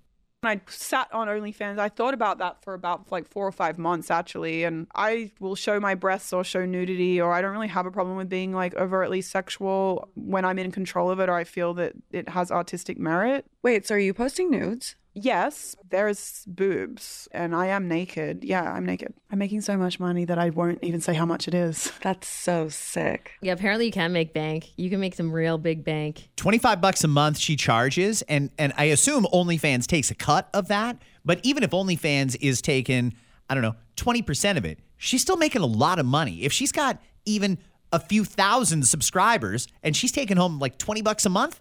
I 0.43 0.61
sat 0.67 1.11
on 1.13 1.27
OnlyFans, 1.27 1.77
I 1.79 1.89
thought 1.89 2.13
about 2.13 2.39
that 2.39 2.63
for 2.63 2.73
about 2.73 3.11
like 3.11 3.27
four 3.27 3.47
or 3.47 3.51
five 3.51 3.77
months 3.77 4.09
actually. 4.09 4.63
And 4.63 4.87
I 4.95 5.31
will 5.39 5.55
show 5.55 5.79
my 5.79 5.95
breasts 5.95 6.33
or 6.33 6.43
show 6.43 6.65
nudity, 6.65 7.21
or 7.21 7.33
I 7.33 7.41
don't 7.41 7.51
really 7.51 7.67
have 7.67 7.85
a 7.85 7.91
problem 7.91 8.17
with 8.17 8.29
being 8.29 8.53
like 8.53 8.75
overtly 8.75 9.21
sexual 9.21 10.09
when 10.15 10.45
I'm 10.45 10.59
in 10.59 10.71
control 10.71 11.11
of 11.11 11.19
it 11.19 11.29
or 11.29 11.35
I 11.35 11.43
feel 11.43 11.73
that 11.75 11.93
it 12.11 12.29
has 12.29 12.51
artistic 12.51 12.97
merit. 12.97 13.45
Wait, 13.61 13.85
so 13.85 13.95
are 13.95 13.99
you 13.99 14.13
posting 14.13 14.49
nudes? 14.49 14.95
Yes, 15.13 15.75
there's 15.89 16.43
boobs 16.47 17.27
and 17.31 17.53
I 17.55 17.67
am 17.67 17.87
naked. 17.87 18.43
Yeah, 18.43 18.63
I'm 18.71 18.85
naked. 18.85 19.13
I'm 19.29 19.39
making 19.39 19.61
so 19.61 19.77
much 19.77 19.99
money 19.99 20.25
that 20.25 20.37
I 20.37 20.49
won't 20.49 20.79
even 20.81 21.01
say 21.01 21.13
how 21.13 21.25
much 21.25 21.47
it 21.47 21.53
is. 21.53 21.91
That's 22.01 22.27
so 22.27 22.69
sick. 22.69 23.33
Yeah, 23.41 23.53
apparently 23.53 23.85
you 23.85 23.91
can 23.91 24.13
make 24.13 24.33
bank. 24.33 24.69
You 24.77 24.89
can 24.89 24.99
make 24.99 25.15
some 25.15 25.31
real 25.31 25.57
big 25.57 25.83
bank. 25.83 26.29
25 26.37 26.79
bucks 26.79 27.03
a 27.03 27.07
month 27.07 27.37
she 27.37 27.55
charges 27.55 28.21
and 28.23 28.51
and 28.57 28.73
I 28.77 28.85
assume 28.85 29.25
OnlyFans 29.33 29.85
takes 29.85 30.11
a 30.11 30.15
cut 30.15 30.49
of 30.53 30.69
that, 30.69 31.01
but 31.25 31.39
even 31.43 31.63
if 31.63 31.71
OnlyFans 31.71 32.37
is 32.39 32.61
taking, 32.61 33.13
I 33.49 33.53
don't 33.53 33.63
know, 33.63 33.75
20% 33.97 34.57
of 34.57 34.65
it, 34.65 34.79
she's 34.97 35.21
still 35.21 35.37
making 35.37 35.61
a 35.61 35.67
lot 35.67 35.99
of 35.99 36.05
money. 36.05 36.43
If 36.43 36.53
she's 36.53 36.71
got 36.71 37.01
even 37.25 37.57
a 37.91 37.99
few 37.99 38.23
thousand 38.23 38.87
subscribers 38.87 39.67
and 39.83 39.95
she's 39.95 40.11
taking 40.11 40.37
home 40.37 40.59
like 40.59 40.77
20 40.77 41.01
bucks 41.01 41.25
a 41.25 41.29
month 41.29 41.59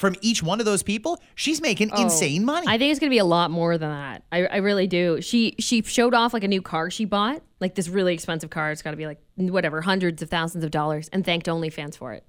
from 0.00 0.16
each 0.22 0.42
one 0.42 0.60
of 0.60 0.64
those 0.64 0.82
people, 0.82 1.20
she's 1.34 1.60
making 1.60 1.90
oh, 1.92 2.02
insane 2.02 2.42
money. 2.42 2.66
I 2.66 2.78
think 2.78 2.90
it's 2.90 2.98
gonna 2.98 3.10
be 3.10 3.18
a 3.18 3.24
lot 3.26 3.50
more 3.50 3.76
than 3.76 3.90
that. 3.90 4.22
I, 4.32 4.46
I 4.46 4.56
really 4.56 4.86
do. 4.86 5.20
She 5.20 5.54
she 5.58 5.82
showed 5.82 6.14
off 6.14 6.32
like 6.32 6.42
a 6.42 6.48
new 6.48 6.62
car 6.62 6.90
she 6.90 7.04
bought, 7.04 7.42
like 7.60 7.74
this 7.74 7.86
really 7.86 8.14
expensive 8.14 8.48
car. 8.48 8.72
It's 8.72 8.80
got 8.80 8.92
to 8.92 8.96
be 8.96 9.04
like 9.04 9.20
whatever, 9.36 9.82
hundreds 9.82 10.22
of 10.22 10.30
thousands 10.30 10.64
of 10.64 10.70
dollars, 10.70 11.10
and 11.12 11.22
thanked 11.22 11.48
OnlyFans 11.48 11.98
for 11.98 12.14
it. 12.14 12.24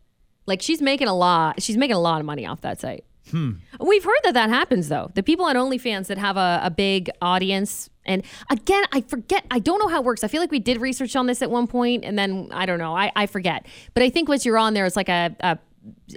Like 0.46 0.62
she's 0.62 0.82
making 0.82 1.08
a 1.08 1.16
lot. 1.16 1.62
She's 1.62 1.78
making 1.78 1.96
a 1.96 2.02
lot 2.02 2.20
of 2.20 2.26
money 2.26 2.46
off 2.46 2.60
that 2.60 2.82
site. 2.82 3.06
Hmm. 3.30 3.52
We've 3.80 4.04
heard 4.04 4.20
that 4.26 4.34
that 4.34 4.50
happens 4.50 4.90
though. 4.90 5.10
The 5.14 5.24
people 5.24 5.46
on 5.46 5.56
OnlyFans 5.56 6.08
that 6.08 6.18
have 6.18 6.36
a, 6.36 6.60
a 6.64 6.72
big 6.72 7.10
audience, 7.22 7.90
and 8.06 8.22
again, 8.50 8.84
I 8.92 9.00
forget. 9.00 9.46
I 9.50 9.60
don't 9.60 9.80
know 9.80 9.88
how 9.88 10.02
it 10.02 10.04
works. 10.04 10.26
I 10.26 10.28
feel 10.28 10.42
like 10.42 10.52
we 10.52 10.60
did 10.60 10.82
research 10.82 11.16
on 11.16 11.26
this 11.26 11.42
at 11.42 11.50
one 11.50 11.68
point, 11.68 12.04
and 12.04 12.20
then 12.20 12.50
I 12.52 12.66
don't 12.66 12.80
know. 12.80 12.94
I, 12.94 13.14
I 13.16 13.28
forget. 13.28 13.66
But 13.94 14.04
I 14.04 14.10
think 14.10 14.28
once 14.28 14.46
you're 14.46 14.58
on 14.58 14.74
there, 14.74 14.86
it's 14.86 14.98
like 14.98 15.08
a, 15.08 15.34
a 15.40 15.58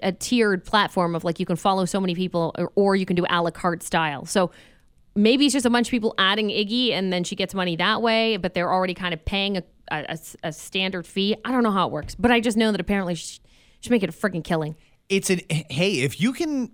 a 0.02 0.12
tiered 0.12 0.64
platform 0.64 1.14
of 1.14 1.24
like 1.24 1.40
you 1.40 1.46
can 1.46 1.57
follow 1.57 1.85
so 1.85 2.00
many 2.00 2.14
people, 2.14 2.54
or, 2.59 2.72
or 2.74 2.96
you 2.96 3.07
can 3.07 3.16
do 3.16 3.26
a 3.28 3.42
la 3.42 3.50
carte 3.50 3.83
style. 3.83 4.26
So 4.26 4.50
maybe 5.14 5.46
it's 5.46 5.52
just 5.52 5.66
a 5.66 5.70
bunch 5.70 5.88
of 5.88 5.90
people 5.90 6.14
adding 6.18 6.48
Iggy, 6.48 6.92
and 6.92 7.12
then 7.12 7.24
she 7.24 7.37
gets 7.37 7.54
money 7.54 7.76
that 7.76 8.02
way. 8.02 8.37
But 8.37 8.54
they're 8.54 8.72
already 8.72 8.94
kind 8.94 9.14
of 9.14 9.24
paying 9.24 9.59
a, 9.59 9.62
a, 9.90 10.18
a 10.42 10.52
standard 10.52 11.07
fee. 11.07 11.37
I 11.44 11.52
don't 11.52 11.62
know 11.62 11.70
how 11.72 11.87
it 11.87 11.92
works, 11.92 12.14
but 12.14 12.30
I 12.30 12.40
just 12.40 12.57
know 12.57 12.72
that 12.72 12.80
apparently 12.80 13.14
she, 13.14 13.40
she's 13.80 13.90
making 13.90 14.09
a 14.09 14.12
freaking 14.12 14.44
killing. 14.44 14.76
it's 15.09 15.30
an 15.30 15.40
hey, 15.48 16.00
if 16.00 16.20
you 16.20 16.33
can 16.33 16.72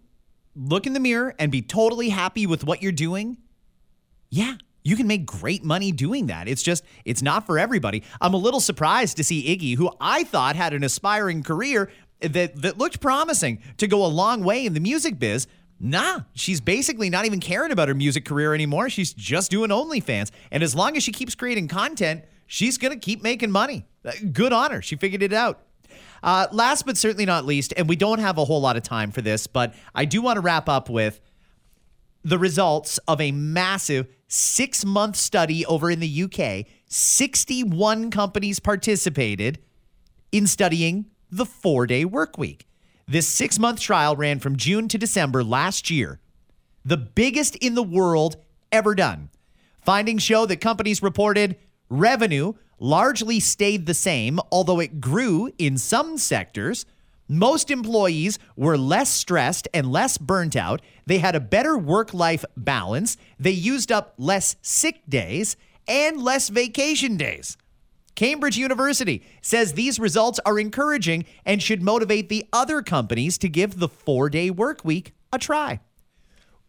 look 0.56 0.86
in 0.86 0.92
the 0.92 1.00
mirror 1.00 1.34
and 1.38 1.50
be 1.52 1.62
totally 1.62 2.08
happy 2.08 2.46
with 2.46 2.64
what 2.64 2.82
you're 2.82 2.92
doing, 2.92 3.36
yeah, 4.30 4.56
you 4.82 4.96
can 4.96 5.06
make 5.06 5.26
great 5.26 5.64
money 5.64 5.92
doing 5.92 6.26
that. 6.26 6.48
It's 6.48 6.62
just 6.62 6.84
it's 7.04 7.22
not 7.22 7.46
for 7.46 7.58
everybody. 7.58 8.02
I'm 8.20 8.34
a 8.34 8.38
little 8.38 8.60
surprised 8.60 9.16
to 9.18 9.24
see 9.24 9.56
Iggy, 9.56 9.76
who 9.76 9.90
I 10.00 10.24
thought 10.24 10.56
had 10.56 10.72
an 10.72 10.84
aspiring 10.84 11.42
career 11.42 11.90
that 12.20 12.60
that 12.62 12.78
looked 12.78 13.00
promising 13.00 13.62
to 13.78 13.86
go 13.86 14.04
a 14.04 14.08
long 14.08 14.42
way 14.44 14.64
in 14.66 14.74
the 14.74 14.80
music 14.80 15.18
biz. 15.18 15.46
Nah, 15.82 16.20
she's 16.34 16.60
basically 16.60 17.08
not 17.08 17.24
even 17.24 17.40
caring 17.40 17.72
about 17.72 17.88
her 17.88 17.94
music 17.94 18.26
career 18.26 18.52
anymore. 18.52 18.90
She's 18.90 19.14
just 19.14 19.50
doing 19.50 19.70
OnlyFans. 19.70 20.30
And 20.50 20.62
as 20.62 20.74
long 20.74 20.96
as 20.96 21.02
she 21.02 21.10
keeps 21.10 21.34
creating 21.34 21.68
content, 21.68 22.24
she's 22.46 22.76
going 22.76 22.92
to 22.92 22.98
keep 22.98 23.22
making 23.22 23.50
money. 23.50 23.86
Uh, 24.04 24.12
Good 24.30 24.52
on 24.52 24.72
her. 24.72 24.82
She 24.82 24.96
figured 24.96 25.22
it 25.22 25.32
out. 25.32 25.62
Uh, 26.22 26.46
last 26.52 26.84
but 26.84 26.98
certainly 26.98 27.24
not 27.24 27.46
least, 27.46 27.72
and 27.78 27.88
we 27.88 27.96
don't 27.96 28.18
have 28.18 28.36
a 28.36 28.44
whole 28.44 28.60
lot 28.60 28.76
of 28.76 28.82
time 28.82 29.10
for 29.10 29.22
this, 29.22 29.46
but 29.46 29.74
I 29.94 30.04
do 30.04 30.20
want 30.20 30.36
to 30.36 30.42
wrap 30.42 30.68
up 30.68 30.90
with 30.90 31.18
the 32.22 32.38
results 32.38 32.98
of 33.08 33.20
a 33.20 33.32
massive 33.32 34.06
six 34.28 34.84
month 34.84 35.16
study 35.16 35.64
over 35.66 35.90
in 35.90 36.00
the 36.00 36.22
UK. 36.24 36.66
61 36.86 38.10
companies 38.10 38.60
participated 38.60 39.60
in 40.32 40.46
studying 40.46 41.06
the 41.30 41.46
four 41.46 41.86
day 41.86 42.04
work 42.04 42.38
week. 42.38 42.66
This 43.06 43.26
six 43.26 43.58
month 43.58 43.80
trial 43.80 44.16
ran 44.16 44.38
from 44.38 44.56
June 44.56 44.88
to 44.88 44.98
December 44.98 45.42
last 45.42 45.90
year, 45.90 46.20
the 46.84 46.96
biggest 46.96 47.56
in 47.56 47.74
the 47.74 47.82
world 47.82 48.36
ever 48.70 48.94
done. 48.94 49.30
Findings 49.80 50.22
show 50.22 50.46
that 50.46 50.60
companies 50.60 51.02
reported 51.02 51.56
revenue 51.88 52.52
largely 52.78 53.40
stayed 53.40 53.86
the 53.86 53.94
same, 53.94 54.40
although 54.50 54.80
it 54.80 55.00
grew 55.00 55.50
in 55.58 55.76
some 55.76 56.16
sectors. 56.18 56.86
Most 57.28 57.70
employees 57.70 58.38
were 58.56 58.76
less 58.76 59.10
stressed 59.10 59.68
and 59.72 59.90
less 59.90 60.18
burnt 60.18 60.56
out. 60.56 60.82
They 61.06 61.18
had 61.18 61.36
a 61.36 61.40
better 61.40 61.78
work 61.78 62.12
life 62.12 62.44
balance. 62.56 63.16
They 63.38 63.50
used 63.52 63.92
up 63.92 64.14
less 64.18 64.56
sick 64.62 65.02
days 65.08 65.56
and 65.86 66.22
less 66.22 66.48
vacation 66.48 67.16
days. 67.16 67.56
Cambridge 68.20 68.58
University 68.58 69.22
says 69.40 69.72
these 69.72 69.98
results 69.98 70.38
are 70.44 70.58
encouraging 70.58 71.24
and 71.46 71.62
should 71.62 71.80
motivate 71.80 72.28
the 72.28 72.46
other 72.52 72.82
companies 72.82 73.38
to 73.38 73.48
give 73.48 73.78
the 73.78 73.88
four 73.88 74.28
day 74.28 74.50
work 74.50 74.84
week 74.84 75.14
a 75.32 75.38
try. 75.38 75.80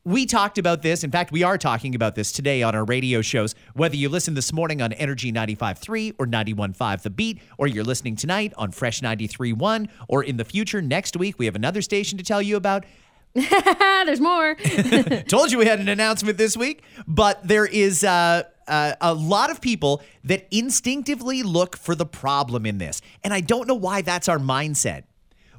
We 0.06 0.26
talked 0.26 0.58
about 0.58 0.82
this. 0.82 1.04
In 1.04 1.12
fact, 1.12 1.30
we 1.34 1.44
are 1.44 1.58
talking 1.58 1.94
about 1.94 2.16
this 2.16 2.32
today 2.32 2.64
on 2.64 2.74
our 2.74 2.86
radio 2.86 3.22
shows. 3.22 3.54
Whether 3.74 3.98
you 3.98 4.08
listen 4.08 4.34
this 4.34 4.54
morning 4.54 4.82
on 4.82 4.94
Energy 4.94 5.30
95.3 5.34 6.16
or 6.18 6.26
91.5 6.26 7.02
The 7.02 7.10
Beat, 7.10 7.42
or 7.58 7.68
you're 7.68 7.84
listening 7.84 8.16
tonight 8.16 8.54
on 8.56 8.72
Fresh 8.72 9.02
93.1, 9.02 9.90
or 10.08 10.24
in 10.24 10.38
the 10.38 10.46
future, 10.46 10.82
next 10.82 11.18
week, 11.18 11.38
we 11.38 11.48
have 11.48 11.56
another 11.58 11.82
station 11.82 12.18
to 12.18 12.24
tell 12.24 12.42
you 12.42 12.56
about. 12.56 12.86
There's 13.34 14.22
more. 14.22 14.56
Told 15.28 15.52
you 15.52 15.58
we 15.58 15.66
had 15.66 15.82
an 15.82 15.90
announcement 15.90 16.38
this 16.38 16.56
week, 16.56 16.84
but 17.08 17.46
there 17.46 17.66
is 17.66 18.06
uh, 18.06 18.44
uh, 18.72 18.96
a 19.02 19.14
lot 19.14 19.52
of 19.52 19.62
people 19.62 20.02
that 20.24 20.48
instinctively 20.50 21.44
look 21.44 21.78
for 21.78 21.94
the 21.94 22.06
problem 22.06 22.66
in 22.66 22.78
this. 22.78 23.02
And 23.24 23.34
I 23.34 23.42
don't 23.42 23.68
know 23.68 23.76
why 23.76 24.02
that's 24.02 24.30
our 24.30 24.40
mindset. 24.40 25.04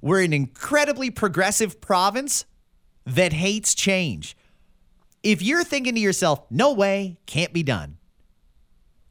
We're 0.00 0.22
an 0.22 0.32
incredibly 0.32 1.10
progressive 1.10 1.80
province 1.80 2.46
that 3.04 3.32
hates 3.32 3.74
change. 3.74 4.36
If 5.22 5.42
you're 5.42 5.62
thinking 5.62 5.94
to 5.94 6.00
yourself, 6.00 6.42
no 6.50 6.72
way, 6.72 7.18
can't 7.26 7.52
be 7.52 7.62
done, 7.62 7.98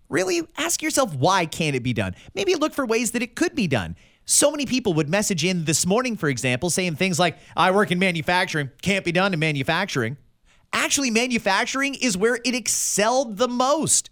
really 0.09 0.41
ask 0.57 0.81
yourself, 0.81 1.15
why 1.15 1.45
can't 1.45 1.75
it 1.75 1.83
be 1.83 1.93
done? 1.93 2.15
Maybe 2.35 2.55
look 2.55 2.73
for 2.73 2.85
ways 2.85 3.11
that 3.11 3.21
it 3.21 3.35
could 3.35 3.55
be 3.55 3.67
done. 3.67 3.95
So 4.25 4.51
many 4.51 4.65
people 4.65 4.93
would 4.93 5.09
message 5.09 5.45
in 5.45 5.65
this 5.65 5.85
morning, 5.85 6.17
for 6.17 6.27
example, 6.27 6.69
saying 6.69 6.95
things 6.95 7.19
like, 7.19 7.37
I 7.55 7.71
work 7.71 7.91
in 7.91 7.99
manufacturing, 7.99 8.71
can't 8.81 9.05
be 9.05 9.11
done 9.11 9.33
in 9.33 9.39
manufacturing. 9.39 10.17
Actually, 10.73 11.11
manufacturing 11.11 11.95
is 11.95 12.17
where 12.17 12.39
it 12.45 12.55
excelled 12.55 13.37
the 13.37 13.47
most. 13.47 14.09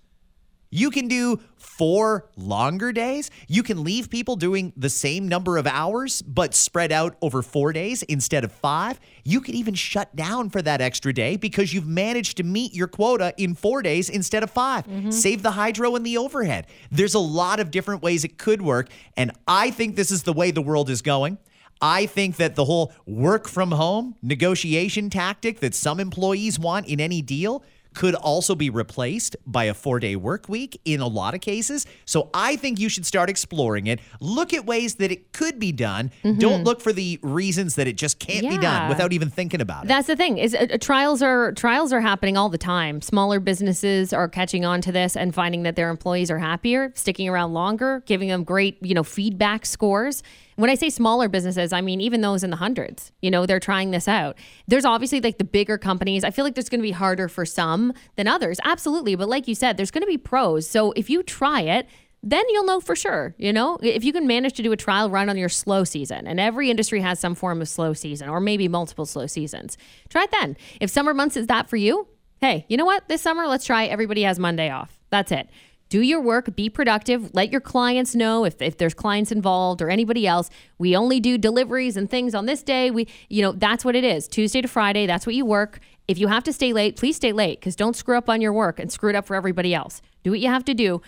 You 0.72 0.92
can 0.92 1.08
do 1.08 1.40
four 1.58 2.30
longer 2.36 2.92
days. 2.92 3.32
You 3.48 3.64
can 3.64 3.84
leave 3.84 4.10
people 4.10 4.36
doing 4.36 4.72
the 4.78 4.90
same 4.90 5.28
number 5.28 5.58
of 5.58 5.66
hours, 5.66 6.22
but 6.22 6.54
spread 6.54 6.92
out 6.92 7.16
over 7.22 7.42
four 7.42 7.74
days 7.74 8.04
instead 8.04 8.44
of 8.44 8.52
five. 8.52 9.00
You 9.24 9.42
could 9.42 9.56
even 9.56 9.74
shut 9.74 10.16
down 10.16 10.50
for 10.52 10.62
that 10.62 10.80
extra 10.80 11.12
day 11.12 11.38
because 11.38 11.74
you've 11.74 11.88
managed 11.88 12.38
to 12.38 12.44
meet 12.44 12.74
your 12.76 12.88
quota 12.88 13.34
in 13.38 13.56
four 13.56 13.82
days 13.82 14.10
instead 14.10 14.44
of 14.44 14.52
5 14.52 14.86
mm-hmm. 14.86 15.12
Save 15.12 15.42
the 15.42 15.52
hydro 15.52 15.96
and 15.96 16.06
the 16.06 16.18
overhead. 16.18 16.68
There's 16.92 17.16
a 17.16 17.20
lot 17.20 17.60
of 17.60 17.72
different 17.72 18.04
ways 18.04 18.24
it 18.24 18.38
could 18.38 18.62
work. 18.62 18.90
And 19.18 19.32
I 19.48 19.72
think 19.72 19.96
this 19.96 20.12
is 20.12 20.24
the 20.24 20.34
way 20.34 20.52
the 20.52 20.62
world 20.62 20.90
is 20.90 21.02
going. 21.02 21.40
I 21.82 22.06
think 22.06 22.38
that 22.38 22.56
the 22.56 22.66
whole 22.66 22.94
work 23.06 23.48
from 23.48 23.72
home 23.72 24.16
negotiation 24.22 25.10
tactic 25.10 25.60
that 25.60 25.74
some 25.76 26.00
employees 26.00 26.60
want 26.60 26.88
in 26.88 27.00
any 27.00 27.22
deal 27.22 27.64
could 27.94 28.16
also 28.16 28.56
be 28.56 28.70
replaced 28.70 29.36
by 29.46 29.66
a 29.66 29.74
four 29.74 30.00
day 30.00 30.16
work 30.16 30.48
week 30.48 30.80
in 30.86 31.02
a 31.02 31.08
lot 31.08 31.34
of 31.34 31.42
cases. 31.42 31.86
So 32.06 32.30
I 32.34 32.56
think 32.56 32.80
you 32.80 32.90
should 32.90 33.06
start 33.06 33.30
exploring 33.30 33.88
it. 33.88 34.00
Look 34.20 34.54
at 34.54 34.66
ways 34.66 34.96
that 34.96 35.12
it 35.12 35.34
could 35.34 35.60
be 35.60 35.72
done. 35.72 36.12
Don't 36.38 36.64
look 36.64 36.82
for 36.82 36.94
the 36.94 37.20
reasons 37.22 37.76
that 37.76 37.88
it 37.88 37.98
just 37.98 38.20
can't 38.20 38.48
be 38.48 38.58
done 38.58 38.90
without 38.90 39.14
even 39.14 39.30
thinking 39.30 39.62
about 39.62 39.86
it. 39.86 39.88
That's 39.88 40.08
the 40.08 40.16
thing 40.16 40.38
is 40.38 40.54
uh, 40.54 40.68
uh, 40.72 40.78
trials 40.78 41.22
are 41.22 41.52
trials 41.54 41.92
are 41.92 42.02
happening 42.02 42.38
all 42.38 42.50
the 42.50 42.58
time. 42.58 43.02
Smaller 43.02 43.40
businesses 43.40 44.14
are 44.14 44.30
catching 44.30 44.66
on 44.66 44.82
to 44.82 44.92
this 44.92 45.18
and 45.18 45.34
finding 45.34 45.64
that 45.64 45.76
their 45.76 45.90
employees 45.90 46.30
are 46.30 46.40
happier, 46.40 46.92
sticking 46.96 47.28
around 47.28 47.54
longer, 47.54 48.04
giving 48.06 48.30
them 48.30 48.44
great, 48.44 48.78
you 48.82 48.94
know, 48.94 49.04
feedback 49.04 49.66
scores. 49.66 50.22
When 50.60 50.70
I 50.70 50.76
say 50.76 50.90
smaller 50.90 51.30
businesses, 51.30 51.72
I 51.72 51.80
mean 51.80 52.02
even 52.02 52.20
those 52.20 52.44
in 52.44 52.50
the 52.50 52.58
hundreds. 52.58 53.14
You 53.22 53.32
know, 53.32 53.46
they're 53.46 53.62
trying 53.62 53.92
this 53.92 54.10
out. 54.10 54.38
There's 54.68 54.84
obviously 54.84 55.22
like 55.22 55.38
the 55.38 55.46
bigger 55.46 55.78
companies. 55.78 56.26
I 56.26 56.32
feel 56.32 56.44
like 56.44 56.54
there's 56.54 56.68
going 56.68 56.82
to 56.82 56.86
be 56.86 56.92
harder 56.92 57.30
for 57.30 57.46
some 57.46 57.94
than 58.18 58.28
others. 58.28 58.60
Absolutely, 58.66 59.16
but 59.16 59.30
like 59.30 59.48
you 59.48 59.56
said, 59.56 59.78
there's 59.78 59.90
going 59.90 60.02
to 60.02 60.08
be 60.08 60.18
pros. 60.18 60.70
So 60.70 60.92
if 60.98 61.10
you 61.10 61.24
try 61.24 61.62
it, 61.62 61.88
then 62.22 62.44
you'll 62.50 62.66
know 62.66 62.82
for 62.82 62.94
sure. 62.94 63.36
You 63.38 63.54
know, 63.54 63.78
if 63.82 64.04
you 64.04 64.12
can 64.12 64.28
manage 64.28 64.52
to 64.56 64.62
do 64.62 64.74
a 64.74 64.76
trial 64.76 65.10
run 65.10 65.30
on 65.30 65.38
your 65.38 65.48
slow 65.48 65.86
season, 65.86 66.28
and 66.28 66.42
every 66.42 66.70
industry 66.70 67.00
has 67.00 67.22
some 67.22 67.36
form 67.36 67.62
of 67.62 67.70
slow 67.70 67.94
season 67.94 68.28
or 68.28 68.42
maybe 68.42 68.68
multiple 68.68 69.06
slow 69.06 69.28
seasons, 69.28 69.78
try 70.10 70.24
it 70.24 70.32
then. 70.32 70.58
If 70.82 70.90
summer 70.90 71.14
months 71.14 71.38
is 71.38 71.48
that 71.48 71.70
for 71.70 71.78
you, 71.78 72.06
hey, 72.42 72.66
you 72.68 72.76
know 72.76 72.84
what? 72.84 73.08
This 73.08 73.22
summer, 73.22 73.48
let's 73.48 73.64
try 73.64 73.86
everybody 73.86 74.24
has 74.24 74.38
Monday 74.38 74.70
off. 74.70 75.00
That's 75.10 75.32
it. 75.32 75.50
Do 75.90 76.02
your 76.02 76.22
work, 76.22 76.56
be 76.56 76.70
productive, 76.70 77.34
let 77.34 77.52
your 77.52 77.62
clients 77.62 78.14
know 78.14 78.46
if, 78.46 78.62
if 78.62 78.78
there's 78.78 78.94
clients 78.94 79.32
involved 79.32 79.82
or 79.82 79.90
anybody 79.90 80.28
else. 80.28 80.52
We 80.78 80.96
only 80.96 81.20
do 81.20 81.38
deliveries 81.38 81.98
and 81.98 82.08
things 82.08 82.36
on 82.36 82.46
this 82.46 82.62
day. 82.62 82.92
We, 82.92 83.08
you 83.28 83.42
know, 83.42 83.54
that's 83.54 83.84
what 83.84 83.96
it 83.96 84.04
is. 84.04 84.28
Tuesday 84.28 84.62
to 84.62 84.68
Friday, 84.68 85.08
that's 85.08 85.26
what 85.26 85.34
you 85.34 85.46
work. 85.46 85.80
If 86.08 86.20
you 86.20 86.28
have 86.28 86.44
to 86.44 86.54
stay 86.54 86.74
late, 86.74 86.96
please 86.96 87.16
stay 87.16 87.32
late 87.32 87.60
because 87.60 87.76
don't 87.76 87.96
screw 87.96 88.18
up 88.18 88.30
on 88.30 88.40
your 88.40 88.54
work 88.54 88.80
and 88.80 88.92
screw 88.92 89.10
it 89.10 89.16
up 89.16 89.26
for 89.26 89.36
everybody 89.36 89.74
else. 89.74 90.02
Do 90.24 90.30
what 90.30 90.40
you 90.40 90.48
have 90.48 90.66
to 90.66 90.76
do. 90.76 91.02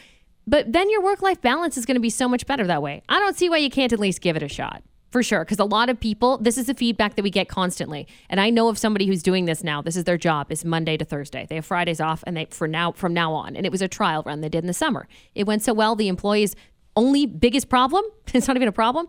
But 0.47 0.73
then 0.73 0.89
your 0.89 1.03
work 1.03 1.21
life 1.21 1.41
balance 1.41 1.77
is 1.77 1.85
going 1.85 1.95
to 1.95 2.01
be 2.01 2.09
so 2.09 2.27
much 2.27 2.47
better 2.47 2.65
that 2.65 2.81
way. 2.81 3.03
I 3.07 3.19
don't 3.19 3.37
see 3.37 3.49
why 3.49 3.57
you 3.57 3.69
can't 3.69 3.93
at 3.93 3.99
least 3.99 4.21
give 4.21 4.35
it 4.35 4.41
a 4.41 4.47
shot. 4.47 4.83
For 5.11 5.21
sure, 5.21 5.43
because 5.43 5.59
a 5.59 5.65
lot 5.65 5.89
of 5.89 5.99
people, 5.99 6.37
this 6.37 6.57
is 6.57 6.67
the 6.67 6.73
feedback 6.73 7.15
that 7.15 7.23
we 7.23 7.29
get 7.29 7.49
constantly, 7.49 8.07
and 8.29 8.39
I 8.39 8.49
know 8.49 8.69
of 8.69 8.77
somebody 8.77 9.05
who's 9.07 9.21
doing 9.21 9.43
this 9.43 9.61
now. 9.61 9.81
This 9.81 9.97
is 9.97 10.05
their 10.05 10.17
job: 10.17 10.51
is 10.51 10.63
Monday 10.63 10.95
to 10.95 11.03
Thursday. 11.03 11.45
They 11.49 11.55
have 11.55 11.65
Fridays 11.65 11.99
off, 11.99 12.23
and 12.25 12.37
they 12.37 12.45
for 12.45 12.65
now 12.65 12.93
from 12.93 13.13
now 13.13 13.33
on. 13.33 13.57
And 13.57 13.65
it 13.65 13.71
was 13.73 13.81
a 13.81 13.89
trial 13.89 14.23
run 14.25 14.39
they 14.39 14.47
did 14.47 14.63
in 14.63 14.67
the 14.67 14.73
summer. 14.73 15.09
It 15.35 15.45
went 15.45 15.63
so 15.63 15.73
well. 15.73 15.95
The 15.95 16.07
employees' 16.07 16.55
only 16.95 17.25
biggest 17.25 17.67
problem, 17.67 18.05
it's 18.33 18.47
not 18.47 18.55
even 18.55 18.69
a 18.69 18.71
problem, 18.73 19.07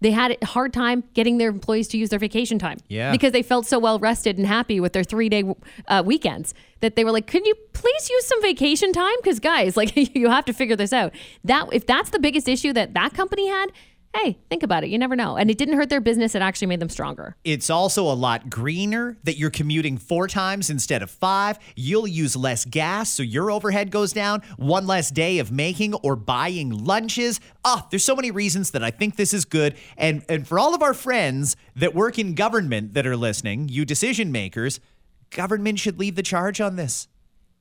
they 0.00 0.10
had 0.10 0.36
a 0.42 0.46
hard 0.46 0.72
time 0.72 1.02
getting 1.14 1.38
their 1.38 1.48
employees 1.48 1.88
to 1.88 1.96
use 1.96 2.10
their 2.10 2.18
vacation 2.18 2.58
time. 2.58 2.76
Yeah. 2.88 3.10
Because 3.10 3.32
they 3.32 3.42
felt 3.42 3.64
so 3.64 3.78
well 3.78 3.98
rested 3.98 4.36
and 4.36 4.46
happy 4.46 4.78
with 4.78 4.92
their 4.92 5.04
three 5.04 5.30
day 5.30 5.44
uh, 5.88 6.02
weekends 6.04 6.52
that 6.80 6.94
they 6.94 7.04
were 7.04 7.12
like, 7.12 7.26
"Can 7.26 7.44
you 7.44 7.54
please 7.72 8.10
use 8.10 8.26
some 8.26 8.42
vacation 8.42 8.92
time?" 8.92 9.14
Because 9.22 9.40
guys, 9.40 9.76
like, 9.78 9.96
you 10.14 10.28
have 10.28 10.44
to 10.44 10.52
figure 10.52 10.76
this 10.76 10.92
out. 10.92 11.14
That 11.44 11.68
if 11.72 11.86
that's 11.86 12.10
the 12.10 12.18
biggest 12.18 12.48
issue 12.48 12.72
that 12.74 12.92
that 12.94 13.14
company 13.14 13.48
had, 13.48 13.66
hey, 14.14 14.38
think 14.48 14.62
about 14.62 14.84
it. 14.84 14.90
You 14.90 14.98
never 14.98 15.16
know. 15.16 15.36
And 15.36 15.50
it 15.50 15.58
didn't 15.58 15.76
hurt 15.76 15.88
their 15.88 16.00
business. 16.00 16.34
It 16.34 16.42
actually 16.42 16.68
made 16.68 16.80
them 16.80 16.88
stronger. 16.88 17.36
It's 17.44 17.68
also 17.68 18.04
a 18.04 18.14
lot 18.14 18.48
greener 18.48 19.16
that 19.24 19.36
you're 19.36 19.50
commuting 19.50 19.98
four 19.98 20.28
times 20.28 20.70
instead 20.70 21.02
of 21.02 21.10
five. 21.10 21.58
You'll 21.76 22.06
use 22.06 22.36
less 22.36 22.64
gas, 22.64 23.10
so 23.10 23.22
your 23.22 23.50
overhead 23.50 23.90
goes 23.90 24.12
down. 24.12 24.42
One 24.56 24.86
less 24.86 25.10
day 25.10 25.38
of 25.38 25.50
making 25.50 25.94
or 25.94 26.16
buying 26.16 26.70
lunches. 26.70 27.40
Ah, 27.64 27.86
there's 27.90 28.04
so 28.04 28.16
many 28.16 28.30
reasons 28.30 28.70
that 28.70 28.84
I 28.84 28.90
think 28.90 29.16
this 29.16 29.34
is 29.34 29.44
good. 29.44 29.74
And 29.96 30.24
and 30.28 30.46
for 30.46 30.58
all 30.58 30.74
of 30.74 30.82
our 30.82 30.94
friends 30.94 31.56
that 31.76 31.94
work 31.94 32.18
in 32.18 32.34
government 32.34 32.94
that 32.94 33.06
are 33.06 33.16
listening, 33.16 33.68
you 33.68 33.84
decision 33.84 34.30
makers, 34.32 34.80
government 35.30 35.78
should 35.78 35.98
lead 35.98 36.16
the 36.16 36.22
charge 36.22 36.60
on 36.60 36.76
this. 36.76 37.08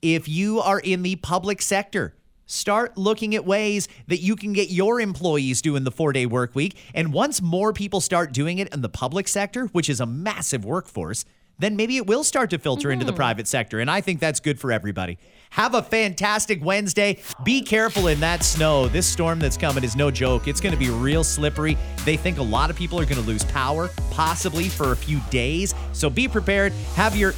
If 0.01 0.27
you 0.27 0.59
are 0.59 0.79
in 0.79 1.01
the 1.01 1.15
public 1.15 1.61
sector, 1.61 2.13
Start 2.53 2.99
looking 2.99 3.33
at 3.33 3.45
ways 3.45 3.87
that 4.07 4.17
you 4.17 4.35
can 4.35 4.53
get 4.53 4.69
your 4.69 5.01
employees 5.01 5.59
doing 5.59 5.83
the 5.85 5.91
four 5.91 6.13
day 6.13 6.27
work 6.27 6.53
week. 6.53 6.77
And 6.93 7.11
once 7.11 7.41
more 7.41 7.73
people 7.73 7.99
start 7.99 8.31
doing 8.31 8.59
it 8.59 8.71
in 8.71 8.81
the 8.81 8.89
public 8.89 9.27
sector, 9.27 9.65
which 9.67 9.89
is 9.89 9.99
a 9.99 10.05
massive 10.05 10.63
workforce, 10.63 11.25
then 11.57 11.75
maybe 11.75 11.97
it 11.97 12.05
will 12.05 12.23
start 12.23 12.51
to 12.51 12.59
filter 12.59 12.91
into 12.91 13.05
the 13.05 13.11
mm-hmm. 13.11 13.17
private 13.17 13.47
sector. 13.47 13.79
And 13.79 13.89
I 13.89 14.01
think 14.01 14.19
that's 14.19 14.39
good 14.39 14.59
for 14.59 14.71
everybody. 14.71 15.17
Have 15.49 15.73
a 15.73 15.81
fantastic 15.81 16.63
Wednesday. 16.63 17.19
Be 17.43 17.61
careful 17.61 18.07
in 18.07 18.19
that 18.19 18.43
snow. 18.43 18.87
This 18.87 19.07
storm 19.07 19.39
that's 19.39 19.57
coming 19.57 19.83
is 19.83 19.95
no 19.95 20.11
joke. 20.11 20.47
It's 20.47 20.61
going 20.61 20.73
to 20.73 20.79
be 20.79 20.89
real 20.91 21.23
slippery. 21.23 21.75
They 22.05 22.17
think 22.17 22.37
a 22.37 22.43
lot 22.43 22.69
of 22.69 22.75
people 22.75 22.99
are 22.99 23.05
going 23.05 23.21
to 23.21 23.27
lose 23.27 23.43
power, 23.45 23.89
possibly 24.11 24.69
for 24.69 24.91
a 24.91 24.95
few 24.95 25.19
days. 25.31 25.73
So 25.93 26.07
be 26.07 26.27
prepared. 26.27 26.71
Have 26.95 27.15
your 27.15 27.33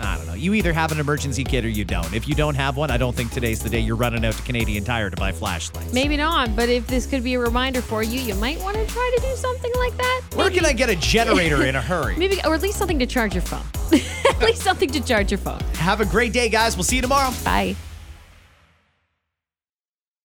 I 0.00 0.16
don't 0.16 0.26
know. 0.26 0.34
You 0.34 0.54
either 0.54 0.72
have 0.72 0.92
an 0.92 1.00
emergency 1.00 1.44
kit 1.44 1.64
or 1.64 1.68
you 1.68 1.84
don't. 1.84 2.12
If 2.14 2.28
you 2.28 2.34
don't 2.34 2.54
have 2.54 2.76
one, 2.76 2.90
I 2.90 2.96
don't 2.96 3.14
think 3.14 3.32
today's 3.32 3.62
the 3.62 3.68
day 3.68 3.80
you're 3.80 3.96
running 3.96 4.24
out 4.24 4.34
to 4.34 4.42
Canadian 4.42 4.84
Tire 4.84 5.10
to 5.10 5.16
buy 5.16 5.32
flashlights. 5.32 5.92
Maybe 5.92 6.16
not, 6.16 6.54
but 6.56 6.68
if 6.68 6.86
this 6.86 7.06
could 7.06 7.24
be 7.24 7.34
a 7.34 7.38
reminder 7.38 7.82
for 7.82 8.02
you, 8.02 8.20
you 8.20 8.34
might 8.36 8.60
want 8.60 8.76
to 8.76 8.86
try 8.86 9.12
to 9.16 9.22
do 9.22 9.34
something 9.36 9.72
like 9.76 9.96
that. 9.96 10.22
Where 10.34 10.50
can 10.50 10.64
I 10.64 10.72
get 10.72 10.90
a 10.90 10.96
generator 10.96 11.64
in 11.64 11.76
a 11.76 11.82
hurry? 11.82 12.16
Maybe, 12.18 12.40
or 12.44 12.54
at 12.54 12.62
least 12.62 12.78
something 12.78 12.98
to 12.98 13.06
charge 13.06 13.34
your 13.34 13.42
phone. 13.42 13.62
at 13.92 14.42
least 14.42 14.62
something 14.62 14.90
to 14.90 15.00
charge 15.00 15.30
your 15.30 15.38
phone. 15.38 15.60
Have 15.74 16.00
a 16.00 16.06
great 16.06 16.32
day, 16.32 16.48
guys. 16.48 16.76
We'll 16.76 16.84
see 16.84 16.96
you 16.96 17.02
tomorrow. 17.02 17.32
Bye. 17.44 17.76